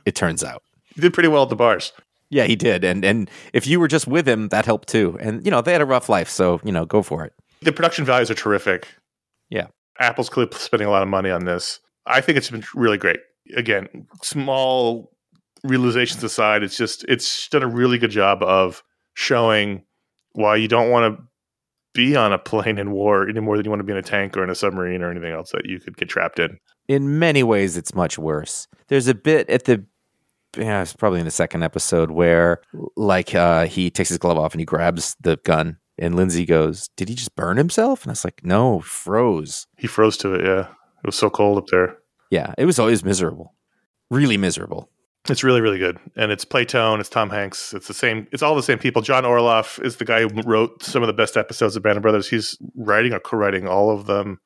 it 0.04 0.16
turns 0.16 0.42
out. 0.42 0.62
He 0.94 1.00
did 1.00 1.14
pretty 1.14 1.28
well 1.28 1.44
at 1.44 1.48
the 1.48 1.54
bars. 1.56 1.92
Yeah, 2.28 2.44
he 2.44 2.56
did. 2.56 2.82
And 2.82 3.04
and 3.04 3.30
if 3.52 3.68
you 3.68 3.78
were 3.78 3.86
just 3.86 4.08
with 4.08 4.26
him, 4.28 4.48
that 4.48 4.64
helped 4.66 4.88
too. 4.88 5.16
And 5.20 5.44
you 5.44 5.50
know, 5.52 5.60
they 5.62 5.70
had 5.70 5.80
a 5.80 5.86
rough 5.86 6.08
life, 6.08 6.28
so, 6.28 6.60
you 6.64 6.72
know, 6.72 6.84
go 6.84 7.02
for 7.02 7.24
it. 7.24 7.32
The 7.62 7.70
production 7.72 8.04
values 8.04 8.28
are 8.30 8.34
terrific. 8.34 8.88
Yeah. 9.48 9.68
Apple's 10.00 10.28
clearly 10.28 10.52
spending 10.56 10.88
a 10.88 10.90
lot 10.90 11.02
of 11.02 11.08
money 11.08 11.30
on 11.30 11.44
this. 11.44 11.80
I 12.06 12.20
think 12.20 12.38
it's 12.38 12.50
been 12.50 12.64
really 12.74 12.98
great. 12.98 13.20
Again, 13.56 13.88
small 14.22 15.12
realizations 15.64 16.22
aside, 16.22 16.62
it's 16.62 16.76
just 16.76 17.04
it's 17.08 17.48
done 17.48 17.62
a 17.62 17.68
really 17.68 17.98
good 17.98 18.10
job 18.10 18.42
of 18.42 18.82
showing 19.14 19.82
why 20.32 20.56
you 20.56 20.68
don't 20.68 20.90
want 20.90 21.16
to 21.16 21.24
be 21.94 22.14
on 22.14 22.32
a 22.32 22.38
plane 22.38 22.78
in 22.78 22.90
war 22.92 23.26
any 23.26 23.40
more 23.40 23.56
than 23.56 23.64
you 23.64 23.70
want 23.70 23.80
to 23.80 23.84
be 23.84 23.92
in 23.92 23.98
a 23.98 24.02
tank 24.02 24.36
or 24.36 24.44
in 24.44 24.50
a 24.50 24.54
submarine 24.54 25.02
or 25.02 25.10
anything 25.10 25.32
else 25.32 25.50
that 25.52 25.64
you 25.64 25.80
could 25.80 25.96
get 25.96 26.08
trapped 26.08 26.38
in. 26.38 26.58
In 26.88 27.18
many 27.18 27.42
ways 27.42 27.76
it's 27.76 27.94
much 27.94 28.18
worse. 28.18 28.68
There's 28.88 29.08
a 29.08 29.14
bit 29.14 29.48
at 29.48 29.64
the 29.64 29.84
yeah, 30.58 30.82
it's 30.82 30.94
probably 30.94 31.20
in 31.20 31.24
the 31.24 31.30
second 31.30 31.62
episode 31.62 32.10
where 32.10 32.60
like 32.96 33.34
uh 33.34 33.66
he 33.66 33.90
takes 33.90 34.10
his 34.10 34.18
glove 34.18 34.38
off 34.38 34.52
and 34.52 34.60
he 34.60 34.66
grabs 34.66 35.16
the 35.20 35.38
gun 35.38 35.78
and 35.98 36.14
Lindsay 36.14 36.44
goes, 36.44 36.88
Did 36.96 37.08
he 37.08 37.14
just 37.14 37.34
burn 37.36 37.56
himself? 37.56 38.02
And 38.02 38.10
I 38.10 38.12
was 38.12 38.24
like, 38.24 38.44
No, 38.44 38.80
froze. 38.80 39.66
He 39.76 39.86
froze 39.86 40.16
to 40.18 40.34
it. 40.34 40.44
Yeah, 40.44 40.68
it 41.02 41.06
was 41.06 41.16
so 41.16 41.30
cold 41.30 41.58
up 41.58 41.66
there. 41.68 41.98
Yeah, 42.30 42.54
it 42.58 42.64
was 42.66 42.78
always 42.78 43.04
miserable. 43.04 43.54
Really 44.10 44.36
miserable. 44.36 44.90
It's 45.28 45.42
really, 45.42 45.60
really 45.60 45.78
good, 45.78 45.98
and 46.14 46.30
it's 46.30 46.44
Playtone. 46.44 47.00
It's 47.00 47.08
Tom 47.08 47.30
Hanks. 47.30 47.74
It's 47.74 47.88
the 47.88 47.94
same. 47.94 48.28
It's 48.30 48.44
all 48.44 48.54
the 48.54 48.62
same 48.62 48.78
people. 48.78 49.02
John 49.02 49.24
Orloff 49.24 49.84
is 49.84 49.96
the 49.96 50.04
guy 50.04 50.20
who 50.22 50.28
wrote 50.42 50.84
some 50.84 51.02
of 51.02 51.08
the 51.08 51.12
best 51.12 51.36
episodes 51.36 51.74
of 51.74 51.82
Band 51.82 51.96
of 51.96 52.02
Brothers. 52.02 52.28
He's 52.28 52.56
writing 52.76 53.12
or 53.12 53.18
co-writing 53.18 53.66
all 53.66 53.90
of 53.90 54.06
them. 54.06 54.38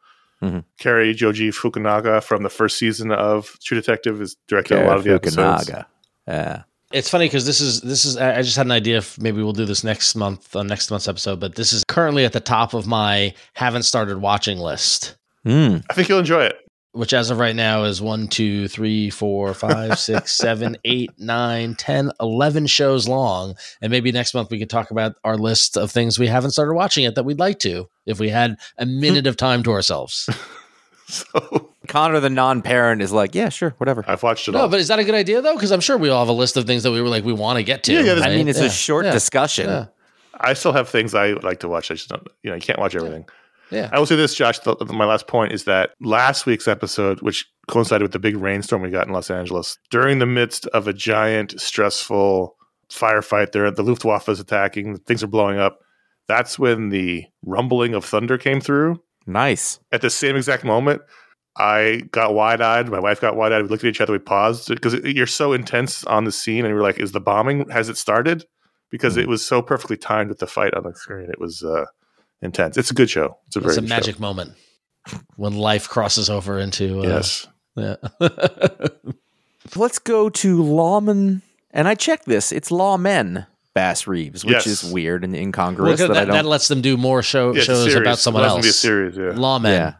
Mhm. 0.43 0.65
Cary 0.79 1.13
Joji 1.13 1.51
Fukunaga 1.51 2.23
from 2.23 2.45
the 2.45 2.49
first 2.49 2.79
season 2.79 3.13
of 3.13 3.59
True 3.63 3.79
Detective 3.79 4.23
is 4.23 4.37
directing 4.49 4.79
a 4.79 4.87
lot 4.87 4.97
of 4.97 5.05
the 5.05 5.13
episodes. 5.15 5.69
Fukunaga. 5.69 5.85
Yeah. 6.27 6.63
It's 6.93 7.09
funny 7.09 7.27
because 7.27 7.47
this 7.47 7.61
is 7.61 7.81
this 7.83 8.05
is 8.05 8.17
I 8.17 8.39
I 8.39 8.43
just 8.43 8.57
had 8.57 8.67
an 8.67 8.73
idea 8.73 8.99
if 8.99 9.19
maybe 9.21 9.43
we'll 9.43 9.53
do 9.53 9.65
this 9.65 9.85
next 9.85 10.15
month 10.17 10.57
on 10.57 10.67
next 10.67 10.91
month's 10.91 11.07
episode, 11.07 11.39
but 11.39 11.55
this 11.55 11.73
is 11.73 11.85
currently 11.85 12.25
at 12.25 12.33
the 12.33 12.41
top 12.41 12.75
of 12.75 12.87
my 12.87 13.33
haven't 13.55 13.85
started 13.85 14.19
watching 14.19 14.59
list. 14.59 15.17
Mm. 15.47 15.85
I 15.89 15.95
think 15.95 16.09
you'll 16.09 16.19
enjoy 16.19 16.45
it. 16.45 16.57
Which 16.93 17.15
as 17.15 17.31
of 17.31 17.39
right 17.39 17.55
now 17.55 17.85
is 17.85 18.03
one, 18.03 18.27
two, 18.27 18.67
three, 18.67 19.11
four, 19.11 19.55
five, 19.55 19.99
six, 20.01 20.33
seven, 20.37 20.77
eight, 20.85 21.13
nine, 21.17 21.77
ten, 21.77 22.11
eleven 22.21 22.67
shows 22.67 23.07
long. 23.07 23.55
And 23.81 23.93
maybe 23.93 24.11
next 24.11 24.35
month 24.35 24.51
we 24.51 24.59
could 24.59 24.71
talk 24.71 24.91
about 24.91 25.15
our 25.23 25.37
list 25.37 25.77
of 25.77 25.93
things 25.93 26.19
we 26.19 26.27
haven't 26.27 26.51
started 26.51 26.75
watching 26.75 27.05
yet 27.05 27.15
that 27.15 27.25
we'd 27.25 27.39
like 27.39 27.61
to, 27.61 27.89
if 28.05 28.19
we 28.19 28.31
had 28.31 28.57
a 28.77 28.87
minute 28.87 29.29
of 29.29 29.37
time 29.37 29.63
to 29.63 29.73
ourselves. 29.73 30.29
So 31.11 31.70
Conor, 31.91 32.21
the 32.21 32.31
non-parent, 32.31 33.03
is 33.03 33.13
like, 33.13 33.35
yeah, 33.35 33.49
sure, 33.51 33.75
whatever. 33.79 34.05
I've 34.09 34.23
watched 34.23 34.49
it 34.49 34.53
No, 34.53 34.63
all. 34.63 34.69
but 34.69 34.81
is 34.81 34.89
that 34.89 34.99
a 34.99 35.05
good 35.05 35.15
idea 35.15 35.43
though? 35.43 35.55
Because 35.55 35.73
I'm 35.73 35.81
sure 35.81 35.99
we 35.99 36.09
all 36.09 36.21
have 36.25 36.29
a 36.29 36.33
list 36.39 36.57
of 36.57 36.65
things 36.67 36.83
that 36.85 36.93
we 36.93 37.03
were 37.03 37.09
like 37.09 37.25
we 37.25 37.33
want 37.33 37.59
to 37.59 37.63
get 37.63 37.83
to. 37.85 37.93
Yeah, 37.93 38.15
yeah, 38.15 38.23
I 38.25 38.31
mean, 38.31 38.49
it's 38.49 38.59
Yeah, 38.61 38.67
a 38.67 38.71
short 38.71 39.05
yeah, 39.05 39.13
discussion. 39.13 39.67
Yeah. 39.69 39.87
I 40.41 40.55
still 40.55 40.73
have 40.73 40.89
things 40.89 41.15
I 41.15 41.33
like 41.33 41.61
to 41.61 41.69
watch. 41.69 41.91
I 41.91 41.95
just 41.95 42.09
don't. 42.09 42.27
You 42.43 42.51
know, 42.51 42.57
you 42.57 42.63
can't 42.63 42.79
watch 42.79 42.95
everything. 42.95 43.27
Yeah. 43.71 43.91
I 43.93 43.99
will 43.99 44.07
say 44.07 44.17
this, 44.17 44.35
Josh. 44.35 44.59
The, 44.61 44.75
my 44.87 45.05
last 45.05 45.27
point 45.27 45.53
is 45.53 45.65
that 45.65 45.91
last 46.01 46.47
week's 46.47 46.67
episode, 46.67 47.21
which 47.21 47.47
coincided 47.69 48.03
with 48.03 48.13
the 48.13 48.19
big 48.19 48.37
rainstorm 48.37 48.83
we 48.83 48.91
got 48.91 49.07
in 49.07 49.13
Los 49.13 49.31
Angeles, 49.31 49.77
during 49.91 50.19
the 50.19 50.27
midst 50.27 50.67
of 50.69 50.89
a 50.89 50.93
giant, 50.93 51.61
stressful 51.61 52.57
firefight, 52.89 53.53
there 53.53 53.71
the 53.71 53.83
Luftwaffe 53.83 54.29
is 54.29 54.41
attacking, 54.41 54.97
things 54.99 55.23
are 55.23 55.29
blowing 55.29 55.59
up. 55.59 55.81
That's 56.27 56.59
when 56.59 56.89
the 56.89 57.25
rumbling 57.45 57.95
of 57.95 58.05
thunder 58.05 58.39
came 58.39 58.61
through. 58.61 59.01
Nice. 59.27 59.79
At 59.93 60.01
the 60.01 60.11
same 60.11 60.37
exact 60.37 60.65
moment, 60.65 61.03
I 61.61 62.03
got 62.11 62.35
wide 62.35 62.61
eyed. 62.61 62.89
My 62.89 62.99
wife 63.01 63.21
got 63.21 63.37
wide 63.37 63.53
eyed. 63.53 63.63
We 63.63 63.69
looked 63.69 63.85
at 63.85 63.89
each 63.89 64.01
other. 64.01 64.13
We 64.13 64.19
paused 64.19 64.69
because 64.69 64.95
you're 65.05 65.27
so 65.27 65.53
intense 65.53 66.05
on 66.05 66.25
the 66.25 66.33
scene, 66.33 66.65
and 66.65 66.73
we 66.75 66.81
are 66.81 66.83
like, 66.83 66.99
"Is 66.99 67.13
the 67.13 67.21
bombing? 67.21 67.69
Has 67.69 67.89
it 67.89 67.97
started?" 67.97 68.45
Because 68.91 69.17
Mhm. 69.17 69.23
it 69.23 69.29
was 69.29 69.45
so 69.45 69.61
perfectly 69.63 69.97
timed 69.97 70.31
with 70.31 70.39
the 70.39 70.47
fight 70.47 70.75
on 70.75 70.83
the 70.85 70.95
screen. 70.95 71.29
It 71.31 71.39
was 71.39 71.63
uh, 71.63 71.85
intense. 72.43 72.77
It's 72.77 72.91
a 72.91 72.95
good 72.95 73.11
show. 73.11 73.37
It's 73.47 73.57
a 73.57 73.61
very 73.61 73.71
It's 73.73 73.79
a 73.79 73.81
good 73.83 73.89
magic 73.91 74.19
moment 74.21 74.53
when 75.37 75.55
life 75.57 75.89
crosses 75.89 76.29
over 76.31 76.59
into 76.59 77.01
uh, 77.01 77.07
Yes. 77.07 77.47
Yeah. 77.77 77.97
Let's 79.77 79.99
go 79.99 80.29
to 80.31 80.63
lawman, 80.63 81.43
and 81.71 81.87
I 81.87 81.95
checked 81.95 82.27
this. 82.27 82.51
It's 82.53 82.71
lawmen 82.71 83.47
Bass 83.75 84.07
Reeves, 84.07 84.45
which 84.45 84.55
Yes. 84.55 84.67
is 84.67 84.93
weird 84.93 85.23
and 85.23 85.33
Well, 85.33 85.43
incongruous. 85.43 86.01
that, 86.01 86.09
that, 86.09 86.17
I 86.17 86.25
that, 86.25 86.33
don't. 86.43 86.45
lets 86.47 86.67
them 86.69 86.81
do 86.81 86.97
more 86.97 87.23
show, 87.23 87.55
Yeah, 87.55 87.63
shows 87.63 87.95
about 87.95 88.19
someone 88.19 88.43
It 88.43 88.47
has 88.47 88.53
to 88.55 88.57
else. 88.57 88.67
be 88.67 88.71
a 88.71 88.73
series. 88.73 89.17
Yeah. 89.17 89.23
Lawmen. 89.41 89.69
yeah. 89.69 89.93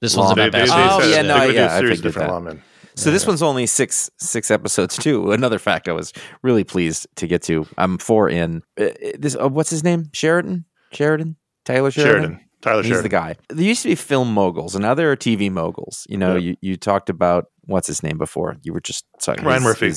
This 0.00 0.16
one's 0.16 0.30
Lawmen. 0.30 0.48
about 0.48 0.52
They- 0.52 0.58
they- 0.60 0.66
they 0.66 0.72
Oh, 0.72 1.08
yeah, 1.10 1.22
no, 1.22 1.38
gonna 1.38 1.52
yeah, 1.52 1.72
a 1.72 1.76
I 1.76 1.78
series 1.80 1.98
figured 1.98 2.14
different 2.14 2.44
that. 2.44 2.54
lawmen. 2.56 2.60
So 2.96 3.10
this 3.10 3.26
one's 3.26 3.42
only 3.42 3.66
six 3.66 4.10
six 4.18 4.50
episodes 4.50 4.96
too. 4.96 5.30
Another 5.32 5.58
fact 5.58 5.88
I 5.88 5.92
was 5.92 6.12
really 6.42 6.64
pleased 6.64 7.06
to 7.16 7.26
get 7.26 7.42
to. 7.42 7.66
I'm 7.76 7.98
four 7.98 8.28
in. 8.30 8.62
Uh, 8.80 8.88
this 9.18 9.36
uh, 9.38 9.48
what's 9.48 9.70
his 9.70 9.84
name? 9.84 10.06
Sheridan. 10.12 10.64
Sheridan. 10.92 11.36
Taylor 11.66 11.90
Sheridan. 11.90 12.22
Sheridan. 12.22 12.40
Tyler 12.62 12.82
He's 12.82 12.88
Sheridan. 12.88 13.02
the 13.02 13.08
guy. 13.10 13.34
There 13.50 13.64
used 13.64 13.82
to 13.82 13.88
be 13.88 13.94
film 13.94 14.32
moguls, 14.32 14.74
and 14.74 14.82
now 14.82 14.94
there 14.94 15.12
are 15.12 15.16
TV 15.16 15.50
moguls. 15.50 16.06
You 16.08 16.16
know, 16.16 16.36
Yeah. 16.36 16.50
you, 16.50 16.56
you 16.62 16.76
talked 16.76 17.10
about 17.10 17.46
what's 17.66 17.86
his 17.86 18.02
name 18.02 18.16
before. 18.18 18.56
You 18.62 18.72
were 18.72 18.80
just 18.80 19.04
talking 19.20 19.44
Ryan 19.44 19.62
Murphy. 19.62 19.92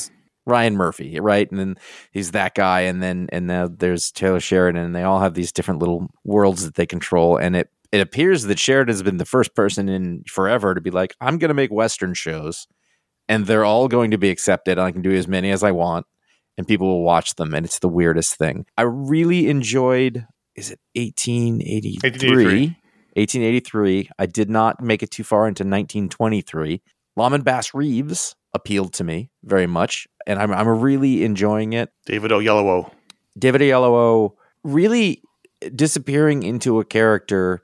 Ryan 0.45 0.75
Murphy, 0.75 1.19
right? 1.21 1.49
And 1.49 1.59
then 1.59 1.75
he's 2.11 2.31
that 2.31 2.53
guy, 2.55 2.81
and 2.81 3.01
then 3.01 3.29
and 3.31 3.47
now 3.47 3.69
there's 3.69 4.11
Taylor 4.11 4.39
Sheridan, 4.41 4.83
and 4.83 4.93
they 4.95 5.03
all 5.03 5.19
have 5.21 5.35
these 5.35 5.51
different 5.53 5.79
little 5.79 6.09
worlds 6.25 6.65
that 6.65 6.75
they 6.75 6.85
control. 6.85 7.37
And 7.37 7.55
it 7.55 7.69
it 7.91 8.01
appears 8.01 8.43
that 8.43 8.59
Sheridan's 8.59 9.01
been 9.01 9.17
the 9.17 9.25
first 9.25 9.55
person 9.55 9.89
in 9.89 10.23
forever 10.27 10.75
to 10.75 10.81
be 10.81 10.91
like, 10.91 11.15
I'm 11.19 11.37
going 11.37 11.49
to 11.49 11.55
make 11.55 11.71
Western 11.71 12.13
shows, 12.13 12.67
and 13.27 13.45
they're 13.45 13.65
all 13.65 13.87
going 13.87 14.11
to 14.11 14.17
be 14.17 14.29
accepted. 14.29 14.77
I 14.77 14.91
can 14.91 15.01
do 15.01 15.11
as 15.11 15.27
many 15.27 15.51
as 15.51 15.63
I 15.63 15.71
want, 15.71 16.05
and 16.57 16.67
people 16.67 16.87
will 16.87 17.03
watch 17.03 17.35
them. 17.35 17.53
And 17.53 17.65
it's 17.65 17.79
the 17.79 17.89
weirdest 17.89 18.35
thing. 18.35 18.65
I 18.77 18.83
really 18.83 19.49
enjoyed. 19.49 20.27
Is 20.55 20.71
it 20.71 20.79
1883? 20.95 22.75
1883. 23.15 24.09
I 24.19 24.25
did 24.25 24.49
not 24.49 24.81
make 24.81 25.01
it 25.01 25.11
too 25.11 25.23
far 25.23 25.47
into 25.47 25.63
1923. 25.63 26.81
Lawmen 27.17 27.43
Bass 27.43 27.73
Reeves 27.73 28.35
appealed 28.53 28.93
to 28.93 29.03
me 29.03 29.29
very 29.43 29.67
much, 29.67 30.07
and 30.27 30.39
I'm, 30.39 30.51
I'm 30.51 30.67
really 30.67 31.23
enjoying 31.23 31.73
it. 31.73 31.89
David 32.05 32.31
Oyelowo. 32.31 32.91
David 33.37 33.61
Oyelowo 33.61 34.33
really 34.63 35.21
disappearing 35.75 36.43
into 36.43 36.79
a 36.79 36.85
character 36.85 37.61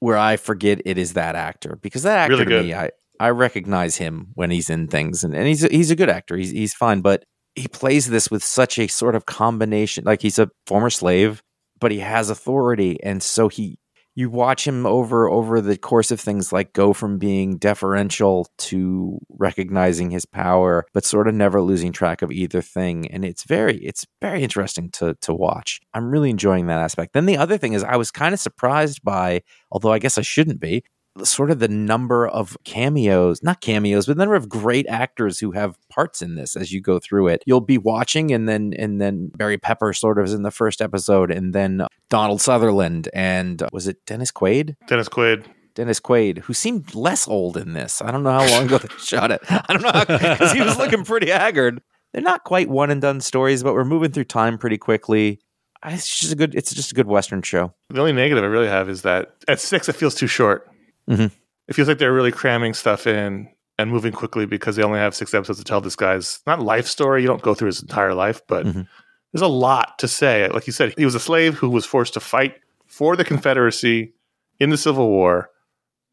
where 0.00 0.16
I 0.16 0.36
forget 0.36 0.80
it 0.84 0.98
is 0.98 1.14
that 1.14 1.34
actor 1.34 1.78
because 1.82 2.02
that 2.02 2.18
actor 2.18 2.44
Really 2.44 2.44
to 2.44 2.62
me, 2.62 2.74
I, 2.74 2.90
I 3.20 3.30
recognize 3.30 3.96
him 3.96 4.28
when 4.34 4.50
he's 4.50 4.70
in 4.70 4.88
things, 4.88 5.24
and, 5.24 5.34
and 5.34 5.46
he's 5.46 5.64
a, 5.64 5.68
he's 5.68 5.90
a 5.90 5.96
good 5.96 6.10
actor. 6.10 6.36
He's 6.36 6.50
he's 6.50 6.74
fine, 6.74 7.00
but 7.00 7.24
he 7.54 7.66
plays 7.68 8.08
this 8.08 8.30
with 8.30 8.44
such 8.44 8.78
a 8.78 8.86
sort 8.86 9.14
of 9.14 9.26
combination. 9.26 10.04
Like 10.04 10.22
he's 10.22 10.38
a 10.38 10.50
former 10.66 10.90
slave, 10.90 11.42
but 11.80 11.90
he 11.90 11.98
has 11.98 12.30
authority, 12.30 13.02
and 13.02 13.22
so 13.22 13.48
he 13.48 13.78
you 14.18 14.28
watch 14.28 14.66
him 14.66 14.84
over 14.84 15.30
over 15.30 15.60
the 15.60 15.76
course 15.76 16.10
of 16.10 16.20
things 16.20 16.52
like 16.52 16.72
go 16.72 16.92
from 16.92 17.18
being 17.18 17.56
deferential 17.56 18.48
to 18.58 19.16
recognizing 19.28 20.10
his 20.10 20.26
power 20.26 20.84
but 20.92 21.04
sort 21.04 21.28
of 21.28 21.36
never 21.36 21.62
losing 21.62 21.92
track 21.92 22.20
of 22.20 22.32
either 22.32 22.60
thing. 22.60 23.08
And 23.12 23.24
it's 23.24 23.44
very 23.44 23.76
it's 23.76 24.04
very 24.20 24.42
interesting 24.42 24.90
to 24.94 25.14
to 25.20 25.32
watch. 25.32 25.80
I'm 25.94 26.10
really 26.10 26.30
enjoying 26.30 26.66
that 26.66 26.80
aspect. 26.80 27.12
Then 27.12 27.26
the 27.26 27.36
other 27.36 27.58
thing 27.58 27.74
is 27.74 27.84
i 27.84 27.94
was 27.94 28.10
kind 28.10 28.34
of 28.34 28.40
surprised 28.40 29.04
by 29.04 29.42
although 29.70 29.92
i 29.92 30.00
guess 30.00 30.18
i 30.18 30.22
shouldn't 30.22 30.58
be 30.58 30.82
sort 31.24 31.50
of 31.50 31.58
the 31.58 31.68
number 31.68 32.26
of 32.26 32.56
cameos 32.64 33.42
not 33.42 33.60
cameos 33.60 34.06
but 34.06 34.16
the 34.16 34.22
number 34.22 34.34
of 34.36 34.48
great 34.48 34.86
actors 34.88 35.38
who 35.38 35.52
have 35.52 35.76
parts 35.88 36.22
in 36.22 36.34
this 36.34 36.56
as 36.56 36.72
you 36.72 36.80
go 36.80 36.98
through 36.98 37.28
it 37.28 37.42
you'll 37.46 37.60
be 37.60 37.78
watching 37.78 38.32
and 38.32 38.48
then 38.48 38.72
and 38.78 39.00
then 39.00 39.30
barry 39.36 39.58
pepper 39.58 39.92
sort 39.92 40.18
of 40.18 40.24
is 40.26 40.34
in 40.34 40.42
the 40.42 40.50
first 40.50 40.80
episode 40.80 41.30
and 41.30 41.54
then 41.54 41.86
donald 42.10 42.40
sutherland 42.40 43.08
and 43.12 43.62
uh, 43.62 43.68
was 43.72 43.88
it 43.88 44.04
dennis 44.06 44.30
quaid 44.30 44.76
Dennis 44.86 45.08
Quaid. 45.08 45.44
Dennis 45.74 46.00
Quaid, 46.00 46.38
who 46.38 46.54
seemed 46.54 46.94
less 46.94 47.28
old 47.28 47.56
in 47.56 47.72
this. 47.72 48.02
I 48.02 48.10
don't 48.10 48.24
know 48.24 48.32
how 48.32 48.48
long 48.48 48.64
ago 48.66 48.78
they 48.78 48.88
shot 48.98 49.30
it. 49.30 49.40
I 49.48 49.64
don't 49.68 49.82
know 49.82 50.18
because 50.18 50.52
he 50.52 50.60
was 50.60 50.76
looking 50.76 51.04
pretty 51.04 51.30
haggard. 51.30 51.80
They're 52.12 52.22
not 52.22 52.42
quite 52.44 52.68
one 52.68 52.90
and 52.90 53.00
done 53.00 53.20
stories, 53.20 53.62
but 53.62 53.74
we're 53.74 53.84
moving 53.84 54.10
through 54.10 54.24
time 54.24 54.58
pretty 54.58 54.78
quickly. 54.78 55.40
It's 55.84 56.18
just 56.18 56.32
a 56.32 56.36
good. 56.36 56.54
It's 56.54 56.74
just 56.74 56.90
a 56.90 56.94
good 56.94 57.06
Western 57.06 57.42
show. 57.42 57.72
The 57.90 58.00
only 58.00 58.12
negative 58.12 58.42
I 58.42 58.48
really 58.48 58.66
have 58.66 58.88
is 58.88 59.02
that 59.02 59.36
at 59.46 59.60
six 59.60 59.88
it 59.88 59.94
feels 59.94 60.14
too 60.14 60.26
short. 60.26 60.68
Mhm. 61.08 61.30
It 61.68 61.74
feels 61.74 61.88
like 61.88 61.98
they're 61.98 62.12
really 62.12 62.32
cramming 62.32 62.74
stuff 62.74 63.06
in 63.06 63.48
and 63.78 63.90
moving 63.90 64.12
quickly 64.12 64.46
because 64.46 64.76
they 64.76 64.82
only 64.82 64.98
have 64.98 65.14
six 65.14 65.32
episodes 65.34 65.58
to 65.58 65.64
tell 65.64 65.80
this 65.80 65.96
guy's 65.96 66.40
not 66.46 66.60
life 66.60 66.86
story. 66.86 67.22
You 67.22 67.28
don't 67.28 67.42
go 67.42 67.54
through 67.54 67.66
his 67.66 67.80
entire 67.82 68.14
life, 68.14 68.40
but 68.48 68.66
Mhm. 68.66 68.88
there's 69.32 69.42
a 69.42 69.46
lot 69.46 69.98
to 70.00 70.08
say. 70.08 70.48
Like 70.48 70.66
you 70.66 70.72
said, 70.72 70.94
he 70.96 71.04
was 71.04 71.14
a 71.14 71.20
slave 71.20 71.54
who 71.58 71.68
was 71.70 71.84
forced 71.86 72.14
to 72.14 72.20
fight 72.20 72.56
for 72.86 73.16
the 73.16 73.24
Confederacy 73.24 74.14
in 74.58 74.70
the 74.70 74.76
Civil 74.76 75.08
War, 75.10 75.50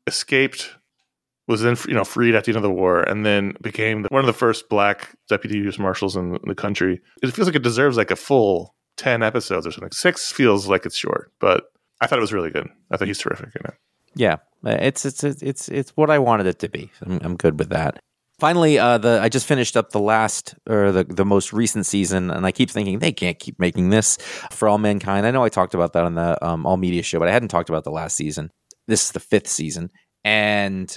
escaped, 0.08 0.76
was 1.48 1.62
then 1.62 1.78
you 1.88 1.94
know 1.94 2.04
freed 2.04 2.36
at 2.36 2.44
the 2.46 2.52
end 2.52 2.58
of 2.58 2.64
the 2.64 2.70
war, 2.72 3.02
and 3.02 3.26
then 3.26 3.56
became 3.62 4.04
one 4.10 4.20
of 4.22 4.26
the 4.28 4.34
first 4.34 4.68
black 4.70 5.10
deputy 5.30 5.60
U.S. 5.60 5.78
marshals 5.80 6.16
in 6.16 6.38
the 6.46 6.56
country. 6.56 7.02
It 7.24 7.32
feels 7.32 7.48
like 7.48 7.56
it 7.56 7.64
deserves 7.64 7.98
like 7.98 8.12
a 8.12 8.16
full 8.16 8.76
ten 8.98 9.24
episodes 9.24 9.66
or 9.68 9.72
something. 9.72 9.92
Six 9.92 10.32
feels 10.32 10.68
like 10.68 10.86
it's 10.86 10.98
short, 10.98 11.32
but 11.40 11.66
I 12.02 12.08
thought 12.08 12.20
it 12.20 12.22
was 12.22 12.34
really 12.34 12.50
good. 12.52 12.68
I 12.92 12.98
thought 12.98 13.08
he's 13.08 13.20
terrific 13.20 13.50
in 13.56 13.66
it. 13.66 13.74
Yeah, 14.16 14.38
it's 14.66 15.06
it's 15.06 15.24
it's 15.24 15.42
it's 15.42 15.70
it's 15.70 15.92
what 15.92 16.10
I 16.10 16.20
wanted 16.20 16.48
it 16.48 16.60
to 16.60 16.70
be. 16.70 16.92
I'm, 17.06 17.20
I'm 17.24 17.36
good 17.36 17.60
with 17.60 17.70
that. 17.70 18.00
Finally, 18.40 18.78
uh, 18.78 18.98
the 18.98 19.20
I 19.22 19.30
just 19.30 19.46
finished 19.46 19.78
up 19.78 19.92
the 19.92 20.00
last 20.00 20.56
or 20.68 20.92
the 20.92 21.04
the 21.04 21.26
most 21.26 21.54
recent 21.54 21.86
season, 21.86 22.32
and 22.32 22.46
I 22.46 22.52
keep 22.52 22.70
thinking 22.70 23.00
they 23.00 23.14
can't 23.14 23.40
keep 23.40 23.60
making 23.60 23.90
this 23.90 24.18
for 24.52 24.68
All 24.68 24.78
Mankind. 24.78 25.26
I 25.26 25.32
know 25.32 25.44
I 25.44 25.50
talked 25.50 25.74
about 25.74 25.94
that 25.94 26.04
on 26.04 26.16
the 26.16 26.44
um, 26.46 26.66
All 26.66 26.78
Media 26.78 27.04
show, 27.04 27.20
but 27.20 27.28
I 27.28 27.32
hadn't 27.32 27.50
talked 27.50 27.70
about 27.70 27.84
the 27.84 27.92
last 27.92 28.18
season. 28.18 28.52
This 28.88 29.06
is 29.06 29.12
the 29.12 29.20
fifth 29.20 29.48
season, 29.48 29.90
and 30.24 30.96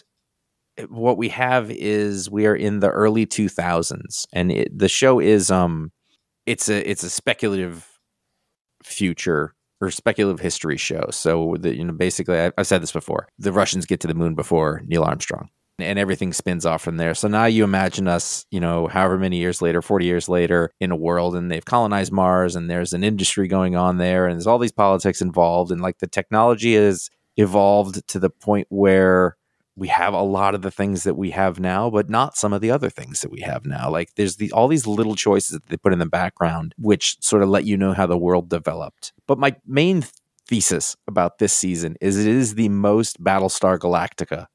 what 0.89 1.19
we 1.19 1.29
have 1.31 1.71
is 1.71 2.31
we 2.31 2.47
are 2.47 2.55
in 2.55 2.81
the 2.81 2.91
early 2.91 3.27
2000s, 3.27 4.27
and 4.33 4.53
it, 4.53 4.77
the 4.77 4.89
show 4.89 5.21
is 5.21 5.51
um, 5.51 5.93
it's 6.47 6.69
a 6.69 6.89
it's 6.89 7.03
a 7.03 7.11
speculative 7.11 7.87
future 8.83 9.55
or 9.81 9.91
speculative 9.91 10.41
history 10.41 10.77
show. 10.77 11.07
So 11.11 11.57
the, 11.59 11.77
you 11.77 11.85
know, 11.85 11.93
basically, 11.93 12.41
I, 12.41 12.53
I've 12.59 12.67
said 12.67 12.83
this 12.83 12.93
before: 12.93 13.29
the 13.39 13.53
Russians 13.53 13.87
get 13.87 14.01
to 14.01 14.09
the 14.09 14.15
moon 14.15 14.35
before 14.35 14.83
Neil 14.87 15.05
Armstrong, 15.05 15.51
and 15.79 15.99
everything 15.99 16.33
spins 16.33 16.67
off 16.67 16.83
from 16.83 16.97
there. 16.97 17.15
So 17.15 17.29
now 17.29 17.45
you 17.45 17.65
imagine 17.65 18.09
us, 18.09 18.45
you 18.51 18.61
know, 18.61 18.89
however 18.89 19.19
many 19.19 19.37
years 19.37 19.63
later, 19.63 19.83
forty 19.83 20.07
years 20.07 20.29
later, 20.29 20.73
in 20.81 20.91
a 20.91 20.97
world, 20.97 21.37
and 21.37 21.51
they've 21.51 21.65
colonized 21.65 22.13
Mars, 22.13 22.57
and 22.57 22.71
there's 22.71 22.93
an 22.93 23.05
industry 23.05 23.49
going 23.49 23.77
on 23.77 23.99
there, 23.99 24.27
and 24.27 24.35
there's 24.35 24.47
all 24.47 24.59
these 24.59 24.73
politics 24.73 25.23
involved, 25.23 25.71
and 25.71 25.81
like 25.81 25.99
the 25.99 26.07
technology 26.07 26.75
has 26.75 27.09
evolved 27.37 28.07
to 28.09 28.19
the 28.19 28.31
point 28.31 28.67
where 28.69 29.37
we 29.79 29.89
have 29.89 30.13
a 30.13 30.23
lot 30.23 30.55
of 30.55 30.63
the 30.63 30.71
things 30.71 31.05
that 31.05 31.15
we 31.15 31.31
have 31.31 31.61
now, 31.61 31.89
but 31.89 32.11
not 32.11 32.37
some 32.37 32.53
of 32.53 32.61
the 32.61 32.71
other 32.71 32.91
things 32.91 33.21
that 33.21 33.31
we 33.31 33.41
have 33.41 33.65
now. 33.65 33.89
Like 33.89 34.15
there's 34.17 34.37
the 34.37 34.51
all 34.53 34.69
these 34.69 34.87
little 34.87 35.15
choices 35.15 35.51
that 35.51 35.67
they 35.67 35.77
put 35.77 35.93
in 35.93 36.01
the 36.01 36.07
background, 36.07 36.75
which 36.77 37.17
sort 37.21 37.43
of 37.43 37.49
let 37.49 37.65
you 37.65 37.77
know 37.77 37.93
how 37.93 38.07
the 38.07 38.19
world 38.19 38.49
developed. 38.49 39.13
But 39.27 39.39
my 39.39 39.55
main 39.67 40.05
thesis 40.49 40.97
about 41.07 41.39
this 41.39 41.53
season 41.53 41.97
is 42.01 42.19
it 42.19 42.27
is 42.27 42.55
the 42.57 42.69
most 42.71 43.23
Battlestar 43.23 43.79
Galactica 43.79 44.47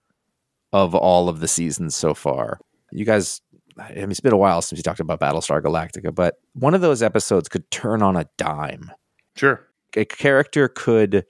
of 0.73 0.93
all 0.93 1.29
of 1.29 1.39
the 1.39 1.47
seasons 1.47 1.95
so 1.95 2.13
far. 2.13 2.59
You 2.91 3.05
guys, 3.05 3.41
I 3.77 3.93
mean, 3.93 4.11
it's 4.11 4.19
been 4.19 4.33
a 4.33 4.37
while 4.37 4.61
since 4.61 4.77
we 4.77 4.83
talked 4.83 4.99
about 4.99 5.19
Battlestar 5.19 5.61
Galactica, 5.61 6.13
but 6.13 6.35
one 6.53 6.73
of 6.73 6.81
those 6.81 7.01
episodes 7.01 7.47
could 7.47 7.69
turn 7.71 8.01
on 8.01 8.17
a 8.17 8.27
dime. 8.37 8.91
Sure. 9.35 9.67
A 9.95 10.05
character 10.05 10.67
could 10.67 11.25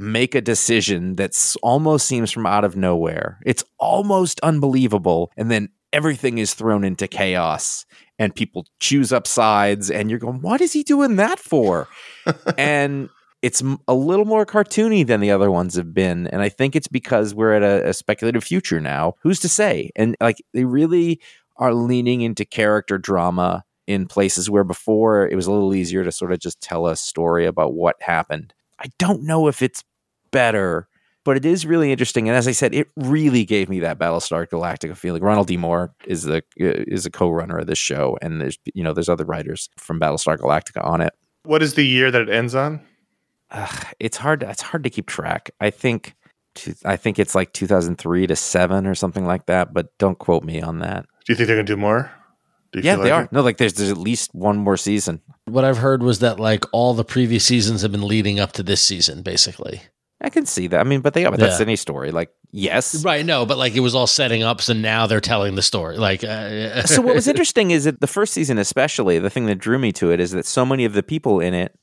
make 0.00 0.34
a 0.34 0.40
decision 0.40 1.14
that's 1.14 1.56
almost 1.56 2.06
seems 2.06 2.30
from 2.30 2.46
out 2.46 2.64
of 2.64 2.74
nowhere. 2.74 3.38
It's 3.44 3.62
almost 3.78 4.40
unbelievable. 4.40 5.30
And 5.36 5.50
then 5.50 5.68
everything 5.92 6.38
is 6.38 6.54
thrown 6.54 6.84
into 6.84 7.06
chaos 7.06 7.84
and 8.18 8.34
people 8.34 8.64
choose 8.80 9.12
up 9.12 9.26
sides 9.26 9.90
and 9.90 10.08
you're 10.08 10.18
going, 10.18 10.40
what 10.40 10.62
is 10.62 10.72
he 10.72 10.82
doing 10.82 11.16
that 11.16 11.38
for? 11.38 11.86
and 12.58 13.10
it's 13.42 13.62
a 13.86 13.94
little 13.94 14.24
more 14.24 14.46
cartoony 14.46 15.06
than 15.06 15.20
the 15.20 15.30
other 15.30 15.50
ones 15.50 15.76
have 15.76 15.92
been. 15.92 16.26
And 16.28 16.40
I 16.40 16.48
think 16.48 16.74
it's 16.74 16.88
because 16.88 17.34
we're 17.34 17.52
at 17.52 17.62
a, 17.62 17.90
a 17.90 17.92
speculative 17.92 18.42
future 18.42 18.80
now. 18.80 19.16
Who's 19.22 19.40
to 19.40 19.50
say? 19.50 19.90
And 19.96 20.16
like 20.18 20.42
they 20.54 20.64
really 20.64 21.20
are 21.56 21.74
leaning 21.74 22.22
into 22.22 22.46
character 22.46 22.96
drama 22.96 23.64
in 23.86 24.06
places 24.06 24.48
where 24.48 24.64
before 24.64 25.28
it 25.28 25.36
was 25.36 25.46
a 25.46 25.52
little 25.52 25.74
easier 25.74 26.04
to 26.04 26.12
sort 26.12 26.32
of 26.32 26.38
just 26.38 26.62
tell 26.62 26.86
a 26.86 26.96
story 26.96 27.44
about 27.44 27.74
what 27.74 28.00
happened. 28.00 28.54
I 28.78 28.86
don't 28.98 29.24
know 29.24 29.46
if 29.46 29.60
it's 29.60 29.84
better, 30.30 30.88
but 31.24 31.36
it 31.36 31.44
is 31.44 31.66
really 31.66 31.90
interesting. 31.92 32.28
And 32.28 32.36
as 32.36 32.48
I 32.48 32.52
said, 32.52 32.74
it 32.74 32.88
really 32.96 33.44
gave 33.44 33.68
me 33.68 33.80
that 33.80 33.98
Battlestar 33.98 34.46
Galactica 34.46 34.96
feeling. 34.96 35.22
Ronald 35.22 35.46
D. 35.48 35.56
Moore 35.56 35.92
is 36.06 36.22
the 36.24 36.38
uh, 36.60 36.84
is 36.86 37.06
a 37.06 37.10
co-runner 37.10 37.58
of 37.58 37.66
this 37.66 37.78
show, 37.78 38.16
and 38.22 38.40
there's 38.40 38.58
you 38.74 38.82
know 38.84 38.92
there's 38.92 39.08
other 39.08 39.24
writers 39.24 39.68
from 39.76 40.00
Battlestar 40.00 40.36
Galactica 40.38 40.84
on 40.84 41.00
it. 41.00 41.12
What 41.44 41.62
is 41.62 41.74
the 41.74 41.86
year 41.86 42.10
that 42.10 42.22
it 42.22 42.28
ends 42.28 42.54
on? 42.54 42.80
Ugh, 43.50 43.86
it's 43.98 44.16
hard. 44.18 44.42
It's 44.42 44.62
hard 44.62 44.84
to 44.84 44.90
keep 44.90 45.06
track. 45.06 45.50
I 45.60 45.70
think. 45.70 46.14
two- 46.54 46.74
I 46.84 46.96
think 46.96 47.18
it's 47.18 47.34
like 47.34 47.52
2003 47.52 48.26
to 48.28 48.36
seven 48.36 48.86
or 48.86 48.94
something 48.94 49.24
like 49.26 49.46
that, 49.46 49.72
but 49.74 49.86
don't 49.98 50.18
quote 50.18 50.44
me 50.44 50.60
on 50.60 50.78
that. 50.80 51.06
Do 51.24 51.32
you 51.32 51.36
think 51.36 51.46
they're 51.48 51.56
going 51.56 51.66
to 51.66 51.72
do 51.72 51.76
more? 51.80 52.10
Do 52.72 52.78
you 52.78 52.84
Yeah, 52.84 52.94
feel 52.96 53.04
they 53.04 53.10
like 53.10 53.18
are. 53.20 53.24
it? 53.24 53.32
No, 53.32 53.42
like 53.42 53.56
there's 53.56 53.74
there's 53.74 53.90
at 53.90 53.98
least 53.98 54.30
one 54.34 54.56
more 54.58 54.76
season. 54.76 55.20
What 55.46 55.64
I've 55.64 55.78
heard 55.78 56.02
was 56.02 56.20
that 56.20 56.38
like 56.38 56.64
all 56.72 56.94
the 56.94 57.04
previous 57.04 57.44
seasons 57.44 57.82
have 57.82 57.90
been 57.92 58.06
leading 58.06 58.38
up 58.38 58.52
to 58.52 58.62
this 58.62 58.80
season, 58.80 59.22
basically. 59.22 59.82
I 60.22 60.28
can 60.30 60.44
see 60.46 60.66
that. 60.66 60.80
I 60.80 60.84
mean, 60.84 61.00
but 61.00 61.14
they 61.14 61.24
but 61.24 61.38
that's 61.40 61.58
Yeah. 61.60 61.64
any 61.64 61.76
story. 61.76 62.10
Like, 62.12 62.30
yes, 62.52 63.02
Right? 63.04 63.24
No, 63.24 63.46
but 63.46 63.56
like 63.58 63.74
it 63.74 63.80
was 63.80 63.94
all 63.94 64.06
setting 64.06 64.42
up, 64.42 64.60
so 64.60 64.72
now 64.74 65.06
they're 65.06 65.20
telling 65.20 65.54
the 65.54 65.62
story. 65.62 65.96
Like, 65.96 66.22
uh, 66.24 66.82
so 66.86 67.00
what 67.00 67.14
was 67.14 67.26
interesting 67.26 67.70
is 67.70 67.84
that 67.84 68.00
the 68.00 68.06
first 68.06 68.32
season 68.34 68.58
especially 68.58 69.18
the 69.18 69.30
thing 69.30 69.46
that 69.46 69.56
drew 69.56 69.78
me 69.78 69.92
to 69.92 70.10
it 70.10 70.20
is 70.20 70.32
that 70.32 70.44
so 70.46 70.66
many 70.66 70.84
of 70.84 70.92
the 70.92 71.02
people 71.02 71.40
in 71.40 71.54
it 71.54 71.74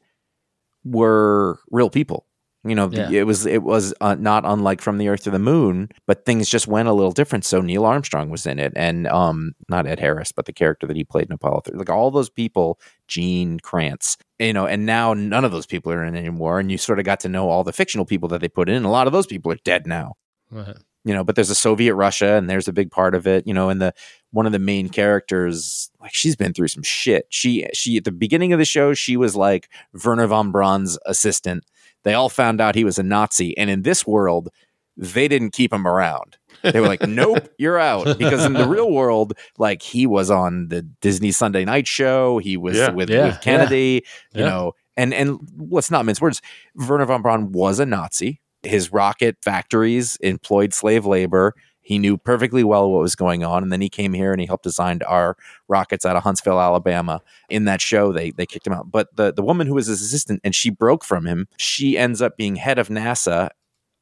were 0.83 1.59
real 1.71 1.89
people 1.89 2.25
you 2.63 2.73
know 2.75 2.89
Yeah. 2.91 3.09
it 3.11 3.23
was 3.23 3.45
it 3.45 3.63
was 3.63 3.93
uh, 4.01 4.15
not 4.15 4.43
unlike 4.45 4.81
from 4.81 4.97
the 4.97 5.09
earth 5.09 5.23
to 5.23 5.31
the 5.31 5.39
moon 5.39 5.89
but 6.05 6.25
things 6.25 6.49
just 6.49 6.67
went 6.67 6.87
a 6.87 6.93
little 6.93 7.11
different 7.11 7.43
so 7.45 7.61
neil 7.61 7.85
armstrong 7.85 8.29
was 8.29 8.45
in 8.45 8.57
it 8.57 8.73
and 8.75 9.07
um 9.07 9.53
not 9.69 9.85
ed 9.85 9.99
harris 9.99 10.31
but 10.31 10.45
the 10.45 10.53
character 10.53 10.87
that 10.87 10.95
he 10.95 11.03
played 11.03 11.25
in 11.27 11.33
apollo 11.33 11.61
13 11.65 11.77
like 11.77 11.89
all 11.89 12.09
those 12.09 12.29
people 12.29 12.79
gene 13.07 13.59
kranz 13.59 14.17
you 14.39 14.53
know 14.53 14.65
and 14.67 14.85
now 14.85 15.13
none 15.13 15.45
of 15.45 15.51
those 15.51 15.65
people 15.65 15.91
are 15.91 16.03
in 16.03 16.15
anymore 16.15 16.59
and 16.59 16.71
you 16.71 16.77
sort 16.77 16.99
of 16.99 17.05
got 17.05 17.19
to 17.21 17.29
know 17.29 17.49
all 17.49 17.63
the 17.63 17.73
fictional 17.73 18.05
people 18.05 18.29
that 18.29 18.41
they 18.41 18.49
put 18.49 18.69
in 18.69 18.75
and 18.75 18.85
a 18.85 18.89
lot 18.89 19.07
of 19.07 19.13
those 19.13 19.27
people 19.27 19.51
are 19.51 19.57
dead 19.63 19.87
now. 19.87 20.15
Right. 20.49 20.77
you 21.03 21.13
know 21.13 21.25
but 21.25 21.35
there's 21.35 21.49
a 21.49 21.55
soviet 21.55 21.93
russia 21.95 22.35
and 22.35 22.49
there's 22.49 22.69
a 22.69 22.73
big 22.73 22.89
part 22.89 23.15
of 23.15 23.27
it 23.27 23.45
you 23.45 23.53
know 23.53 23.67
and 23.67 23.81
the 23.81 23.93
one 24.31 24.45
of 24.45 24.51
the 24.51 24.59
main 24.59 24.87
characters 24.89 25.89
like 25.99 26.13
she's 26.13 26.35
been 26.35 26.53
through 26.53 26.67
some 26.67 26.83
shit. 26.83 27.25
She 27.29 27.67
she 27.73 27.97
at 27.97 28.03
the 28.03 28.11
beginning 28.11 28.53
of 28.53 28.59
the 28.59 28.65
show 28.65 28.93
she 28.93 29.17
was 29.17 29.35
like 29.35 29.69
werner 30.05 30.27
von 30.27 30.51
braun's 30.51 30.97
assistant. 31.05 31.65
They 32.03 32.13
all 32.13 32.29
found 32.29 32.61
out 32.61 32.75
he 32.75 32.83
was 32.83 32.97
a 32.97 33.03
nazi 33.03 33.57
and 33.57 33.69
in 33.69 33.81
this 33.81 34.05
world 34.05 34.49
they 34.95 35.27
didn't 35.27 35.51
keep 35.51 35.71
him 35.73 35.85
around 35.87 36.37
they 36.63 36.79
were 36.79 36.87
like 36.87 37.01
nope 37.07 37.47
you're 37.57 37.77
out 37.79 38.17
because 38.19 38.43
in 38.45 38.53
the 38.53 38.67
real 38.67 38.91
world 38.91 39.33
like 39.57 39.81
he 39.81 40.05
was 40.07 40.29
on 40.31 40.67
the 40.69 40.81
disney 41.01 41.31
sunday 41.31 41.65
night 41.65 41.87
show 41.87 42.37
he 42.37 42.57
was 42.57 42.75
Yeah. 42.77 42.89
with, 42.91 43.09
Yeah, 43.09 43.25
with 43.27 43.41
kennedy 43.41 44.03
you 44.33 44.41
Yeah. 44.41 44.49
know 44.49 44.73
and 44.95 45.13
and 45.13 45.39
let's 45.57 45.91
not 45.91 46.05
mince 46.05 46.19
words 46.21 46.41
werner 46.75 47.05
von 47.05 47.21
braun 47.21 47.51
was 47.51 47.79
a 47.79 47.85
nazi 47.85 48.41
his 48.63 48.91
rocket 48.91 49.37
factories 49.43 50.17
employed 50.17 50.73
slave 50.73 51.05
labor. 51.05 51.53
He 51.79 51.99
knew 51.99 52.17
perfectly 52.17 52.65
well 52.65 52.91
what 52.91 52.99
was 52.99 53.15
going 53.15 53.45
on, 53.45 53.63
and 53.63 53.71
then 53.71 53.79
he 53.79 53.87
came 53.87 54.11
here 54.11 54.33
and 54.33 54.41
he 54.41 54.47
helped 54.47 54.65
design 54.65 54.99
our 55.07 55.37
rockets 55.69 56.05
out 56.05 56.17
of 56.17 56.23
Huntsville, 56.23 56.59
Alabama. 56.59 57.21
In 57.49 57.63
that 57.63 57.79
show, 57.79 58.11
they 58.11 58.31
they 58.31 58.45
kicked 58.45 58.67
him 58.67 58.73
out. 58.73 58.91
But 58.91 59.15
the 59.15 59.31
the 59.31 59.43
woman 59.43 59.67
who 59.67 59.75
was 59.75 59.87
his 59.87 60.01
assistant 60.01 60.41
and 60.43 60.53
she 60.53 60.69
broke 60.69 61.05
from 61.05 61.25
him. 61.25 61.47
She 61.55 61.97
ends 61.97 62.21
up 62.21 62.35
being 62.35 62.57
head 62.57 62.77
of 62.77 62.89
NASA 62.89 63.51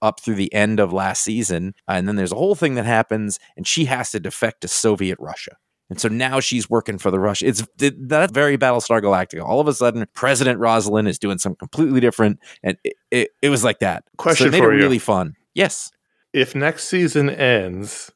up 0.01 0.19
through 0.19 0.35
the 0.35 0.53
end 0.53 0.79
of 0.79 0.93
last 0.93 1.23
season, 1.23 1.73
uh, 1.87 1.93
and 1.93 2.07
then 2.07 2.15
there's 2.15 2.31
a 2.31 2.35
whole 2.35 2.55
thing 2.55 2.75
that 2.75 2.85
happens, 2.85 3.39
and 3.55 3.67
she 3.67 3.85
has 3.85 4.11
to 4.11 4.19
defect 4.19 4.61
to 4.61 4.67
Soviet 4.67 5.17
Russia. 5.19 5.57
And 5.89 5.99
so 5.99 6.07
now 6.07 6.39
she's 6.39 6.69
working 6.69 6.97
for 6.97 7.11
the 7.11 7.19
Russia. 7.19 7.47
It's 7.47 7.63
it, 7.79 8.09
that's 8.09 8.31
very 8.31 8.57
Battlestar 8.57 9.01
Galactica. 9.01 9.43
All 9.43 9.59
of 9.59 9.67
a 9.67 9.73
sudden, 9.73 10.05
President 10.13 10.59
Roslin 10.59 11.05
is 11.05 11.19
doing 11.19 11.37
something 11.37 11.57
completely 11.57 11.99
different, 11.99 12.39
and 12.63 12.77
it, 12.83 12.93
it, 13.11 13.29
it 13.41 13.49
was 13.49 13.63
like 13.63 13.79
that. 13.79 14.03
Question 14.17 14.45
so 14.45 14.47
it 14.47 14.51
made 14.51 14.59
for 14.59 14.73
it 14.73 14.77
you. 14.77 14.83
really 14.83 14.99
fun. 14.99 15.35
Yes. 15.53 15.91
If 16.33 16.55
next 16.55 16.85
season 16.85 17.29
ends 17.29 18.11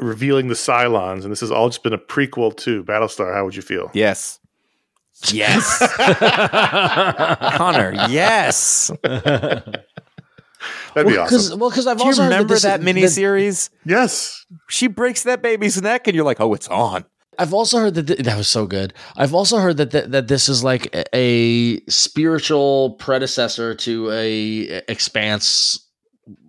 revealing 0.00 0.48
the 0.48 0.54
Cylons, 0.54 1.22
and 1.22 1.30
this 1.30 1.40
has 1.40 1.52
all 1.52 1.68
just 1.68 1.82
been 1.82 1.92
a 1.92 1.98
prequel 1.98 2.54
to 2.58 2.82
Battlestar, 2.84 3.32
how 3.32 3.44
would 3.44 3.54
you 3.54 3.62
feel? 3.62 3.90
Yes. 3.94 4.40
Yes. 5.28 5.78
Conor, 7.56 7.94
yes. 8.08 8.90
That'd 10.94 11.08
be 11.10 11.16
well, 11.16 11.24
awesome. 11.26 11.58
Well, 11.58 11.70
because 11.70 11.86
I've 11.86 11.98
Do 11.98 12.04
you 12.04 12.08
also 12.10 12.22
heard 12.22 12.28
remember 12.30 12.54
this- 12.54 12.62
that 12.62 12.80
miniseries? 12.80 13.70
Yes. 13.84 14.44
She 14.68 14.86
breaks 14.86 15.22
that 15.24 15.42
baby's 15.42 15.80
neck, 15.82 16.06
and 16.06 16.14
you're 16.14 16.24
like, 16.24 16.40
oh, 16.40 16.54
it's 16.54 16.68
on. 16.68 17.04
I've 17.36 17.52
also 17.52 17.78
heard 17.78 17.94
that 17.94 18.06
th- 18.06 18.20
that 18.20 18.36
was 18.36 18.46
so 18.46 18.64
good. 18.66 18.94
I've 19.16 19.34
also 19.34 19.58
heard 19.58 19.76
that 19.78 19.90
th- 19.90 20.04
that 20.06 20.28
this 20.28 20.48
is 20.48 20.62
like 20.62 20.94
a, 20.94 21.04
a 21.16 21.80
spiritual 21.90 22.90
predecessor 23.00 23.74
to 23.74 24.10
a 24.12 24.82
Expanse 24.88 25.80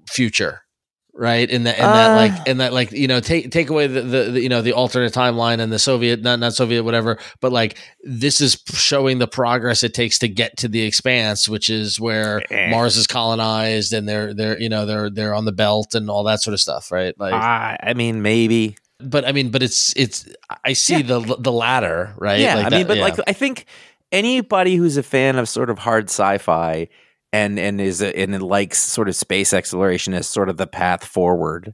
future, 0.08 0.62
right? 1.18 1.50
In 1.50 1.64
that, 1.64 1.76
in 1.78 1.82
that, 1.84 2.12
Uh. 2.12 2.16
like, 2.16 2.48
in 2.48 2.58
that, 2.58 2.74
like, 2.74 2.92
you 2.92 3.08
know, 3.08 3.20
take 3.22 3.50
take 3.52 3.70
away 3.70 3.88
the, 3.88 4.02
the, 4.02 4.24
the 4.32 4.42
you 4.42 4.50
know 4.50 4.62
the 4.62 4.74
alternate 4.74 5.14
timeline 5.14 5.60
and 5.60 5.72
the 5.72 5.80
Soviet, 5.80 6.22
not 6.22 6.40
not 6.40 6.54
Soviet, 6.54 6.84
whatever. 6.84 7.18
But 7.40 7.52
like, 7.52 7.78
this 8.04 8.42
is 8.42 8.62
showing 8.74 9.20
the 9.20 9.28
progress 9.28 9.82
it 9.84 9.94
takes 9.94 10.20
to 10.20 10.28
get 10.28 10.58
to 10.58 10.68
the 10.68 10.82
expanse, 10.82 11.48
which 11.48 11.70
is 11.70 12.00
where 12.00 12.42
Eh. 12.52 12.70
Mars 12.70 12.98
is 12.98 13.08
colonized 13.08 13.94
and 13.94 14.08
they're 14.08 14.34
they're 14.34 14.60
you 14.60 14.70
know 14.70 14.86
they're 14.86 15.10
they're 15.10 15.34
on 15.34 15.46
the 15.46 15.52
belt 15.54 15.96
and 15.96 16.10
all 16.10 16.24
that 16.26 16.42
sort 16.42 16.54
of 16.54 16.60
stuff, 16.60 16.92
right? 16.92 17.18
Like, 17.20 17.34
I, 17.34 17.78
I 17.82 17.94
mean, 17.94 18.22
maybe. 18.22 18.76
but 19.00 19.26
I 19.28 19.32
mean, 19.32 19.50
but 19.52 19.64
it's 19.64 19.94
it's 19.96 20.28
I 20.64 20.74
see 20.74 21.02
the 21.02 21.20
the 21.40 21.52
latter, 21.52 22.14
right? 22.18 22.40
Yeah, 22.40 22.56
Like 22.56 22.66
I 22.66 22.70
that- 22.70 22.78
mean, 22.78 22.88
but 22.88 22.98
yeah. 22.98 23.04
like, 23.04 23.20
I 23.28 23.34
think 23.34 23.66
anybody 24.12 24.76
who's 24.76 24.98
a 24.98 25.04
fan 25.04 25.38
of 25.38 25.50
sort 25.50 25.70
of 25.70 25.80
hard 25.80 26.06
sci-fi 26.10 26.88
and 27.36 27.60
and 27.60 27.82
is 27.82 28.02
a, 28.02 28.18
and 28.18 28.42
likes 28.42 28.78
sort 28.80 29.10
of 29.10 29.16
space 29.16 29.54
exploration 29.54 30.14
as 30.14 30.28
sort 30.28 30.50
of 30.50 30.58
the 30.58 30.68
path 30.68 31.04
forward, 31.06 31.74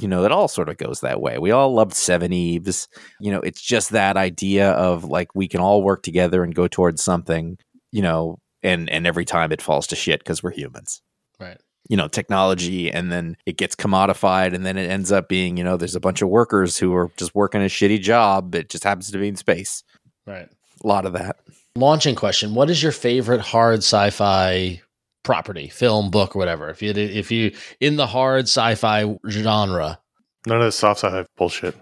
you 0.00 0.08
know, 0.08 0.24
it 0.24 0.32
all 0.32 0.48
sort 0.48 0.68
of 0.68 0.76
goes 0.76 1.00
that 1.00 1.20
way. 1.20 1.38
We 1.38 1.50
all 1.52 1.72
loved 1.72 1.92
Seveneves. 1.94 2.88
You 3.20 3.32
know, 3.32 3.40
it's 3.40 3.62
just 3.62 3.90
that 3.90 4.16
idea 4.16 4.70
of 4.72 5.04
like 5.04 5.34
we 5.34 5.48
can 5.48 5.60
all 5.60 5.82
work 5.82 6.02
together 6.02 6.44
and 6.44 6.54
go 6.54 6.68
towards 6.68 7.02
something. 7.02 7.56
You 7.92 8.02
know, 8.02 8.38
and 8.62 8.88
and 8.90 9.06
every 9.06 9.24
time 9.24 9.52
it 9.52 9.62
falls 9.62 9.86
to 9.88 9.96
shit 9.96 10.20
because 10.20 10.42
we're 10.42 10.52
humans. 10.52 11.00
right. 11.40 11.58
you 11.88 11.96
know 11.96 12.08
technology 12.08 12.92
and 12.92 13.10
then 13.10 13.36
it 13.46 13.56
gets 13.56 13.74
commodified 13.74 14.54
and 14.54 14.64
then 14.66 14.76
it 14.76 14.88
ends 14.90 15.10
up 15.10 15.28
being 15.28 15.56
you 15.56 15.64
know 15.64 15.76
there's 15.78 15.96
a 15.96 16.00
bunch 16.00 16.20
of 16.22 16.28
workers 16.28 16.76
who 16.78 16.94
are 16.94 17.10
just 17.16 17.34
working 17.34 17.62
a 17.62 17.64
shitty 17.76 18.00
job 18.00 18.54
it 18.54 18.68
just 18.68 18.84
happens 18.84 19.10
to 19.10 19.18
be 19.18 19.28
in 19.28 19.36
space 19.36 19.82
Right. 20.26 20.48
a 20.84 20.86
lot 20.86 21.06
of 21.06 21.14
that 21.14 21.36
Launching 21.76 22.16
question: 22.16 22.54
What 22.54 22.68
is 22.68 22.82
your 22.82 22.92
favorite 22.92 23.40
hard 23.40 23.78
sci-fi 23.78 24.82
property, 25.22 25.68
film, 25.68 26.10
book, 26.10 26.34
or 26.34 26.38
whatever? 26.38 26.68
If 26.70 26.82
you 26.82 26.90
if 26.92 27.30
you 27.30 27.52
in 27.80 27.96
the 27.96 28.06
hard 28.06 28.44
sci-fi 28.44 29.16
genre, 29.28 29.98
None 30.46 30.56
of 30.58 30.64
the 30.64 30.72
soft 30.72 31.00
sci 31.00 31.10
fi 31.10 31.26
bullshit. 31.36 31.74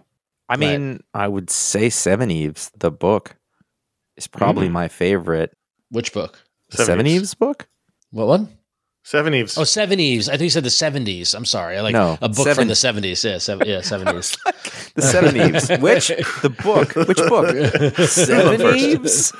i 0.49 0.55
Right. 0.55 0.61
mean 0.61 1.03
i 1.15 1.29
would 1.29 1.49
say 1.51 1.91
seven 1.91 2.31
eves 2.31 2.71
the 2.79 2.91
book 2.91 3.37
is 4.17 4.27
probably 4.27 4.69
Mm. 4.69 4.73
my 4.73 4.89
favorite 4.89 5.57
which 5.91 6.13
book? 6.13 6.43
the 6.71 6.77
Seven 6.79 6.87
seven 6.87 7.07
Eves. 7.07 7.23
eves 7.23 7.35
book 7.35 7.69
What 8.11 8.27
one? 8.27 8.49
Seveneves. 9.11 9.57
Oh, 9.59 9.65
seven 9.65 9.99
Eves. 10.01 10.29
I 10.29 10.33
think 10.33 10.43
you 10.43 10.51
said 10.51 10.65
the 10.65 10.71
seventies. 10.71 11.33
I'm 11.35 11.47
sorry. 11.47 11.79
I 11.79 11.81
like 11.81 11.95
No, 11.95 12.19
a 12.21 12.29
book 12.29 12.45
seven- 12.45 12.55
from 12.63 12.69
the 12.69 12.75
seventies. 12.75 13.25
Yeah, 13.25 13.39
seven, 13.39 13.67
yeah, 13.67 13.81
seventies. 13.93 14.37
the 14.95 15.03
seven 15.03 15.35
eves 15.37 15.69
which 15.81 16.09
the 16.43 16.51
book 16.63 16.95
which 16.95 17.17
book 17.17 17.49
seven 18.09 18.59
First. 18.61 18.77
eves 18.79 19.33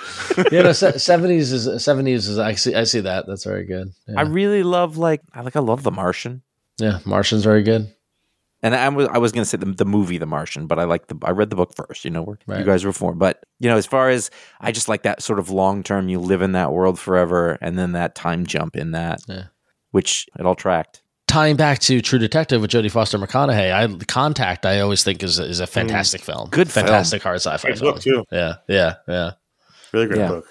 yeah, 0.51 0.63
no, 0.63 0.73
seventies 0.73 1.53
is 1.53 1.85
seventies 1.85 2.29
is. 2.29 2.39
I 2.39 2.55
see. 2.55 2.75
I 2.75 2.85
see 2.85 3.01
that. 3.01 3.27
That's 3.27 3.45
very 3.45 3.65
good. 3.67 3.93
Yeah. 4.07 4.21
i 4.21 4.23
really 4.23 4.63
love 4.63 4.97
like 4.97 5.21
i 5.35 5.41
like 5.43 5.57
i 5.57 5.61
love 5.61 5.83
the 5.83 5.91
martian 5.93 6.43
yeah, 6.81 7.01
Martian's 7.05 7.43
very 7.45 7.65
good. 7.65 7.93
And 8.63 8.75
I 8.75 8.89
was 8.89 9.09
I 9.13 9.19
was 9.19 9.33
gonna 9.33 9.45
say 9.45 9.59
the, 9.59 9.67
the 9.67 9.85
movie 9.85 10.17
The 10.19 10.27
Martian, 10.27 10.67
but 10.69 10.79
I 10.79 10.85
like 10.85 11.09
the 11.09 11.17
I 11.23 11.31
read 11.33 11.51
the 11.51 11.57
book 11.57 11.75
first. 11.75 12.05
You 12.05 12.11
know 12.13 12.23
where 12.23 12.39
Right. 12.47 12.61
you 12.61 12.65
guys 12.65 12.85
were 12.85 12.93
from, 12.93 13.19
but 13.19 13.45
you 13.61 13.69
know 13.69 13.77
as 13.77 13.85
far 13.87 14.09
as 14.11 14.31
I 14.61 14.71
just 14.73 14.89
like 14.89 15.03
that 15.03 15.21
sort 15.23 15.39
of 15.41 15.51
long 15.51 15.83
term. 15.83 16.09
You 16.09 16.21
live 16.21 16.41
in 16.41 16.53
that 16.53 16.73
world 16.73 16.99
forever, 16.99 17.59
and 17.61 17.77
then 17.79 17.93
that 17.93 18.15
time 18.15 18.47
jump 18.47 18.77
in 18.77 18.93
that, 18.93 19.21
Yeah. 19.29 19.45
Which 19.91 20.27
it 20.39 20.47
all 20.47 20.55
tracked. 20.55 21.03
Tying 21.27 21.57
back 21.57 21.79
to 21.81 22.01
True 22.01 22.19
Detective 22.19 22.63
with 22.63 22.71
Jodie 22.71 22.91
Foster 22.91 23.19
McConaughey, 23.19 23.73
I 23.73 24.05
Contact 24.07 24.65
I 24.65 24.81
always 24.81 25.05
think 25.05 25.23
is 25.23 25.39
is 25.39 25.61
a 25.61 25.65
mm. 25.65 25.69
fantastic 25.69 26.23
film. 26.23 26.49
Good 26.51 26.71
film. 26.71 26.87
fantastic 26.87 27.23
hard 27.23 27.37
sci-fi 27.37 27.69
Great 27.69 27.79
film. 27.79 27.93
book, 27.95 28.03
too. 28.03 28.25
Yeah, 28.33 28.55
yeah, 28.67 28.95
yeah. 29.07 29.33
Really 29.93 30.07
great 30.07 30.21
Yeah. 30.21 30.29
book. 30.29 30.47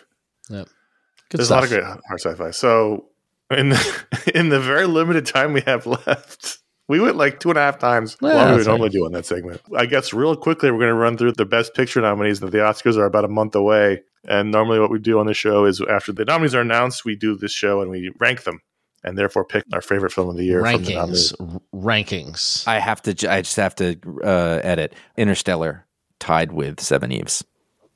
Good 1.29 1.39
There's 1.39 1.47
stuff. 1.47 1.57
a 1.57 1.61
lot 1.61 1.63
of 1.63 1.69
great 1.69 1.83
hard 1.83 2.21
sci-fi. 2.21 2.51
So 2.51 3.07
in 3.51 3.69
the, 3.69 4.31
in 4.35 4.49
the 4.49 4.59
very 4.59 4.85
limited 4.85 5.25
time 5.25 5.53
we 5.53 5.61
have 5.61 5.85
left, 5.85 6.59
we 6.87 6.99
went 6.99 7.17
like 7.17 7.39
two 7.39 7.49
and 7.49 7.57
a 7.57 7.61
half 7.61 7.79
times 7.79 8.15
Yeah, 8.21 8.29
longer 8.29 8.41
than 8.43 8.51
we 8.51 8.57
that's 8.57 8.67
normally 8.67 8.89
do 8.89 9.05
on 9.05 9.11
that 9.13 9.25
segment. 9.25 9.61
I 9.75 9.85
guess 9.85 10.13
real 10.13 10.35
quickly 10.35 10.71
we're 10.71 10.79
going 10.79 10.89
to 10.89 10.95
run 10.95 11.17
through 11.17 11.33
the 11.33 11.45
best 11.45 11.73
picture 11.73 12.01
nominees. 12.01 12.39
That 12.39 12.51
the 12.51 12.59
Oscars 12.59 12.97
are 12.97 13.05
about 13.05 13.25
a 13.25 13.29
month 13.29 13.55
away, 13.55 14.03
and 14.25 14.51
normally 14.51 14.79
what 14.79 14.91
we 14.91 14.99
do 14.99 15.19
on 15.19 15.25
the 15.25 15.33
show 15.33 15.65
is 15.65 15.81
after 15.81 16.13
the 16.13 16.23
nominees 16.23 16.55
are 16.55 16.61
announced, 16.61 17.03
we 17.03 17.15
do 17.15 17.35
this 17.35 17.51
show 17.51 17.81
and 17.81 17.91
we 17.91 18.11
rank 18.19 18.43
them, 18.43 18.61
and 19.03 19.17
therefore 19.17 19.45
pick 19.45 19.63
our 19.73 19.81
favorite 19.81 20.11
film 20.11 20.29
of 20.29 20.35
the 20.37 20.43
year 20.45 20.61
from 20.61 20.83
the 20.83 20.93
rankings, 20.93 21.59
rankings. 21.73 22.67
I 22.67 22.79
have 22.79 23.01
to. 23.03 23.11
I 23.31 23.41
just 23.41 23.55
have 23.57 23.75
to 23.75 23.97
uh, 24.23 24.59
edit 24.63 24.93
Interstellar 25.17 25.85
tied 26.19 26.51
with 26.51 26.77
Seveneves. 26.77 27.43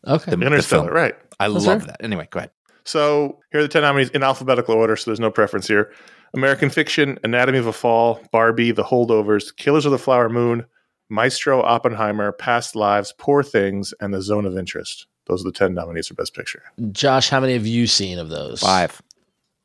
okay, 0.08 0.32
The, 0.32 0.38
the 0.38 0.46
Interstellar, 0.46 0.86
film. 0.86 0.96
right? 0.96 1.16
I 1.40 1.50
That's 1.50 1.66
love 1.66 1.82
fair. 1.82 1.88
that. 1.88 2.04
Anyway, 2.04 2.28
go 2.32 2.40
ahead. 2.40 2.52
So 2.84 3.40
here 3.52 3.60
are 3.60 3.64
the 3.64 3.70
10 3.70 3.82
nominees 3.84 4.10
in 4.10 4.24
alphabetical 4.24 4.76
order, 4.76 4.96
so 4.96 5.10
there's 5.12 5.20
no 5.20 5.32
preference 5.32 5.68
here. 5.68 5.92
American 6.34 6.70
Fiction, 6.70 7.20
Anatomy 7.24 7.58
of 7.60 7.68
a 7.68 7.74
Fall, 7.74 8.20
Barbie, 8.32 8.72
The 8.72 8.84
Holdovers, 8.84 9.56
Killers 9.56 9.86
of 9.86 9.92
the 9.92 10.00
Flower 10.00 10.30
Moon, 10.30 10.66
Maestro, 11.10 11.62
Oppenheimer, 11.62 12.32
Past 12.32 12.76
Lives, 12.76 13.14
Poor 13.18 13.44
Things, 13.44 13.94
and 14.00 14.14
The 14.14 14.22
Zone 14.22 14.46
of 14.46 14.58
Interest. 14.58 15.06
Those 15.28 15.42
are 15.42 15.50
the 15.50 15.52
10 15.52 15.74
nominees 15.76 16.08
for 16.08 16.14
Best 16.16 16.34
Picture. 16.34 16.64
Josh, 16.92 17.30
how 17.30 17.40
many 17.40 17.54
have 17.54 17.68
you 17.68 17.86
seen 17.86 18.18
of 18.18 18.30
those? 18.30 18.62
Five. 18.62 19.02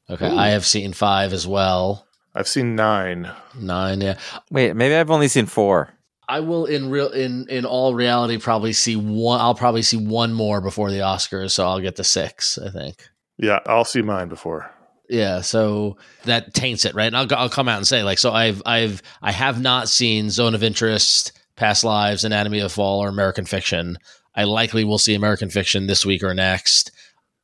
Okay, 0.08 0.26
I 0.26 0.48
have 0.48 0.64
seen 0.64 0.92
five 0.92 1.32
as 1.32 1.46
well. 1.46 2.06
I've 2.34 2.48
seen 2.48 2.76
nine. 2.76 3.30
Nine. 3.58 4.00
Yeah, 4.00 4.18
Wait, 4.50 4.76
maybe 4.76 4.94
I've 4.94 5.10
only 5.10 5.28
seen 5.28 5.46
four. 5.46 5.90
I 6.28 6.40
will 6.40 6.66
in 6.66 6.90
real 6.90 7.08
in 7.08 7.46
in 7.48 7.64
all 7.64 7.94
reality 7.94 8.38
probably 8.38 8.72
see 8.72 8.96
one. 8.96 9.40
I'll 9.40 9.54
probably 9.54 9.82
see 9.82 9.96
one 9.96 10.32
more 10.32 10.60
before 10.60 10.90
the 10.90 10.98
Oscars, 10.98 11.52
so 11.52 11.66
I'll 11.66 11.80
get 11.80 11.96
to 11.96 12.04
six. 12.04 12.58
I 12.58 12.70
think. 12.70 13.08
Yeah, 13.38 13.60
I'll 13.66 13.84
see 13.84 14.02
mine 14.02 14.28
before. 14.28 14.70
Yeah, 15.08 15.40
so 15.40 15.98
that 16.24 16.52
taints 16.52 16.84
it, 16.84 16.94
right? 16.94 17.06
And 17.06 17.16
I'll, 17.16 17.28
I'll 17.36 17.48
come 17.48 17.68
out 17.68 17.76
and 17.76 17.86
say 17.86 18.02
like, 18.02 18.18
so 18.18 18.32
I've 18.32 18.60
I've 18.66 19.02
I 19.22 19.30
have 19.32 19.60
not 19.60 19.88
seen 19.88 20.30
Zone 20.30 20.54
of 20.54 20.64
Interest, 20.64 21.32
Past 21.54 21.84
Lives, 21.84 22.24
Anatomy 22.24 22.60
of 22.60 22.72
Fall, 22.72 23.00
or 23.00 23.08
American 23.08 23.46
Fiction. 23.46 23.98
I 24.34 24.44
likely 24.44 24.84
will 24.84 24.98
see 24.98 25.14
American 25.14 25.48
Fiction 25.48 25.86
this 25.86 26.04
week 26.04 26.22
or 26.22 26.34
next. 26.34 26.90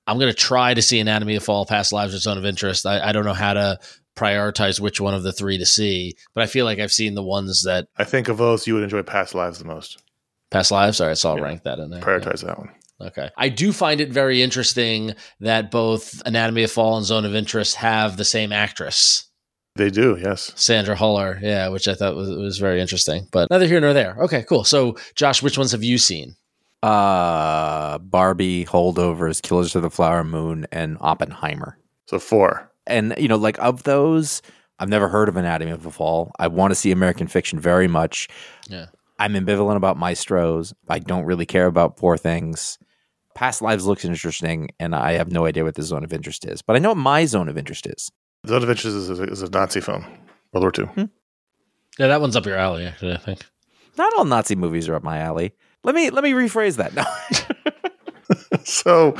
I'm 0.06 0.18
going 0.18 0.30
to 0.32 0.36
try 0.36 0.74
to 0.74 0.82
see 0.82 0.98
Anatomy 1.00 1.36
of 1.36 1.44
Fall, 1.44 1.64
Past 1.66 1.92
Lives, 1.92 2.14
or 2.14 2.18
Zone 2.18 2.38
of 2.38 2.44
Interest. 2.44 2.84
I, 2.86 3.08
I 3.08 3.12
don't 3.12 3.24
know 3.24 3.32
how 3.34 3.54
to 3.54 3.78
prioritize 4.16 4.80
which 4.80 5.00
one 5.00 5.14
of 5.14 5.22
the 5.22 5.32
three 5.32 5.58
to 5.58 5.66
see, 5.66 6.14
but 6.34 6.42
I 6.42 6.46
feel 6.46 6.64
like 6.64 6.78
I've 6.78 6.92
seen 6.92 7.14
the 7.14 7.22
ones 7.22 7.62
that 7.62 7.86
I 7.96 8.04
think 8.04 8.28
of 8.28 8.36
those, 8.38 8.66
you 8.66 8.74
would 8.74 8.82
enjoy 8.82 9.02
Past 9.02 9.34
Lives 9.34 9.58
the 9.58 9.64
most. 9.64 10.02
Past 10.50 10.70
Lives. 10.70 11.00
All 11.00 11.06
right, 11.08 11.16
so 11.16 11.30
I'll 11.30 11.38
Yeah. 11.38 11.44
rank 11.44 11.62
that 11.62 11.78
in 11.78 11.90
there. 11.90 12.00
Prioritize 12.02 12.44
that 12.44 12.58
one. 12.58 12.70
Okay. 13.00 13.30
I 13.36 13.48
do 13.48 13.72
find 13.72 14.00
it 14.00 14.10
very 14.12 14.42
interesting 14.42 15.14
that 15.40 15.70
both 15.70 16.22
Anatomy 16.26 16.62
of 16.64 16.70
Fall 16.70 16.96
and 16.98 17.06
Zone 17.06 17.24
of 17.24 17.34
Interest 17.34 17.76
have 17.76 18.16
the 18.16 18.24
same 18.24 18.52
actress. 18.52 19.24
They 19.76 19.88
do, 19.90 20.18
yes. 20.22 20.52
Sandra 20.54 20.94
Hüller, 20.94 21.40
yeah, 21.40 21.68
which 21.68 21.88
I 21.88 21.94
thought 21.94 22.14
was, 22.14 22.28
was 22.28 22.58
very 22.58 22.80
interesting. 22.80 23.26
But 23.32 23.48
neither 23.50 23.66
here 23.66 23.80
nor 23.80 23.94
there. 23.94 24.16
Okay, 24.20 24.42
cool. 24.46 24.64
So, 24.64 24.96
Josh, 25.16 25.42
which 25.42 25.56
ones 25.56 25.72
have 25.72 25.82
you 25.82 25.96
seen? 25.96 26.36
Uh, 26.82 27.98
Barbie, 27.98 28.64
Holdovers, 28.64 29.40
Killers 29.40 29.74
of 29.76 29.82
the 29.82 29.90
Flower 29.90 30.24
Moon, 30.24 30.66
and 30.72 30.96
Oppenheimer. 31.00 31.78
So 32.06 32.18
four. 32.18 32.70
and 32.86 33.14
you 33.16 33.28
know 33.28 33.36
like 33.36 33.56
of 33.60 33.84
those 33.84 34.42
i've 34.80 34.88
never 34.88 35.08
heard 35.08 35.28
of 35.28 35.36
anatomy 35.36 35.70
of 35.70 35.86
a 35.86 35.90
fall 35.90 36.32
i 36.38 36.46
want 36.48 36.72
to 36.72 36.74
see 36.74 36.90
american 36.90 37.26
fiction 37.28 37.58
very 37.60 37.86
much 37.88 38.28
Yeah. 38.68 38.86
i'm 39.20 39.34
ambivalent 39.34 39.76
about 39.76 39.96
maestros 39.96 40.74
i 40.88 40.98
don't 40.98 41.24
really 41.24 41.46
care 41.46 41.66
about 41.66 41.96
poor 41.96 42.16
things 42.18 42.78
past 43.36 43.62
lives 43.62 43.86
looks 43.86 44.04
interesting 44.04 44.68
and 44.80 44.94
i 44.96 45.12
have 45.12 45.30
no 45.32 45.46
idea 45.46 45.62
what 45.64 45.76
the 45.76 45.82
zone 45.84 46.02
of 46.04 46.12
interest 46.12 46.44
is 46.44 46.60
but 46.60 46.74
i 46.74 46.80
know 46.80 46.88
what 46.90 46.98
my 46.98 47.24
zone 47.24 47.48
of 47.48 47.56
interest 47.56 47.86
is 47.86 48.10
Zone 48.48 48.64
of 48.64 48.68
Interest 48.68 48.86
is 48.96 49.08
a, 49.08 49.22
is 49.22 49.40
a 49.42 49.48
Nazi 49.50 49.80
film, 49.80 50.04
World 50.52 50.76
War 50.76 50.88
II. 50.98 51.08
Yeah, 52.00 52.08
that 52.08 52.20
one's 52.20 52.34
up 52.34 52.44
your 52.44 52.56
alley, 52.56 52.84
actually, 52.86 53.12
I 53.12 53.18
think. 53.18 53.46
not 53.96 54.12
all 54.18 54.24
nazi 54.24 54.56
movies 54.56 54.88
are 54.88 54.96
up 54.96 55.04
my 55.04 55.18
alley 55.18 55.52
let 55.84 55.94
me 55.94 56.10
let 56.10 56.22
me 56.24 56.32
rephrase 56.32 56.76
that 56.76 56.94
no 56.94 57.04
so 58.64 59.16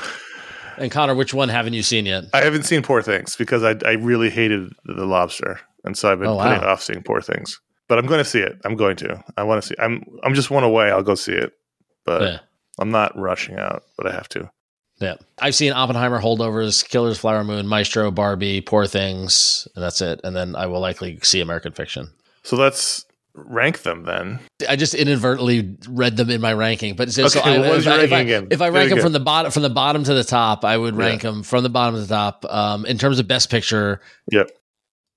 And 0.78 0.90
Conor, 0.90 1.14
which 1.14 1.34
one 1.34 1.48
haven't 1.48 1.74
you 1.74 1.82
seen 1.82 2.06
yet? 2.06 2.24
I 2.32 2.42
haven't 2.42 2.62
seen 2.64 2.82
Poor 2.82 3.02
Things 3.02 3.36
because 3.36 3.62
I, 3.62 3.76
I 3.86 3.92
really 3.92 4.30
hated 4.30 4.72
The 4.84 5.04
Lobster. 5.04 5.60
And 5.84 5.96
so 5.98 6.10
I've 6.10 6.18
been 6.18 6.28
Oh, 6.28 6.36
wow. 6.36 6.48
putting 6.54 6.64
off 6.68 6.82
seeing 6.82 7.02
Poor 7.02 7.20
Things. 7.20 7.60
But 7.88 7.98
I'm 7.98 8.06
going 8.06 8.18
to 8.18 8.24
see 8.24 8.38
it. 8.40 8.58
I'm 8.64 8.74
going 8.76 8.96
to. 8.96 9.22
I 9.36 9.42
want 9.42 9.60
to 9.62 9.68
see. 9.68 9.74
I'm 9.78 10.02
I'm 10.22 10.32
just 10.34 10.50
one 10.50 10.64
away. 10.64 10.90
I'll 10.90 11.02
go 11.02 11.14
see 11.14 11.32
it. 11.32 11.52
But 12.06 12.22
yeah. 12.22 12.38
I'm 12.78 12.90
not 12.90 13.16
rushing 13.18 13.58
out, 13.58 13.82
but 13.98 14.06
I 14.06 14.12
have 14.12 14.28
to. 14.30 14.50
Yeah. 14.98 15.16
I've 15.38 15.54
seen 15.54 15.72
Oppenheimer, 15.72 16.20
Holdovers, 16.22 16.88
Killers, 16.88 17.18
Flower 17.18 17.44
Moon, 17.44 17.66
Maestro, 17.66 18.10
Barbie, 18.10 18.60
Poor 18.62 18.86
Things, 18.86 19.68
and 19.74 19.84
that's 19.84 20.00
it. 20.00 20.20
And 20.24 20.34
then 20.34 20.56
I 20.56 20.66
will 20.66 20.80
likely 20.80 21.18
see 21.22 21.40
American 21.40 21.72
Fiction. 21.72 22.08
So 22.44 22.56
let's 22.56 23.04
rank 23.34 23.82
them 23.82 24.04
then. 24.04 24.40
I 24.68 24.76
just 24.76 24.94
inadvertently 24.94 25.76
read 25.88 26.16
them 26.16 26.30
in 26.30 26.40
my 26.40 26.52
ranking, 26.52 26.96
but 26.96 27.10
so, 27.10 27.28
so 27.28 27.40
Okay, 27.40 27.56
I, 27.56 27.58
what 27.68 27.78
is 27.78 27.86
if, 27.86 27.92
I, 27.92 28.00
if, 28.02 28.12
I, 28.12 28.46
if 28.50 28.60
I 28.62 28.68
rank 28.68 28.90
them 28.90 29.00
from 29.00 29.12
the 29.12 29.20
bottom 29.20 29.50
from 29.50 29.62
the 29.62 29.70
bottom 29.70 30.04
to 30.04 30.14
the 30.14 30.24
top, 30.24 30.64
I 30.64 30.76
would 30.76 30.94
Yeah. 30.94 31.00
rank 31.00 31.22
them 31.22 31.42
from 31.42 31.62
the 31.62 31.70
bottom 31.70 31.94
to 31.94 32.00
the 32.02 32.06
top. 32.06 32.44
Um, 32.48 32.84
in 32.86 32.98
terms 32.98 33.18
of 33.18 33.26
best 33.28 33.50
picture, 33.50 34.00
Yep. 34.30 34.50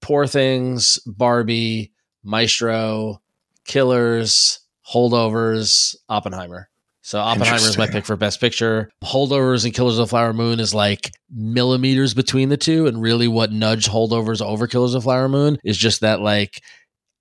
Poor 0.01 0.27
Things, 0.27 0.99
Barbie, 1.05 1.91
Maestro, 2.23 3.21
Killers, 3.65 4.59
Holdovers, 4.93 5.95
Oppenheimer. 6.09 6.69
So 7.01 7.19
Oppenheimer 7.19 7.57
is 7.67 7.77
my 7.77 7.87
pick 7.87 8.05
for 8.05 8.15
best 8.15 8.39
picture. 8.39 8.89
Holdovers 9.03 9.63
and 9.63 9.73
Killers 9.73 9.99
of 9.99 10.05
the 10.05 10.09
Flower 10.09 10.33
Moon 10.33 10.59
is 10.59 10.73
like 10.73 11.11
millimeters 11.31 12.13
between 12.15 12.49
the 12.49 12.57
two, 12.57 12.87
and 12.87 12.99
really 13.01 13.27
what 13.27 13.51
nudged 13.51 13.89
Holdovers 13.89 14.41
over 14.41 14.65
Killers 14.67 14.95
of 14.95 15.01
the 15.01 15.05
Flower 15.05 15.29
Moon 15.29 15.57
is 15.63 15.77
just 15.77 16.01
that 16.01 16.21
like 16.21 16.61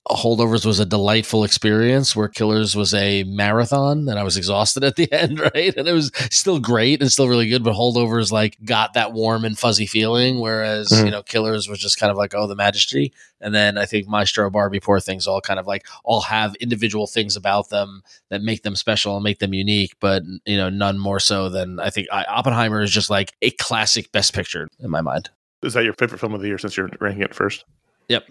Holdovers 0.08 0.66
was 0.66 0.80
a 0.80 0.84
delightful 0.84 1.44
experience 1.44 2.14
where 2.14 2.28
Killers 2.28 2.76
was 2.76 2.92
a 2.92 3.24
marathon 3.24 4.06
and 4.08 4.18
I 4.18 4.22
was 4.22 4.36
exhausted 4.36 4.84
at 4.84 4.96
the 4.96 5.10
end, 5.12 5.40
right? 5.40 5.74
And 5.74 5.88
it 5.88 5.92
was 5.92 6.10
still 6.30 6.58
great 6.60 7.00
and 7.00 7.10
still 7.10 7.28
really 7.28 7.48
good, 7.48 7.64
but 7.64 7.74
Holdovers 7.74 8.30
like 8.30 8.58
got 8.64 8.92
that 8.92 9.12
warm 9.12 9.44
and 9.46 9.58
fuzzy 9.58 9.86
feeling, 9.86 10.40
whereas, 10.40 10.88
Mhm. 10.90 11.04
you 11.06 11.10
know, 11.10 11.22
Killers 11.22 11.68
was 11.68 11.78
just 11.78 11.98
kind 11.98 12.10
of 12.10 12.18
like, 12.18 12.34
oh, 12.34 12.46
the 12.46 12.54
majesty. 12.54 13.12
And 13.40 13.54
then 13.54 13.78
I 13.78 13.86
think 13.86 14.06
Maestro, 14.06 14.50
Barbie, 14.50 14.80
Poor 14.80 15.00
Things 15.00 15.26
all 15.26 15.40
kind 15.40 15.58
of 15.58 15.66
like 15.66 15.86
all 16.04 16.20
have 16.22 16.54
individual 16.56 17.06
things 17.06 17.34
about 17.34 17.70
them 17.70 18.02
that 18.28 18.42
make 18.42 18.62
them 18.62 18.76
special 18.76 19.16
and 19.16 19.24
make 19.24 19.38
them 19.38 19.54
unique, 19.54 19.94
but, 20.00 20.22
you 20.44 20.56
know, 20.58 20.68
none 20.68 20.98
more 20.98 21.18
so 21.20 21.48
than 21.48 21.80
I 21.80 21.88
think 21.90 22.08
I, 22.12 22.24
Oppenheimer 22.24 22.82
is 22.82 22.90
just 22.90 23.08
like 23.08 23.32
a 23.40 23.50
classic 23.52 24.12
best 24.12 24.34
picture 24.34 24.68
in 24.80 24.90
my 24.90 25.00
mind. 25.00 25.30
Is 25.62 25.72
that 25.72 25.84
your 25.84 25.94
favorite 25.94 26.18
film 26.18 26.34
of 26.34 26.42
the 26.42 26.48
year 26.48 26.58
since 26.58 26.76
you're 26.76 26.90
ranking 27.00 27.22
it 27.22 27.34
first? 27.34 27.64
Yep. 28.08 28.24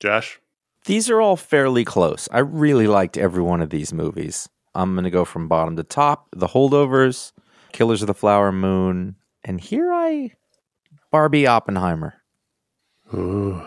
Josh? 0.00 0.38
These 0.86 1.08
are 1.10 1.20
all 1.20 1.36
fairly 1.36 1.84
close. 1.84 2.28
I 2.32 2.40
really 2.40 2.86
liked 2.86 3.16
every 3.16 3.42
one 3.42 3.60
of 3.60 3.70
these 3.70 3.92
movies. 3.92 4.48
I'm 4.74 4.94
going 4.94 5.04
to 5.04 5.10
go 5.10 5.24
from 5.24 5.48
bottom 5.48 5.76
to 5.76 5.82
top. 5.84 6.28
The 6.34 6.48
Holdovers, 6.48 7.32
Killers 7.72 8.02
of 8.02 8.06
the 8.08 8.14
Flower 8.14 8.50
Moon, 8.52 9.16
and 9.44 9.60
here 9.60 9.92
I 9.92 10.32
Barbie 11.10 11.46
Oppenheimer. 11.46 12.14
Ooh. 13.14 13.62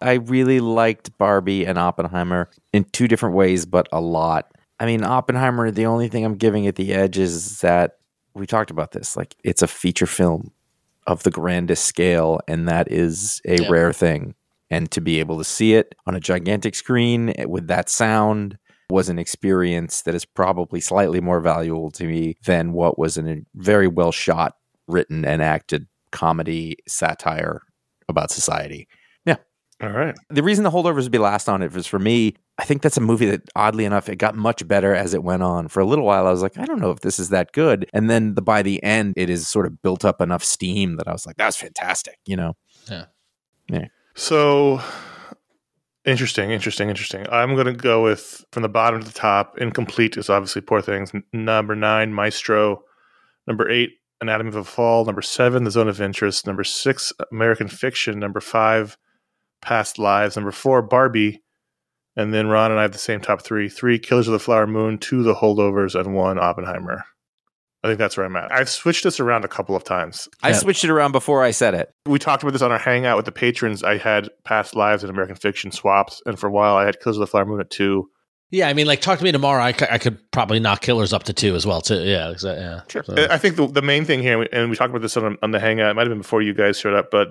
I 0.00 0.14
really 0.14 0.60
liked 0.60 1.16
Barbie 1.18 1.66
and 1.66 1.78
Oppenheimer 1.78 2.48
in 2.72 2.84
two 2.84 3.06
different 3.06 3.34
ways, 3.34 3.66
but 3.66 3.86
a 3.92 4.00
lot. 4.00 4.50
I 4.80 4.86
mean, 4.86 5.04
Oppenheimer, 5.04 5.70
the 5.70 5.84
only 5.84 6.08
thing 6.08 6.24
I'm 6.24 6.36
giving 6.36 6.64
it 6.64 6.76
the 6.76 6.94
edge 6.94 7.18
is 7.18 7.60
that 7.60 7.98
we 8.32 8.46
talked 8.46 8.70
about 8.70 8.92
this. 8.92 9.14
Like, 9.14 9.36
it's 9.44 9.60
a 9.60 9.66
feature 9.66 10.06
film 10.06 10.52
of 11.06 11.22
the 11.22 11.30
grandest 11.30 11.84
scale, 11.84 12.40
and 12.48 12.66
that 12.66 12.90
is 12.90 13.42
a 13.44 13.56
Yeah. 13.60 13.68
rare 13.68 13.92
thing. 13.92 14.34
And 14.70 14.90
to 14.92 15.00
be 15.00 15.18
able 15.18 15.38
to 15.38 15.44
see 15.44 15.74
it 15.74 15.94
on 16.06 16.14
a 16.14 16.20
gigantic 16.20 16.74
screen 16.74 17.30
eh, 17.36 17.44
with 17.44 17.66
that 17.66 17.88
sound 17.88 18.56
was 18.90 19.08
an 19.08 19.18
experience 19.18 20.02
that 20.02 20.14
is 20.14 20.24
probably 20.24 20.80
slightly 20.80 21.20
more 21.20 21.40
valuable 21.40 21.90
to 21.92 22.04
me 22.04 22.36
than 22.44 22.72
what 22.72 22.98
was 22.98 23.16
in 23.16 23.28
a 23.28 23.42
very 23.54 23.86
well 23.88 24.12
shot, 24.12 24.54
written, 24.88 25.24
and 25.24 25.42
acted 25.42 25.86
comedy 26.12 26.76
satire 26.88 27.62
about 28.08 28.30
society. 28.30 28.88
Yeah. 29.24 29.36
All 29.80 29.90
right. 29.90 30.14
the 30.28 30.42
reason 30.42 30.64
the 30.64 30.70
holdovers 30.70 31.04
would 31.04 31.12
be 31.12 31.18
last 31.18 31.48
on 31.48 31.62
it 31.62 31.72
was 31.72 31.86
for 31.86 31.98
me 31.98 32.34
i 32.58 32.64
think 32.64 32.82
that's 32.82 32.98
a 32.98 33.00
movie 33.00 33.24
that 33.30 33.40
oddly 33.56 33.86
enough 33.86 34.10
it 34.10 34.16
got 34.16 34.34
much 34.34 34.68
better 34.68 34.94
as 34.94 35.14
it 35.14 35.22
went 35.22 35.42
on. 35.42 35.68
For 35.68 35.80
a 35.80 35.86
little 35.86 36.04
while 36.04 36.26
i 36.26 36.30
was 36.30 36.42
like 36.42 36.58
i 36.58 36.66
don't 36.66 36.80
know 36.80 36.90
if 36.90 37.00
this 37.00 37.18
is 37.18 37.30
that 37.30 37.52
good. 37.52 37.88
And 37.94 38.10
then 38.10 38.34
the, 38.34 38.42
by 38.42 38.60
the 38.62 38.82
end 38.82 39.14
it 39.16 39.30
is 39.30 39.48
sort 39.48 39.66
of 39.66 39.80
built 39.80 40.04
up 40.04 40.20
enough 40.20 40.44
steam 40.44 40.96
that 40.96 41.08
i 41.08 41.12
was 41.12 41.26
like 41.26 41.36
that's 41.36 41.56
fantastic 41.56 42.18
you 42.26 42.36
know 42.36 42.54
So 44.14 44.80
interesting, 46.04 46.50
interesting, 46.50 46.88
interesting. 46.88 47.26
I'm 47.30 47.54
going 47.54 47.66
to 47.66 47.72
go 47.72 48.02
with 48.02 48.44
from 48.52 48.62
the 48.62 48.68
bottom 48.68 49.00
to 49.00 49.06
the 49.06 49.12
top. 49.12 49.58
Incomplete 49.58 50.16
is 50.16 50.30
obviously 50.30 50.62
Poor 50.62 50.82
Things. 50.82 51.12
Number 51.32 51.74
nine, 51.74 52.12
Maestro. 52.12 52.82
Number 53.46 53.68
eight, 53.70 53.90
Anatomy 54.20 54.48
of 54.50 54.56
a 54.56 54.64
Fall. 54.64 55.04
Number 55.04 55.22
seven, 55.22 55.64
The 55.64 55.70
Zone 55.70 55.88
of 55.88 56.00
Interest. 56.00 56.46
Number 56.46 56.64
six, 56.64 57.12
American 57.32 57.68
Fiction. 57.68 58.18
Number 58.18 58.40
five, 58.40 58.98
Past 59.62 59.98
Lives. 59.98 60.36
Number 60.36 60.52
four, 60.52 60.82
Barbie. 60.82 61.42
And 62.16 62.34
then 62.34 62.48
Ron 62.48 62.72
and 62.72 62.80
I 62.80 62.82
have 62.82 62.92
the 62.92 62.98
same 62.98 63.20
top 63.20 63.42
three: 63.42 63.68
three, 63.68 63.98
Killers 63.98 64.28
of 64.28 64.32
the 64.32 64.38
Flower 64.38 64.66
Moon, 64.66 64.98
two, 64.98 65.22
The 65.22 65.34
Holdovers, 65.34 65.98
and 65.98 66.14
one, 66.14 66.38
Oppenheimer. 66.38 67.04
I 67.82 67.88
think 67.88 67.98
that's 67.98 68.16
where 68.16 68.26
I'm 68.26 68.36
at. 68.36 68.52
I've 68.52 68.68
switched 68.68 69.04
this 69.04 69.20
around 69.20 69.44
a 69.44 69.48
couple 69.48 69.74
of 69.74 69.84
times. 69.84 70.28
i 70.42 70.50
Yeah. 70.50 70.54
switched 70.56 70.84
it 70.84 70.90
around 70.90 71.12
before 71.12 71.42
i 71.42 71.50
said 71.50 71.74
it 71.74 71.88
we 72.06 72.18
talked 72.18 72.42
about 72.42 72.52
this 72.52 72.62
on 72.62 72.70
our 72.72 72.78
hangout 72.78 73.16
with 73.16 73.24
the 73.26 73.32
patrons. 73.32 73.82
I 73.82 73.96
had 73.96 74.28
past 74.44 74.74
lives 74.76 75.02
and 75.02 75.10
American 75.10 75.36
Fiction 75.36 75.70
swapped, 75.72 76.20
and 76.26 76.38
for 76.38 76.46
a 76.48 76.50
while 76.52 76.76
I 76.76 76.84
had 76.84 77.00
Killers 77.00 77.16
of 77.16 77.20
the 77.20 77.26
Flower 77.26 77.46
Moon 77.46 77.60
at 77.60 77.70
two. 77.70 78.08
Yeah, 78.52 78.68
I 78.68 78.72
mean, 78.74 78.86
like, 78.88 79.00
talk 79.00 79.16
to 79.18 79.24
me 79.24 79.30
tomorrow. 79.30 79.62
I, 79.62 79.72
cou- 79.72 79.86
I 79.88 79.98
could 79.98 80.18
probably 80.32 80.58
knock 80.58 80.80
Killers 80.82 81.12
up 81.12 81.22
to 81.24 81.32
two 81.32 81.54
as 81.54 81.64
well, 81.64 81.80
too. 81.80 82.00
Yeah, 82.02 82.32
exa- 82.34 82.56
yeah. 82.58 82.80
Sure. 82.88 83.04
So- 83.04 83.14
uh, 83.14 83.28
I 83.30 83.38
think 83.38 83.54
the, 83.54 83.68
the 83.68 83.80
main 83.82 84.04
thing 84.04 84.22
here, 84.22 84.42
and 84.52 84.68
we 84.70 84.74
talked 84.76 84.90
about 84.90 85.02
this 85.02 85.16
on, 85.16 85.38
on 85.40 85.52
the 85.52 85.60
hangout. 85.60 85.90
It 85.92 85.94
might 85.94 86.02
have 86.02 86.08
been 86.10 86.18
before 86.18 86.42
you 86.42 86.52
guys 86.52 86.76
showed 86.80 86.94
up, 86.94 87.12
but 87.12 87.28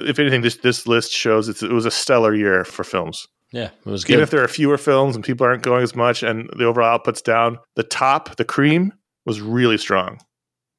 if 0.00 0.18
anything, 0.18 0.42
this 0.42 0.56
this 0.58 0.86
list 0.86 1.10
shows 1.12 1.48
it's, 1.48 1.62
it 1.62 1.70
was 1.72 1.86
a 1.86 1.90
stellar 1.90 2.34
year 2.34 2.64
for 2.66 2.84
films. 2.84 3.26
yeah, 3.50 3.70
it 3.86 3.86
was 3.90 4.04
Even 4.04 4.16
good. 4.16 4.22
if 4.24 4.30
there 4.30 4.44
are 4.44 4.48
fewer 4.48 4.76
films 4.76 5.16
and 5.16 5.24
people 5.24 5.46
aren't 5.46 5.62
going 5.62 5.82
as 5.82 5.96
much, 5.96 6.22
and 6.22 6.50
the 6.58 6.64
overall 6.66 6.90
output's 6.98 7.22
down, 7.22 7.56
the 7.76 7.82
top, 7.82 8.36
the 8.36 8.44
cream, 8.44 8.92
was 9.28 9.40
really 9.40 9.78
strong. 9.78 10.18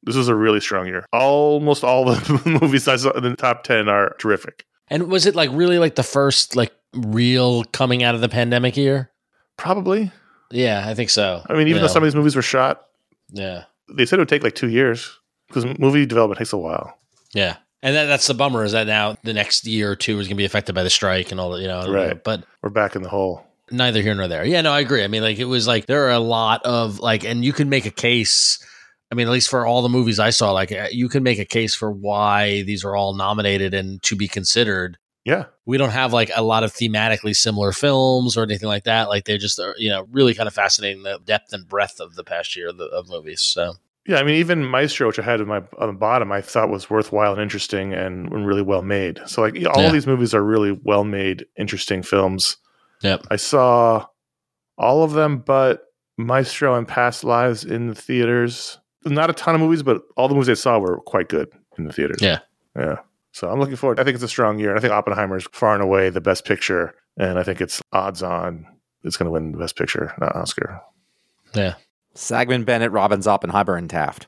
This 0.03 0.15
was 0.15 0.27
a 0.27 0.35
really 0.35 0.59
strong 0.59 0.87
year. 0.87 1.05
Almost 1.13 1.83
all 1.83 2.05
the 2.05 2.41
movies 2.61 2.87
I 2.87 2.95
saw 2.97 3.11
in 3.11 3.23
the 3.23 3.35
top 3.35 3.63
ten 3.63 3.87
are 3.87 4.15
terrific. 4.19 4.65
And 4.87 5.07
was 5.07 5.25
it 5.25 5.35
like 5.35 5.49
really 5.53 5.77
like 5.77 5.95
the 5.95 6.03
first 6.03 6.55
like 6.55 6.73
real 6.93 7.63
coming 7.65 8.03
out 8.03 8.15
of 8.15 8.21
the 8.21 8.29
pandemic 8.29 8.75
year? 8.75 9.11
Probably. 9.57 10.11
Yeah, 10.51 10.83
I 10.87 10.95
think 10.95 11.09
so. 11.11 11.43
I 11.47 11.53
mean, 11.53 11.67
even 11.67 11.75
You 11.75 11.81
though 11.81 11.93
some 11.93 12.01
of 12.03 12.07
these 12.07 12.15
movies 12.15 12.35
were 12.35 12.41
shot 12.41 12.85
yeah, 13.31 13.65
they 13.87 14.05
said 14.05 14.17
it 14.17 14.21
would 14.21 14.29
take 14.29 14.43
like 14.43 14.55
two 14.55 14.69
years 14.69 15.19
because 15.47 15.65
movie 15.77 16.05
development 16.05 16.39
takes 16.39 16.53
a 16.53 16.57
while. 16.57 16.97
yeah, 17.33 17.57
and 17.83 17.95
that, 17.95 18.05
that's 18.05 18.25
the 18.25 18.33
bummer 18.33 18.63
is 18.63 18.71
that 18.71 18.87
now 18.87 19.15
the 19.23 19.33
next 19.33 19.67
year 19.67 19.91
or 19.91 19.95
two 19.95 20.19
is 20.19 20.27
going 20.27 20.35
to 20.35 20.41
be 20.41 20.45
affected 20.45 20.73
by 20.73 20.83
the 20.83 20.89
strike 20.89 21.31
and 21.31 21.39
all 21.39 21.51
that, 21.51 21.61
you 21.61 21.67
know. 21.67 21.91
Right. 21.91 22.23
But 22.23 22.43
We're 22.63 22.71
back 22.71 22.95
in 22.95 23.03
the 23.03 23.09
hole. 23.09 23.45
Neither 23.71 24.01
here 24.01 24.15
nor 24.15 24.27
there. 24.27 24.45
Yeah, 24.45 24.61
no, 24.61 24.71
I 24.71 24.79
agree. 24.79 25.03
I 25.03 25.07
mean, 25.07 25.21
like 25.21 25.39
it 25.39 25.45
was 25.45 25.67
like 25.67 25.85
there 25.85 26.05
are 26.07 26.11
a 26.11 26.19
lot 26.19 26.61
of 26.65 26.99
like, 26.99 27.23
and 27.23 27.43
you 27.43 27.53
can 27.53 27.69
make 27.69 27.85
a 27.85 27.91
case. 27.91 28.59
I 29.11 29.15
mean, 29.15 29.27
at 29.27 29.31
least 29.33 29.49
for 29.49 29.65
all 29.65 29.81
the 29.81 29.89
movies 29.89 30.19
I 30.19 30.29
saw, 30.29 30.51
like 30.51 30.71
you 30.91 31.09
can 31.09 31.23
make 31.23 31.39
a 31.39 31.45
case 31.45 31.73
for 31.73 31.91
why 31.91 32.61
these 32.63 32.85
are 32.85 32.95
all 32.95 33.13
nominated 33.15 33.73
and 33.73 34.01
to 34.03 34.15
be 34.15 34.27
considered. 34.27 34.97
Yeah, 35.25 35.45
We 35.65 35.77
don't 35.77 35.89
have 35.91 36.13
like 36.13 36.31
a 36.35 36.41
lot 36.41 36.63
of 36.63 36.73
thematically 36.73 37.35
similar 37.35 37.71
films 37.71 38.37
or 38.37 38.43
anything 38.43 38.69
like 38.69 38.85
that. 38.85 39.09
Like 39.09 39.25
they're 39.25 39.37
just 39.37 39.59
you 39.77 39.89
know, 39.89 40.07
really 40.11 40.33
kind 40.33 40.47
of 40.47 40.53
fascinating 40.53 41.03
the 41.03 41.19
depth 41.23 41.53
and 41.53 41.67
breadth 41.67 41.99
of 41.99 42.15
the 42.15 42.23
past 42.23 42.55
year 42.55 42.69
of, 42.69 42.77
the, 42.77 42.85
of 42.85 43.09
movies. 43.09 43.41
So 43.41 43.73
yeah. 44.07 44.17
I 44.17 44.23
mean, 44.23 44.35
even 44.35 44.63
Maestro, 44.63 45.07
which 45.07 45.19
I 45.19 45.23
had 45.23 45.41
in 45.41 45.47
my 45.47 45.61
on 45.77 45.87
the 45.87 45.93
bottom, 45.93 46.31
I 46.31 46.41
thought 46.41 46.69
was 46.69 46.89
worthwhile 46.89 47.33
and 47.33 47.41
interesting 47.41 47.93
and 47.93 48.45
really 48.47 48.61
well 48.63 48.81
made. 48.81 49.19
So 49.27 49.41
like 49.41 49.55
all 49.75 49.83
Yeah. 49.83 49.91
these 49.91 50.07
movies 50.07 50.33
are 50.33 50.43
really 50.43 50.71
well 50.83 51.03
made, 51.03 51.45
interesting 51.57 52.01
films. 52.01 52.57
Yep. 53.01 53.27
I 53.31 53.35
saw 53.37 54.05
all 54.77 55.03
of 55.03 55.11
them, 55.13 55.39
but 55.39 55.85
Maestro 56.17 56.75
and 56.75 56.87
Past 56.87 57.23
Lives 57.23 57.63
in 57.63 57.87
the 57.87 57.95
theaters. 57.95 58.79
Not 59.05 59.29
a 59.29 59.33
ton 59.33 59.55
of 59.55 59.61
movies, 59.61 59.83
but 59.83 60.01
all 60.17 60.27
the 60.27 60.33
movies 60.35 60.49
I 60.49 60.53
saw 60.55 60.79
were 60.79 60.99
quite 61.01 61.29
good 61.29 61.49
in 61.77 61.85
the 61.85 61.93
theaters. 61.93 62.19
Yeah. 62.21 62.39
yeah. 62.75 62.97
So 63.31 63.49
I'm 63.49 63.59
looking 63.59 63.77
forward. 63.77 63.99
I 63.99 64.03
think 64.03 64.15
it's 64.15 64.23
a 64.23 64.27
strong 64.27 64.59
year. 64.59 64.75
I 64.75 64.79
think 64.79 64.91
Oppenheimer 64.91 65.37
is 65.37 65.47
far 65.53 65.73
and 65.73 65.83
away 65.83 66.09
the 66.09 66.19
best 66.21 66.43
picture, 66.45 66.93
and 67.17 67.39
I 67.39 67.43
think 67.43 67.61
it's 67.61 67.81
odds 67.93 68.21
on 68.21 68.65
it's 69.03 69.15
going 69.15 69.27
to 69.27 69.31
win 69.31 69.53
the 69.53 69.57
best 69.57 69.77
picture, 69.77 70.13
not 70.19 70.35
Oscar. 70.35 70.81
yeah. 71.55 71.75
sagman 72.15 72.65
bennett 72.65 72.91
robbins 72.91 73.27
oppenheimer 73.27 73.75
and 73.75 73.89
taft 73.89 74.27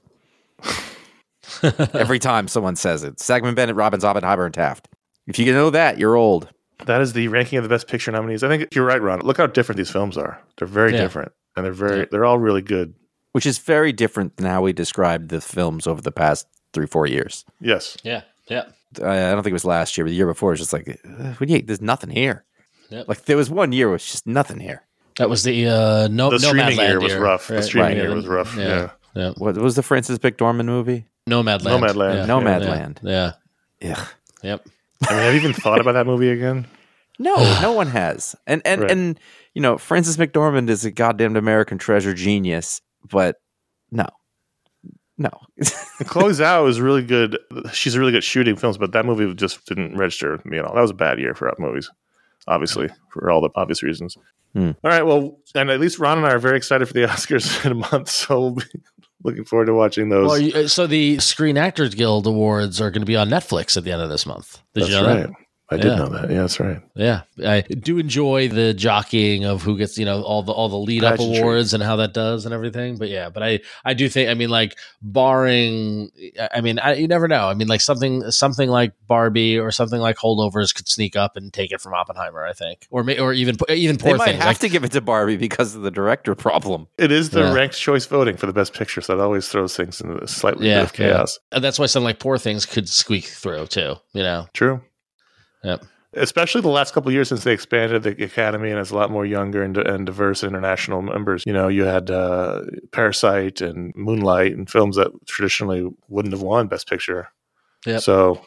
every 1.93 2.19
time 2.19 2.47
someone 2.47 2.76
says 2.76 3.03
it 3.03 3.17
sagman 3.17 3.53
bennett 3.55 3.76
robbins 3.76 4.05
oppenheimer 4.05 4.45
and 4.45 4.53
taft 4.53 4.88
if 5.28 5.38
you 5.38 5.51
know 5.51 5.69
that 5.69 5.97
you're 5.97 6.15
old 6.15 6.47
That 6.86 7.01
is 7.01 7.13
the 7.13 7.27
ranking 7.27 7.57
of 7.57 7.63
the 7.63 7.69
best 7.69 7.88
picture 7.88 8.11
nominees. 8.11 8.43
I 8.43 8.47
think 8.47 8.73
you're 8.73 8.86
right, 8.86 9.01
Ron. 9.01 9.21
Look 9.21 9.38
how 9.38 9.47
different 9.47 9.77
these 9.77 9.89
films 9.91 10.17
are. 10.17 10.41
They're 10.57 10.67
very 10.67 10.91
Yeah. 10.93 11.01
different, 11.01 11.32
and 11.55 11.65
they're 11.65 11.73
very 11.73 11.99
Yeah. 11.99 12.05
they're 12.11 12.25
all 12.25 12.39
really 12.39 12.61
good. 12.61 12.93
which 13.34 13.45
is 13.45 13.59
very 13.59 13.93
different 13.93 14.36
than 14.36 14.45
how 14.45 14.61
we 14.61 14.73
described 14.73 15.29
the 15.29 15.39
films 15.39 15.88
over 15.88 16.01
the 16.01 16.11
past 16.11 16.47
three, 16.73 16.86
four 16.86 17.07
years. 17.07 17.45
Yes. 17.61 17.95
yeah. 18.03 18.23
Yeah. 18.49 18.63
I 19.01 19.27
I 19.27 19.32
don't 19.32 19.41
think 19.43 19.51
it 19.51 19.61
was 19.61 19.63
last 19.63 19.97
year, 19.97 20.03
but 20.03 20.09
the 20.09 20.15
year 20.17 20.25
before, 20.27 20.51
it's 20.51 20.59
just 20.59 20.73
like, 20.73 20.89
uh, 20.89 21.32
what 21.38 21.47
do 21.47 21.53
you, 21.53 21.61
there's 21.61 21.79
nothing 21.82 22.09
here. 22.09 22.43
Yep. 22.89 23.07
Like 23.07 23.23
there 23.23 23.38
was 23.38 23.49
one 23.49 23.71
year 23.71 23.88
where 23.88 23.95
it's 23.95 24.11
just 24.11 24.27
nothing 24.27 24.59
here. 24.59 24.84
That 25.17 25.29
was 25.29 25.43
the 25.43 25.65
uh, 25.65 26.07
no 26.11 26.29
The 26.29 26.39
streaming 26.39 26.75
Nomadland 26.77 26.88
year 26.89 26.99
was 26.99 27.13
rough. 27.15 27.47
The 27.47 27.63
streaming 27.63 27.95
year 27.97 28.13
was 28.13 28.27
rough, 28.27 28.53
Yeah. 28.57 28.89
yeah. 29.15 29.32
What 29.38 29.55
was 29.55 29.75
the 29.75 29.84
Frances 29.84 30.19
McDormand 30.19 30.65
movie? 30.65 31.05
Nomadland. 31.29 31.61
Nomadland. 31.79 32.15
Yeah. 32.15 32.25
Nomadland. 32.25 32.97
Yeah. 33.01 33.95
Ugh. 33.95 34.07
Yep. 34.43 34.67
I 35.09 35.13
mean, 35.13 35.23
have 35.23 35.33
you 35.33 35.39
even 35.39 35.53
thought 35.53 35.79
about 35.81 35.93
that 35.93 36.05
movie 36.05 36.29
again? 36.29 36.67
No, 37.19 37.35
no 37.61 37.71
one 37.73 37.87
has. 37.87 38.35
And 38.47 38.61
and 38.65 38.81
Right. 38.81 38.91
and 38.91 39.19
you 39.53 39.61
know, 39.61 39.77
Frances 39.77 40.17
McDormand 40.17 40.69
is 40.69 40.85
a 40.85 40.91
goddamn 40.91 41.35
American 41.35 41.77
treasure 41.77 42.13
genius, 42.13 42.81
but 43.09 43.37
no, 43.91 44.07
no. 45.17 45.29
And 45.99 46.07
Chloe 46.07 46.31
Zhao 46.31 46.67
is 46.69 46.79
really 46.79 47.03
good. 47.03 47.37
She's 47.73 47.97
really 47.97 48.11
good 48.13 48.23
shooting 48.23 48.55
films, 48.55 48.77
but 48.77 48.93
that 48.93 49.05
movie 49.05 49.33
just 49.35 49.65
didn't 49.65 49.97
register 49.97 50.31
with 50.31 50.45
me 50.45 50.57
at 50.57 50.65
all. 50.65 50.73
That 50.73 50.81
was 50.81 50.91
a 50.91 50.95
bad 50.95 51.19
year 51.19 51.33
for 51.35 51.49
Up 51.49 51.59
movies, 51.59 51.89
obviously, 52.47 52.89
for 53.11 53.29
all 53.29 53.41
the 53.41 53.49
obvious 53.55 53.83
reasons. 53.83 54.15
Hmm. 54.53 54.71
All 54.83 54.89
right, 54.91 55.05
well, 55.05 55.39
and 55.55 55.69
at 55.69 55.79
least 55.79 55.99
Ron 55.99 56.17
and 56.19 56.27
I 56.27 56.31
are 56.31 56.39
very 56.39 56.57
excited 56.57 56.85
for 56.87 56.93
the 56.93 57.01
Oscars 57.07 57.65
in 57.65 57.71
a 57.73 57.75
month, 57.75 58.09
so 58.09 58.39
we'll 58.39 58.51
be 58.55 58.63
looking 59.24 59.45
forward 59.45 59.65
to 59.65 59.74
watching 59.74 60.09
those. 60.09 60.28
Well, 60.28 60.39
you, 60.39 60.53
uh, 60.53 60.67
so 60.67 60.88
the 60.88 61.19
Screen 61.19 61.57
Actors 61.57 61.95
Guild 61.95 62.28
Awards 62.28 62.82
are 62.82 62.91
going 62.91 63.01
to 63.01 63.05
be 63.05 63.15
on 63.15 63.30
Netflix 63.30 63.78
at 63.78 63.84
the 63.84 63.91
end 63.91 64.01
of 64.01 64.09
this 64.09 64.26
month. 64.26 64.61
Did 64.74 64.84
That's 64.84 64.91
you 64.91 65.01
know 65.01 65.07
right. 65.07 65.28
that? 65.28 65.32
I 65.72 65.78
did 65.78 65.86
Yeah. 65.86 65.95
know 65.95 66.09
that. 66.09 66.30
Yeah, 66.30 66.41
that's 66.41 66.59
right. 66.59 66.82
Yeah, 66.95 67.22
I 67.45 67.61
do 67.61 67.97
enjoy 67.97 68.49
the 68.49 68.74
jockeying 68.74 69.45
of 69.45 69.61
who 69.61 69.78
gets 69.78 69.97
you 69.97 70.03
know 70.05 70.22
all 70.22 70.43
the 70.43 70.51
all 70.51 70.67
the 70.67 70.76
lead 70.78 71.03
up 71.05 71.17
Pageantry. 71.17 71.39
awards 71.41 71.74
and 71.74 71.82
how 71.82 71.95
that 71.95 72.13
does 72.13 72.45
and 72.45 72.53
everything. 72.53 72.97
But 72.97 73.07
yeah, 73.09 73.30
but 73.30 73.41
I 73.41 73.59
I 73.86 73.93
do 73.93 74.09
think 74.09 74.30
I 74.30 74.34
mean 74.34 74.49
like 74.49 74.78
barring 75.01 76.09
I 76.53 76.61
mean 76.61 76.80
I, 76.80 76.95
you 76.95 77.07
never 77.07 77.28
know. 77.28 77.47
I 77.47 77.53
mean 77.53 77.67
like 77.67 77.82
something 77.82 78.30
something 78.32 78.69
like 78.69 78.93
Barbie 79.07 79.57
or 79.57 79.72
something 79.72 79.99
like 80.01 80.17
Holdovers 80.17 80.74
could 80.76 80.88
sneak 80.88 81.15
up 81.15 81.36
and 81.38 81.53
take 81.53 81.72
it 81.72 81.80
from 81.82 81.93
Oppenheimer. 81.93 82.45
I 82.45 82.53
think 82.53 82.88
or 82.91 83.03
may, 83.03 83.17
or 83.19 83.34
even 83.34 83.55
even 83.69 83.97
poor 83.97 84.07
They 84.07 84.11
poor 84.11 84.17
might 84.17 84.26
things. 84.32 84.38
have 84.39 84.47
Like, 84.47 84.59
to 84.59 84.69
give 84.69 84.84
it 84.84 84.91
to 84.91 85.01
Barbie 85.01 85.38
because 85.38 85.76
of 85.76 85.82
the 85.84 85.91
director 85.91 86.36
problem. 86.36 86.88
It 86.97 87.11
is 87.11 87.30
the 87.30 87.41
Yeah. 87.41 87.53
ranked 87.53 87.78
choice 87.78 88.05
voting 88.05 88.36
for 88.38 88.45
the 88.45 88.53
best 88.53 88.74
picture, 88.74 89.01
so 89.01 89.15
that 89.15 89.24
always 89.24 89.47
throws 89.47 89.76
things 89.76 90.01
into 90.01 90.22
a 90.24 90.28
slightly 90.28 90.67
Yeah, 90.67 90.76
bit 90.80 90.84
of 90.84 90.93
chaos. 90.93 91.39
and 91.51 91.63
that's 91.63 91.80
why 91.80 91.86
something 91.86 92.05
like 92.05 92.19
poor 92.19 92.38
things 92.38 92.65
could 92.65 92.89
squeak 92.89 93.26
through 93.26 93.67
too. 93.67 93.95
You 94.13 94.24
know. 94.24 94.47
True. 94.53 94.82
Yep. 95.64 95.86
Especially 96.14 96.59
the 96.59 96.68
last 96.68 96.93
couple 96.93 97.07
of 97.07 97.14
years 97.14 97.30
since 97.30 97.45
they 97.45 97.53
expanded 97.53 98.03
the 98.03 98.24
academy 98.24 98.70
and 98.70 98.80
it's 98.80 98.91
a 98.91 98.95
lot 98.95 99.12
more 99.12 99.26
younger 99.26 99.64
and, 99.64 99.78
and 99.78 100.05
diverse 100.05 100.43
international 100.43 101.01
members. 101.01 101.43
You 101.45 101.53
know, 101.53 101.70
you 101.70 101.86
had 101.86 102.12
uh, 102.12 102.64
Parasite 102.91 103.62
and 103.62 103.93
Moonlight 103.95 104.51
and 104.51 104.70
films 104.70 104.97
that 104.97 105.12
traditionally 105.26 105.89
wouldn't 106.09 106.34
have 106.34 106.41
won 106.41 106.68
Best 106.68 106.89
Picture. 106.89 107.30
Yep. 107.86 108.01
So 108.01 108.45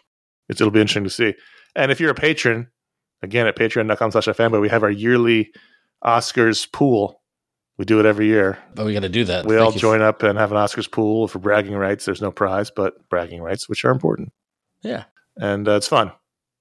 it's, 0.51 0.61
it'll 0.61 0.71
be 0.71 0.81
interesting 0.81 1.05
to 1.05 1.11
see. 1.11 1.35
And 1.75 1.91
if 1.91 2.01
you're 2.01 2.11
a 2.11 2.15
patron, 2.15 2.69
again 3.23 3.47
at 3.47 3.57
patreon.com 3.57 4.11
slash 4.11 4.27
fanboy, 4.27 4.61
we 4.61 4.69
have 4.69 4.83
our 4.83 4.91
yearly 4.91 5.51
Oscars 6.05 6.71
pool. 6.71 7.23
We 7.79 7.85
do 7.85 7.99
it 7.99 8.07
every 8.07 8.27
year. 8.27 8.59
But 8.75 8.87
we 8.87 8.93
got 8.93 9.01
to 9.01 9.09
do 9.09 9.25
that. 9.25 9.47
We 9.47 9.57
Thank 9.57 9.65
all 9.65 9.73
join 9.73 10.01
up 10.01 10.23
and 10.23 10.39
have 10.39 10.53
an 10.53 10.59
Oscars 10.59 10.89
pool 10.89 11.27
for 11.27 11.41
bragging 11.41 11.75
rights. 11.75 12.05
There's 12.05 12.23
no 12.23 12.31
prize, 12.31 12.71
but 12.71 13.09
bragging 13.09 13.43
rights, 13.43 13.69
which 13.69 13.85
are 13.85 13.91
important. 13.91 14.33
Yeah. 14.83 15.05
And 15.37 15.67
uh, 15.67 15.73
it's 15.73 15.89
fun. 15.89 16.12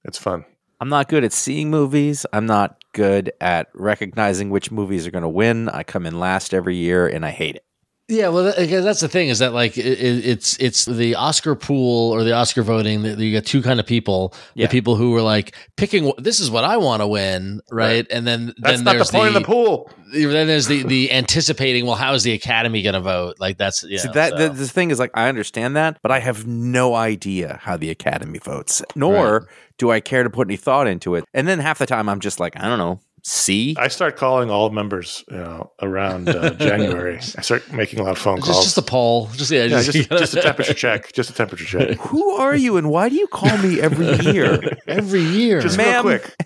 It's 0.04 0.18
fun. 0.18 0.44
I'm 0.80 0.88
not 0.88 1.08
good 1.08 1.24
at 1.24 1.32
seeing 1.32 1.70
movies. 1.70 2.26
I'm 2.32 2.46
not 2.46 2.82
good 2.92 3.32
at 3.40 3.68
recognizing 3.74 4.50
which 4.50 4.70
movies 4.70 5.06
are 5.06 5.10
going 5.10 5.22
to 5.22 5.28
win. 5.28 5.68
I 5.68 5.82
come 5.82 6.04
in 6.04 6.18
last 6.18 6.52
every 6.52 6.76
year 6.76 7.06
and 7.06 7.24
I 7.24 7.30
hate 7.30 7.56
it. 7.56 7.64
Yeah, 8.06 8.28
well, 8.28 8.44
that's 8.44 9.00
the 9.00 9.08
thing 9.08 9.28
is 9.28 9.38
that 9.38 9.54
like 9.54 9.78
it, 9.78 9.86
it, 9.86 10.26
it's 10.26 10.58
it's 10.58 10.84
the 10.84 11.14
Oscar 11.14 11.54
pool 11.54 12.12
or 12.12 12.22
the 12.22 12.34
Oscar 12.34 12.62
voting. 12.62 13.00
That 13.02 13.18
you 13.18 13.30
get 13.30 13.46
two 13.46 13.62
kind 13.62 13.80
of 13.80 13.86
people: 13.86 14.34
Yeah. 14.54 14.66
the 14.66 14.70
people 14.70 14.96
who 14.96 15.16
are 15.16 15.22
like 15.22 15.56
picking 15.76 16.12
this 16.18 16.38
is 16.38 16.50
what 16.50 16.64
I 16.64 16.76
want 16.76 17.00
to 17.00 17.06
win, 17.06 17.62
right? 17.70 18.06
And 18.10 18.26
then 18.26 18.52
That's 18.58 18.76
then 18.76 18.84
not 18.84 18.92
the 18.92 18.96
there's 18.98 19.10
point 19.10 19.28
of 19.28 19.34
the 19.34 19.40
pool. 19.46 19.90
Then 20.12 20.46
there's 20.46 20.66
the 20.66 20.82
the 20.82 21.12
anticipating. 21.12 21.86
Well, 21.86 21.96
how 21.96 22.12
is 22.12 22.24
the 22.24 22.32
Academy 22.32 22.82
going 22.82 22.92
to 22.92 23.00
vote? 23.00 23.36
Like 23.38 23.56
that's 23.56 23.82
yeah. 23.84 24.00
See, 24.00 24.10
that 24.12 24.32
so- 24.32 24.36
the, 24.36 24.48
the 24.50 24.68
thing 24.68 24.90
is 24.90 24.98
like 24.98 25.10
I 25.14 25.30
understand 25.30 25.74
that, 25.76 25.98
but 26.02 26.10
I 26.10 26.18
have 26.18 26.46
no 26.46 26.94
idea 26.94 27.58
how 27.62 27.78
the 27.78 27.88
Academy 27.88 28.38
votes, 28.38 28.82
nor 28.94 29.48
do 29.78 29.90
I 29.90 30.00
care 30.00 30.22
to 30.24 30.30
put 30.30 30.46
any 30.46 30.56
thought 30.56 30.86
into 30.86 31.14
it. 31.14 31.24
And 31.32 31.48
then 31.48 31.58
half 31.58 31.78
the 31.78 31.86
time 31.86 32.10
I'm 32.10 32.20
just 32.20 32.38
like, 32.38 32.54
I 32.58 32.68
don't 32.68 32.78
know, 32.78 33.00
see. 33.24 33.74
I 33.78 33.88
start 33.88 34.16
calling 34.16 34.50
all 34.50 34.70
members, 34.70 35.24
you 35.30 35.38
know, 35.38 35.72
around 35.80 36.28
uh, 36.28 36.50
January. 36.58 37.16
I 37.16 37.40
start 37.40 37.72
making 37.72 37.98
a 37.98 38.02
lot 38.02 38.12
of 38.12 38.18
phone 38.18 38.36
just 38.36 38.50
calls. 38.50 38.64
just 38.64 38.78
a 38.78 38.82
poll. 38.82 39.28
Just 39.34 39.50
yeah, 39.50 39.64
yeah, 39.64 39.82
just, 39.82 39.92
just, 39.92 40.10
just 40.10 40.34
a 40.34 40.42
temperature 40.42 40.74
check. 40.74 41.12
Just 41.12 41.30
a 41.30 41.32
temperature 41.32 41.64
check. 41.64 41.98
Who 42.08 42.30
are 42.32 42.54
you 42.54 42.76
and 42.76 42.90
why 42.90 43.08
do 43.08 43.16
you 43.16 43.26
call 43.26 43.56
me 43.58 43.80
every 43.80 44.12
year? 44.30 44.60
every 44.86 45.22
year. 45.22 45.60
Just 45.60 45.76
Ma'am, 45.76 46.06
real 46.06 46.18
quick. 46.18 46.36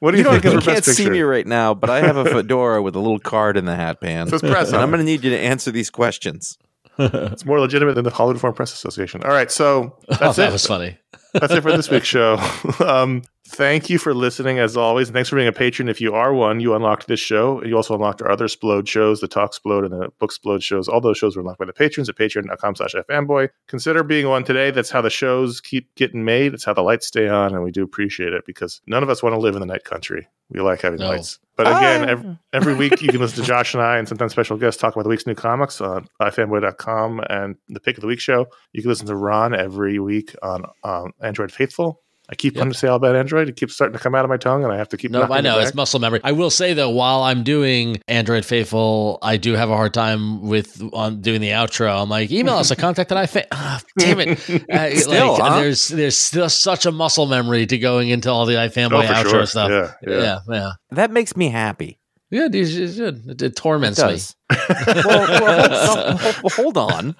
What 0.00 0.10
do 0.10 0.18
you 0.18 0.24
you, 0.24 0.24
don't 0.24 0.40
think 0.40 0.52
you 0.52 0.58
of 0.58 0.64
can't 0.64 0.76
picture? 0.76 0.92
see 0.92 1.08
me 1.08 1.20
right 1.20 1.46
now, 1.46 1.74
but 1.74 1.88
I 1.88 2.00
have 2.00 2.16
a 2.16 2.24
fedora 2.24 2.82
with 2.82 2.96
a 2.96 2.98
little 2.98 3.18
card 3.18 3.56
in 3.56 3.64
the 3.64 3.76
hat 3.76 4.00
band. 4.00 4.30
So 4.30 4.36
it's 4.36 4.42
press 4.42 4.72
and 4.72 4.78
I'm 4.78 4.90
going 4.90 4.98
to 4.98 5.04
need 5.04 5.24
you 5.24 5.30
to 5.30 5.38
answer 5.38 5.70
these 5.70 5.90
questions. 5.90 6.58
It's 6.98 7.46
more 7.46 7.58
legitimate 7.58 7.94
than 7.94 8.04
the 8.04 8.10
Hollywood 8.10 8.40
Foreign 8.40 8.54
Press 8.54 8.74
Association. 8.74 9.22
All 9.24 9.30
right, 9.30 9.50
so 9.50 9.96
oh, 10.10 10.16
that's 10.20 10.36
that 10.36 10.50
it. 10.50 10.52
was 10.52 10.66
funny. 10.66 10.98
that's 11.32 11.52
it 11.52 11.62
for 11.62 11.72
this 11.72 11.88
week's 11.88 12.06
show. 12.06 12.36
Um, 12.80 13.22
thank 13.52 13.90
you 13.90 13.98
for 13.98 14.14
listening, 14.14 14.58
as 14.58 14.76
always. 14.76 15.08
And 15.08 15.14
thanks 15.14 15.28
for 15.28 15.36
being 15.36 15.48
a 15.48 15.52
patron. 15.52 15.88
If 15.88 16.00
you 16.00 16.14
are 16.14 16.32
one, 16.34 16.60
you 16.60 16.74
unlocked 16.74 17.06
this 17.06 17.20
show. 17.20 17.62
You 17.64 17.76
also 17.76 17.94
unlocked 17.94 18.22
our 18.22 18.30
other 18.30 18.46
Splode 18.46 18.88
shows, 18.88 19.20
the 19.20 19.28
Talk 19.28 19.52
Splode 19.54 19.84
and 19.84 19.92
the 19.92 20.08
Book 20.18 20.32
Splode 20.32 20.62
shows. 20.62 20.88
All 20.88 21.00
those 21.00 21.18
shows 21.18 21.36
were 21.36 21.40
unlocked 21.40 21.58
by 21.58 21.66
the 21.66 21.72
patrons 21.72 22.08
at 22.08 22.16
patreon.com 22.16 22.76
slash 22.76 22.94
fanboy. 23.08 23.48
Consider 23.68 24.02
being 24.02 24.28
one 24.28 24.44
today. 24.44 24.70
That's 24.70 24.90
how 24.90 25.00
the 25.02 25.10
shows 25.10 25.60
keep 25.60 25.94
getting 25.94 26.24
made. 26.24 26.54
It's 26.54 26.64
how 26.64 26.72
the 26.74 26.82
lights 26.82 27.06
stay 27.06 27.28
on, 27.28 27.54
and 27.54 27.62
we 27.62 27.70
do 27.70 27.82
appreciate 27.82 28.32
it 28.32 28.44
because 28.46 28.80
none 28.86 29.02
of 29.02 29.10
us 29.10 29.22
want 29.22 29.34
to 29.34 29.40
live 29.40 29.54
in 29.54 29.60
the 29.60 29.66
night 29.66 29.84
country. 29.84 30.26
We 30.50 30.60
like 30.60 30.80
having 30.82 31.00
No. 31.00 31.08
lights. 31.08 31.38
But 31.56 31.66
again, 31.66 32.04
Ah. 32.04 32.10
every, 32.10 32.38
every 32.52 32.74
week 32.74 33.00
you 33.02 33.08
can 33.08 33.20
listen 33.20 33.42
to 33.42 33.46
Josh 33.48 33.74
and 33.74 33.82
I 33.82 33.98
and 33.98 34.08
sometimes 34.08 34.32
special 34.32 34.56
guests 34.56 34.80
talk 34.80 34.94
about 34.94 35.02
the 35.02 35.08
week's 35.10 35.26
new 35.26 35.34
comics 35.34 35.80
on 35.80 36.08
ifanboy.com 36.20 37.20
and 37.28 37.56
the 37.68 37.80
pick 37.80 37.96
of 37.96 38.00
the 38.00 38.06
week 38.06 38.20
show. 38.20 38.46
You 38.72 38.82
can 38.82 38.88
listen 38.90 39.06
to 39.06 39.16
Ron 39.16 39.54
every 39.54 39.98
week 39.98 40.34
on 40.42 40.64
um, 40.82 41.12
Android 41.20 41.52
Faithful. 41.52 42.00
I 42.32 42.34
keep 42.34 42.56
wanting 42.56 42.72
to 42.72 42.78
say 42.78 42.88
all 42.88 42.96
about 42.96 43.14
Android. 43.14 43.46
It 43.50 43.56
keeps 43.56 43.74
starting 43.74 43.92
to 43.92 44.02
come 44.02 44.14
out 44.14 44.24
of 44.24 44.30
my 44.30 44.38
tongue, 44.38 44.64
and 44.64 44.72
I 44.72 44.78
have 44.78 44.88
to 44.88 44.96
keep. 44.96 45.10
No, 45.10 45.20
knocking 45.20 45.34
I 45.36 45.38
it 45.40 45.42
know 45.42 45.56
back. 45.58 45.66
it's 45.66 45.74
muscle 45.74 46.00
memory. 46.00 46.20
I 46.24 46.32
will 46.32 46.48
say 46.48 46.72
though, 46.72 46.88
while 46.88 47.22
I'm 47.22 47.42
doing 47.44 47.98
Android 48.08 48.46
Faithful, 48.46 49.18
I 49.20 49.36
do 49.36 49.52
have 49.52 49.68
a 49.68 49.76
hard 49.76 49.92
time 49.92 50.40
with 50.48 50.82
on 50.94 51.20
doing 51.20 51.42
the 51.42 51.50
outro. 51.50 52.02
I'm 52.02 52.08
like, 52.08 52.30
email 52.30 52.54
us 52.54 52.70
a 52.70 52.76
contact 52.84 53.12
at 53.12 53.28
iFan. 53.28 53.44
Ah, 53.52 53.82
damn 53.98 54.18
it! 54.20 54.38
Uh, 54.72 54.90
Still, 54.96 55.32
like, 55.34 55.42
huh? 55.42 55.60
there's 55.60 55.88
there's 55.88 56.16
still 56.16 56.48
such 56.48 56.86
a 56.86 56.92
muscle 56.92 57.26
memory 57.26 57.66
to 57.66 57.76
going 57.78 58.08
into 58.08 58.30
all 58.30 58.46
the 58.46 58.56
Oh, 58.60 58.66
iFanboy 58.68 59.06
for 59.06 59.12
outro 59.12 59.30
sure. 59.30 59.46
stuff. 59.46 59.70
Yeah, 59.70 59.92
yeah. 60.10 60.20
yeah, 60.22 60.38
yeah. 60.48 60.70
That 60.92 61.10
makes 61.10 61.36
me 61.36 61.50
happy. 61.50 61.98
Yeah, 62.30 62.46
it, 62.46 62.54
is- 62.54 62.98
it, 62.98 63.16
it, 63.28 63.42
it 63.42 63.56
torments 63.56 63.98
It 63.98 64.02
does. 64.06 64.36
Well, 65.04 65.40
well, 65.42 65.86
hold, 65.86 66.20
hold- 66.20 66.52
hold 66.52 66.76
on. 66.78 67.16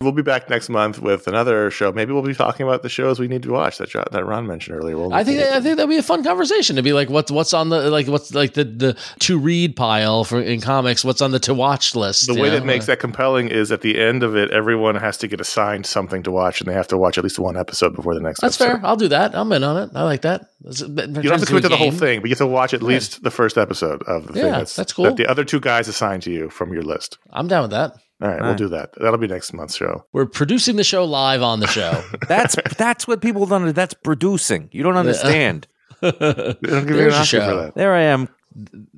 We'll 0.00 0.12
be 0.12 0.22
back 0.22 0.48
next 0.50 0.68
month 0.68 1.00
with 1.00 1.26
another 1.26 1.70
show. 1.70 1.92
Maybe 1.92 2.12
we'll 2.12 2.22
be 2.22 2.34
talking 2.34 2.66
about 2.66 2.82
the 2.82 2.88
shows 2.88 3.18
we 3.18 3.28
need 3.28 3.42
to 3.44 3.50
watch 3.52 3.78
that 3.78 3.90
that 4.12 4.24
Ron 4.26 4.46
mentioned 4.46 4.76
earlier. 4.76 4.96
We'll 4.96 5.12
I 5.12 5.24
think 5.24 5.40
I 5.40 5.60
think 5.60 5.76
that'd 5.76 5.88
be 5.88 5.96
a 5.96 6.02
fun 6.02 6.22
conversation 6.24 6.76
to 6.76 6.82
be 6.82 6.92
like, 6.92 7.08
what's 7.10 7.30
what's 7.30 7.54
on 7.54 7.68
the 7.68 7.90
like 7.90 8.06
what's 8.08 8.34
like 8.34 8.54
the 8.54 8.64
the 8.64 8.96
to 9.20 9.38
read 9.38 9.76
pile 9.76 10.24
for 10.24 10.40
in 10.40 10.60
comics? 10.60 11.04
What's 11.04 11.22
on 11.22 11.30
the 11.30 11.38
to 11.40 11.54
watch 11.54 11.94
list? 11.94 12.26
the 12.26 12.34
way 12.34 12.48
know? 12.48 12.56
that 12.58 12.64
makes 12.64 12.86
that 12.86 13.00
compelling 13.00 13.48
is 13.48 13.72
at 13.72 13.80
the 13.80 13.98
end 14.00 14.22
of 14.22 14.36
it, 14.36 14.50
everyone 14.50 14.96
has 14.96 15.16
to 15.18 15.28
get 15.28 15.40
assigned 15.40 15.86
something 15.86 16.22
to 16.24 16.30
watch, 16.30 16.60
and 16.60 16.68
they 16.68 16.74
have 16.74 16.88
to 16.88 16.98
watch 16.98 17.18
at 17.18 17.24
least 17.24 17.38
one 17.38 17.56
episode 17.56 17.94
before 17.94 18.14
the 18.14 18.20
next. 18.20 18.42
Episode. 18.42 18.46
That's 18.46 18.60
episode. 18.60 18.80
fair. 18.80 18.86
I'll 18.88 18.96
do 18.96 19.08
that. 19.08 19.34
I'm 19.34 19.50
in 19.52 19.64
on 19.64 19.76
it. 19.82 19.90
I 19.94 20.02
like 20.04 20.22
that. 20.22 20.50
It's- 20.64 20.80
You 20.80 20.88
don't 20.88 21.24
have 21.24 21.40
to 21.40 21.46
commit 21.46 21.62
to 21.62 21.68
the 21.68 21.76
whole 21.76 21.90
thing, 21.92 22.20
but 22.20 22.28
you 22.28 22.32
have 22.32 22.38
to 22.38 22.46
watch 22.46 22.74
at 22.74 22.82
least 22.82 23.22
the 23.22 23.30
first 23.30 23.56
episode 23.58 24.02
of 24.04 24.26
the 24.26 24.32
thing. 24.34 24.44
Yeah, 24.44 24.58
That's, 24.58 24.74
that's 24.76 24.92
cool. 24.92 25.04
That 25.04 25.16
the 25.16 25.26
other 25.26 25.44
two 25.44 25.60
guys 25.60 25.85
assign 25.88 26.20
to 26.22 26.30
you 26.30 26.50
from 26.50 26.72
your 26.72 26.82
list. 26.82 27.18
I'm 27.30 27.48
down 27.48 27.62
with 27.62 27.70
that. 27.72 27.92
All 28.22 28.28
right, 28.28 28.40
we'll 28.40 28.50
right. 28.50 28.58
do 28.58 28.68
that. 28.68 28.92
That'll 28.98 29.18
be 29.18 29.26
next 29.26 29.52
month's 29.52 29.76
show. 29.76 30.04
We're 30.12 30.24
producing 30.26 30.76
the 30.76 30.84
show 30.84 31.04
live 31.04 31.42
on 31.42 31.60
the 31.60 31.66
show. 31.66 32.02
That's 32.28 32.56
that's 32.78 33.06
what 33.06 33.20
people 33.20 33.44
don't. 33.44 33.74
That's 33.74 33.92
producing. 33.92 34.70
You 34.72 34.82
don't 34.82 34.96
understand. 34.96 35.66
They 36.00 36.10
don't 36.10 36.60
give 36.60 36.68
you 36.70 36.76
an 36.76 36.86
There's 36.86 36.98
your 36.98 37.12
Oscar 37.12 37.24
show. 37.24 37.48
for 37.48 37.56
that. 37.62 37.74
There 37.74 37.94
I 37.94 38.02
am, 38.02 38.28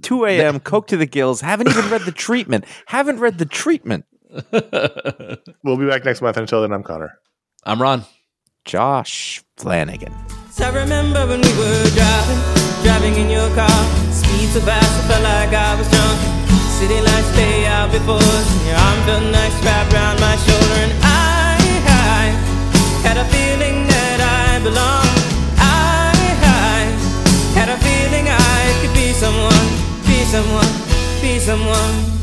2 0.02 0.24
a.m. 0.24 0.58
Coke 0.58 0.88
to 0.88 0.96
the 0.96 1.06
gills. 1.06 1.40
Haven't 1.40 1.68
even 1.68 1.88
read 1.90 2.02
the 2.02 2.12
treatment. 2.12 2.64
Haven't 2.86 3.20
read 3.20 3.38
the 3.38 3.46
treatment. 3.46 4.04
We'll 5.64 5.76
be 5.76 5.86
back 5.86 6.04
next 6.04 6.20
month. 6.22 6.36
Until 6.36 6.62
then, 6.62 6.72
I'm 6.72 6.82
Conor. 6.82 7.18
I'm 7.64 7.80
Ron. 7.80 8.04
Josh 8.64 9.42
Flanagan. 9.56 10.12
So 10.50 10.64
I 10.66 10.74
remember 10.74 11.26
when 11.26 11.40
we 11.40 11.52
were 11.56 11.90
driving, 11.94 12.82
driving 12.82 13.14
in 13.14 13.30
your 13.30 13.48
car. 13.54 13.68
Speed 14.12 14.48
so 14.50 14.60
fast, 14.60 15.04
I 15.04 15.08
felt 15.08 15.22
like 15.22 15.52
I 15.52 15.74
was 15.78 15.88
drunk. 15.90 16.37
City 16.78 17.00
lights 17.00 17.36
lay 17.36 17.66
out 17.66 17.90
before 17.90 18.22
your 18.64 18.76
arm 18.76 19.00
felt 19.02 19.24
nice 19.32 19.64
wrapped 19.64 19.92
around 19.92 20.20
my 20.20 20.36
shoulder. 20.36 20.78
And 20.86 20.92
I, 21.02 21.58
I 21.90 22.24
had 23.02 23.16
a 23.16 23.24
feeling 23.34 23.84
that 23.88 24.20
I 24.22 24.62
belonged. 24.62 25.18
I, 25.58 26.14
I 26.46 26.86
had 27.58 27.68
a 27.68 27.78
feeling 27.82 28.28
I 28.28 28.78
could 28.80 28.94
be 28.94 29.12
someone, 29.12 29.66
be 30.06 30.22
someone, 30.22 30.72
be 31.20 31.40
someone. 31.40 32.17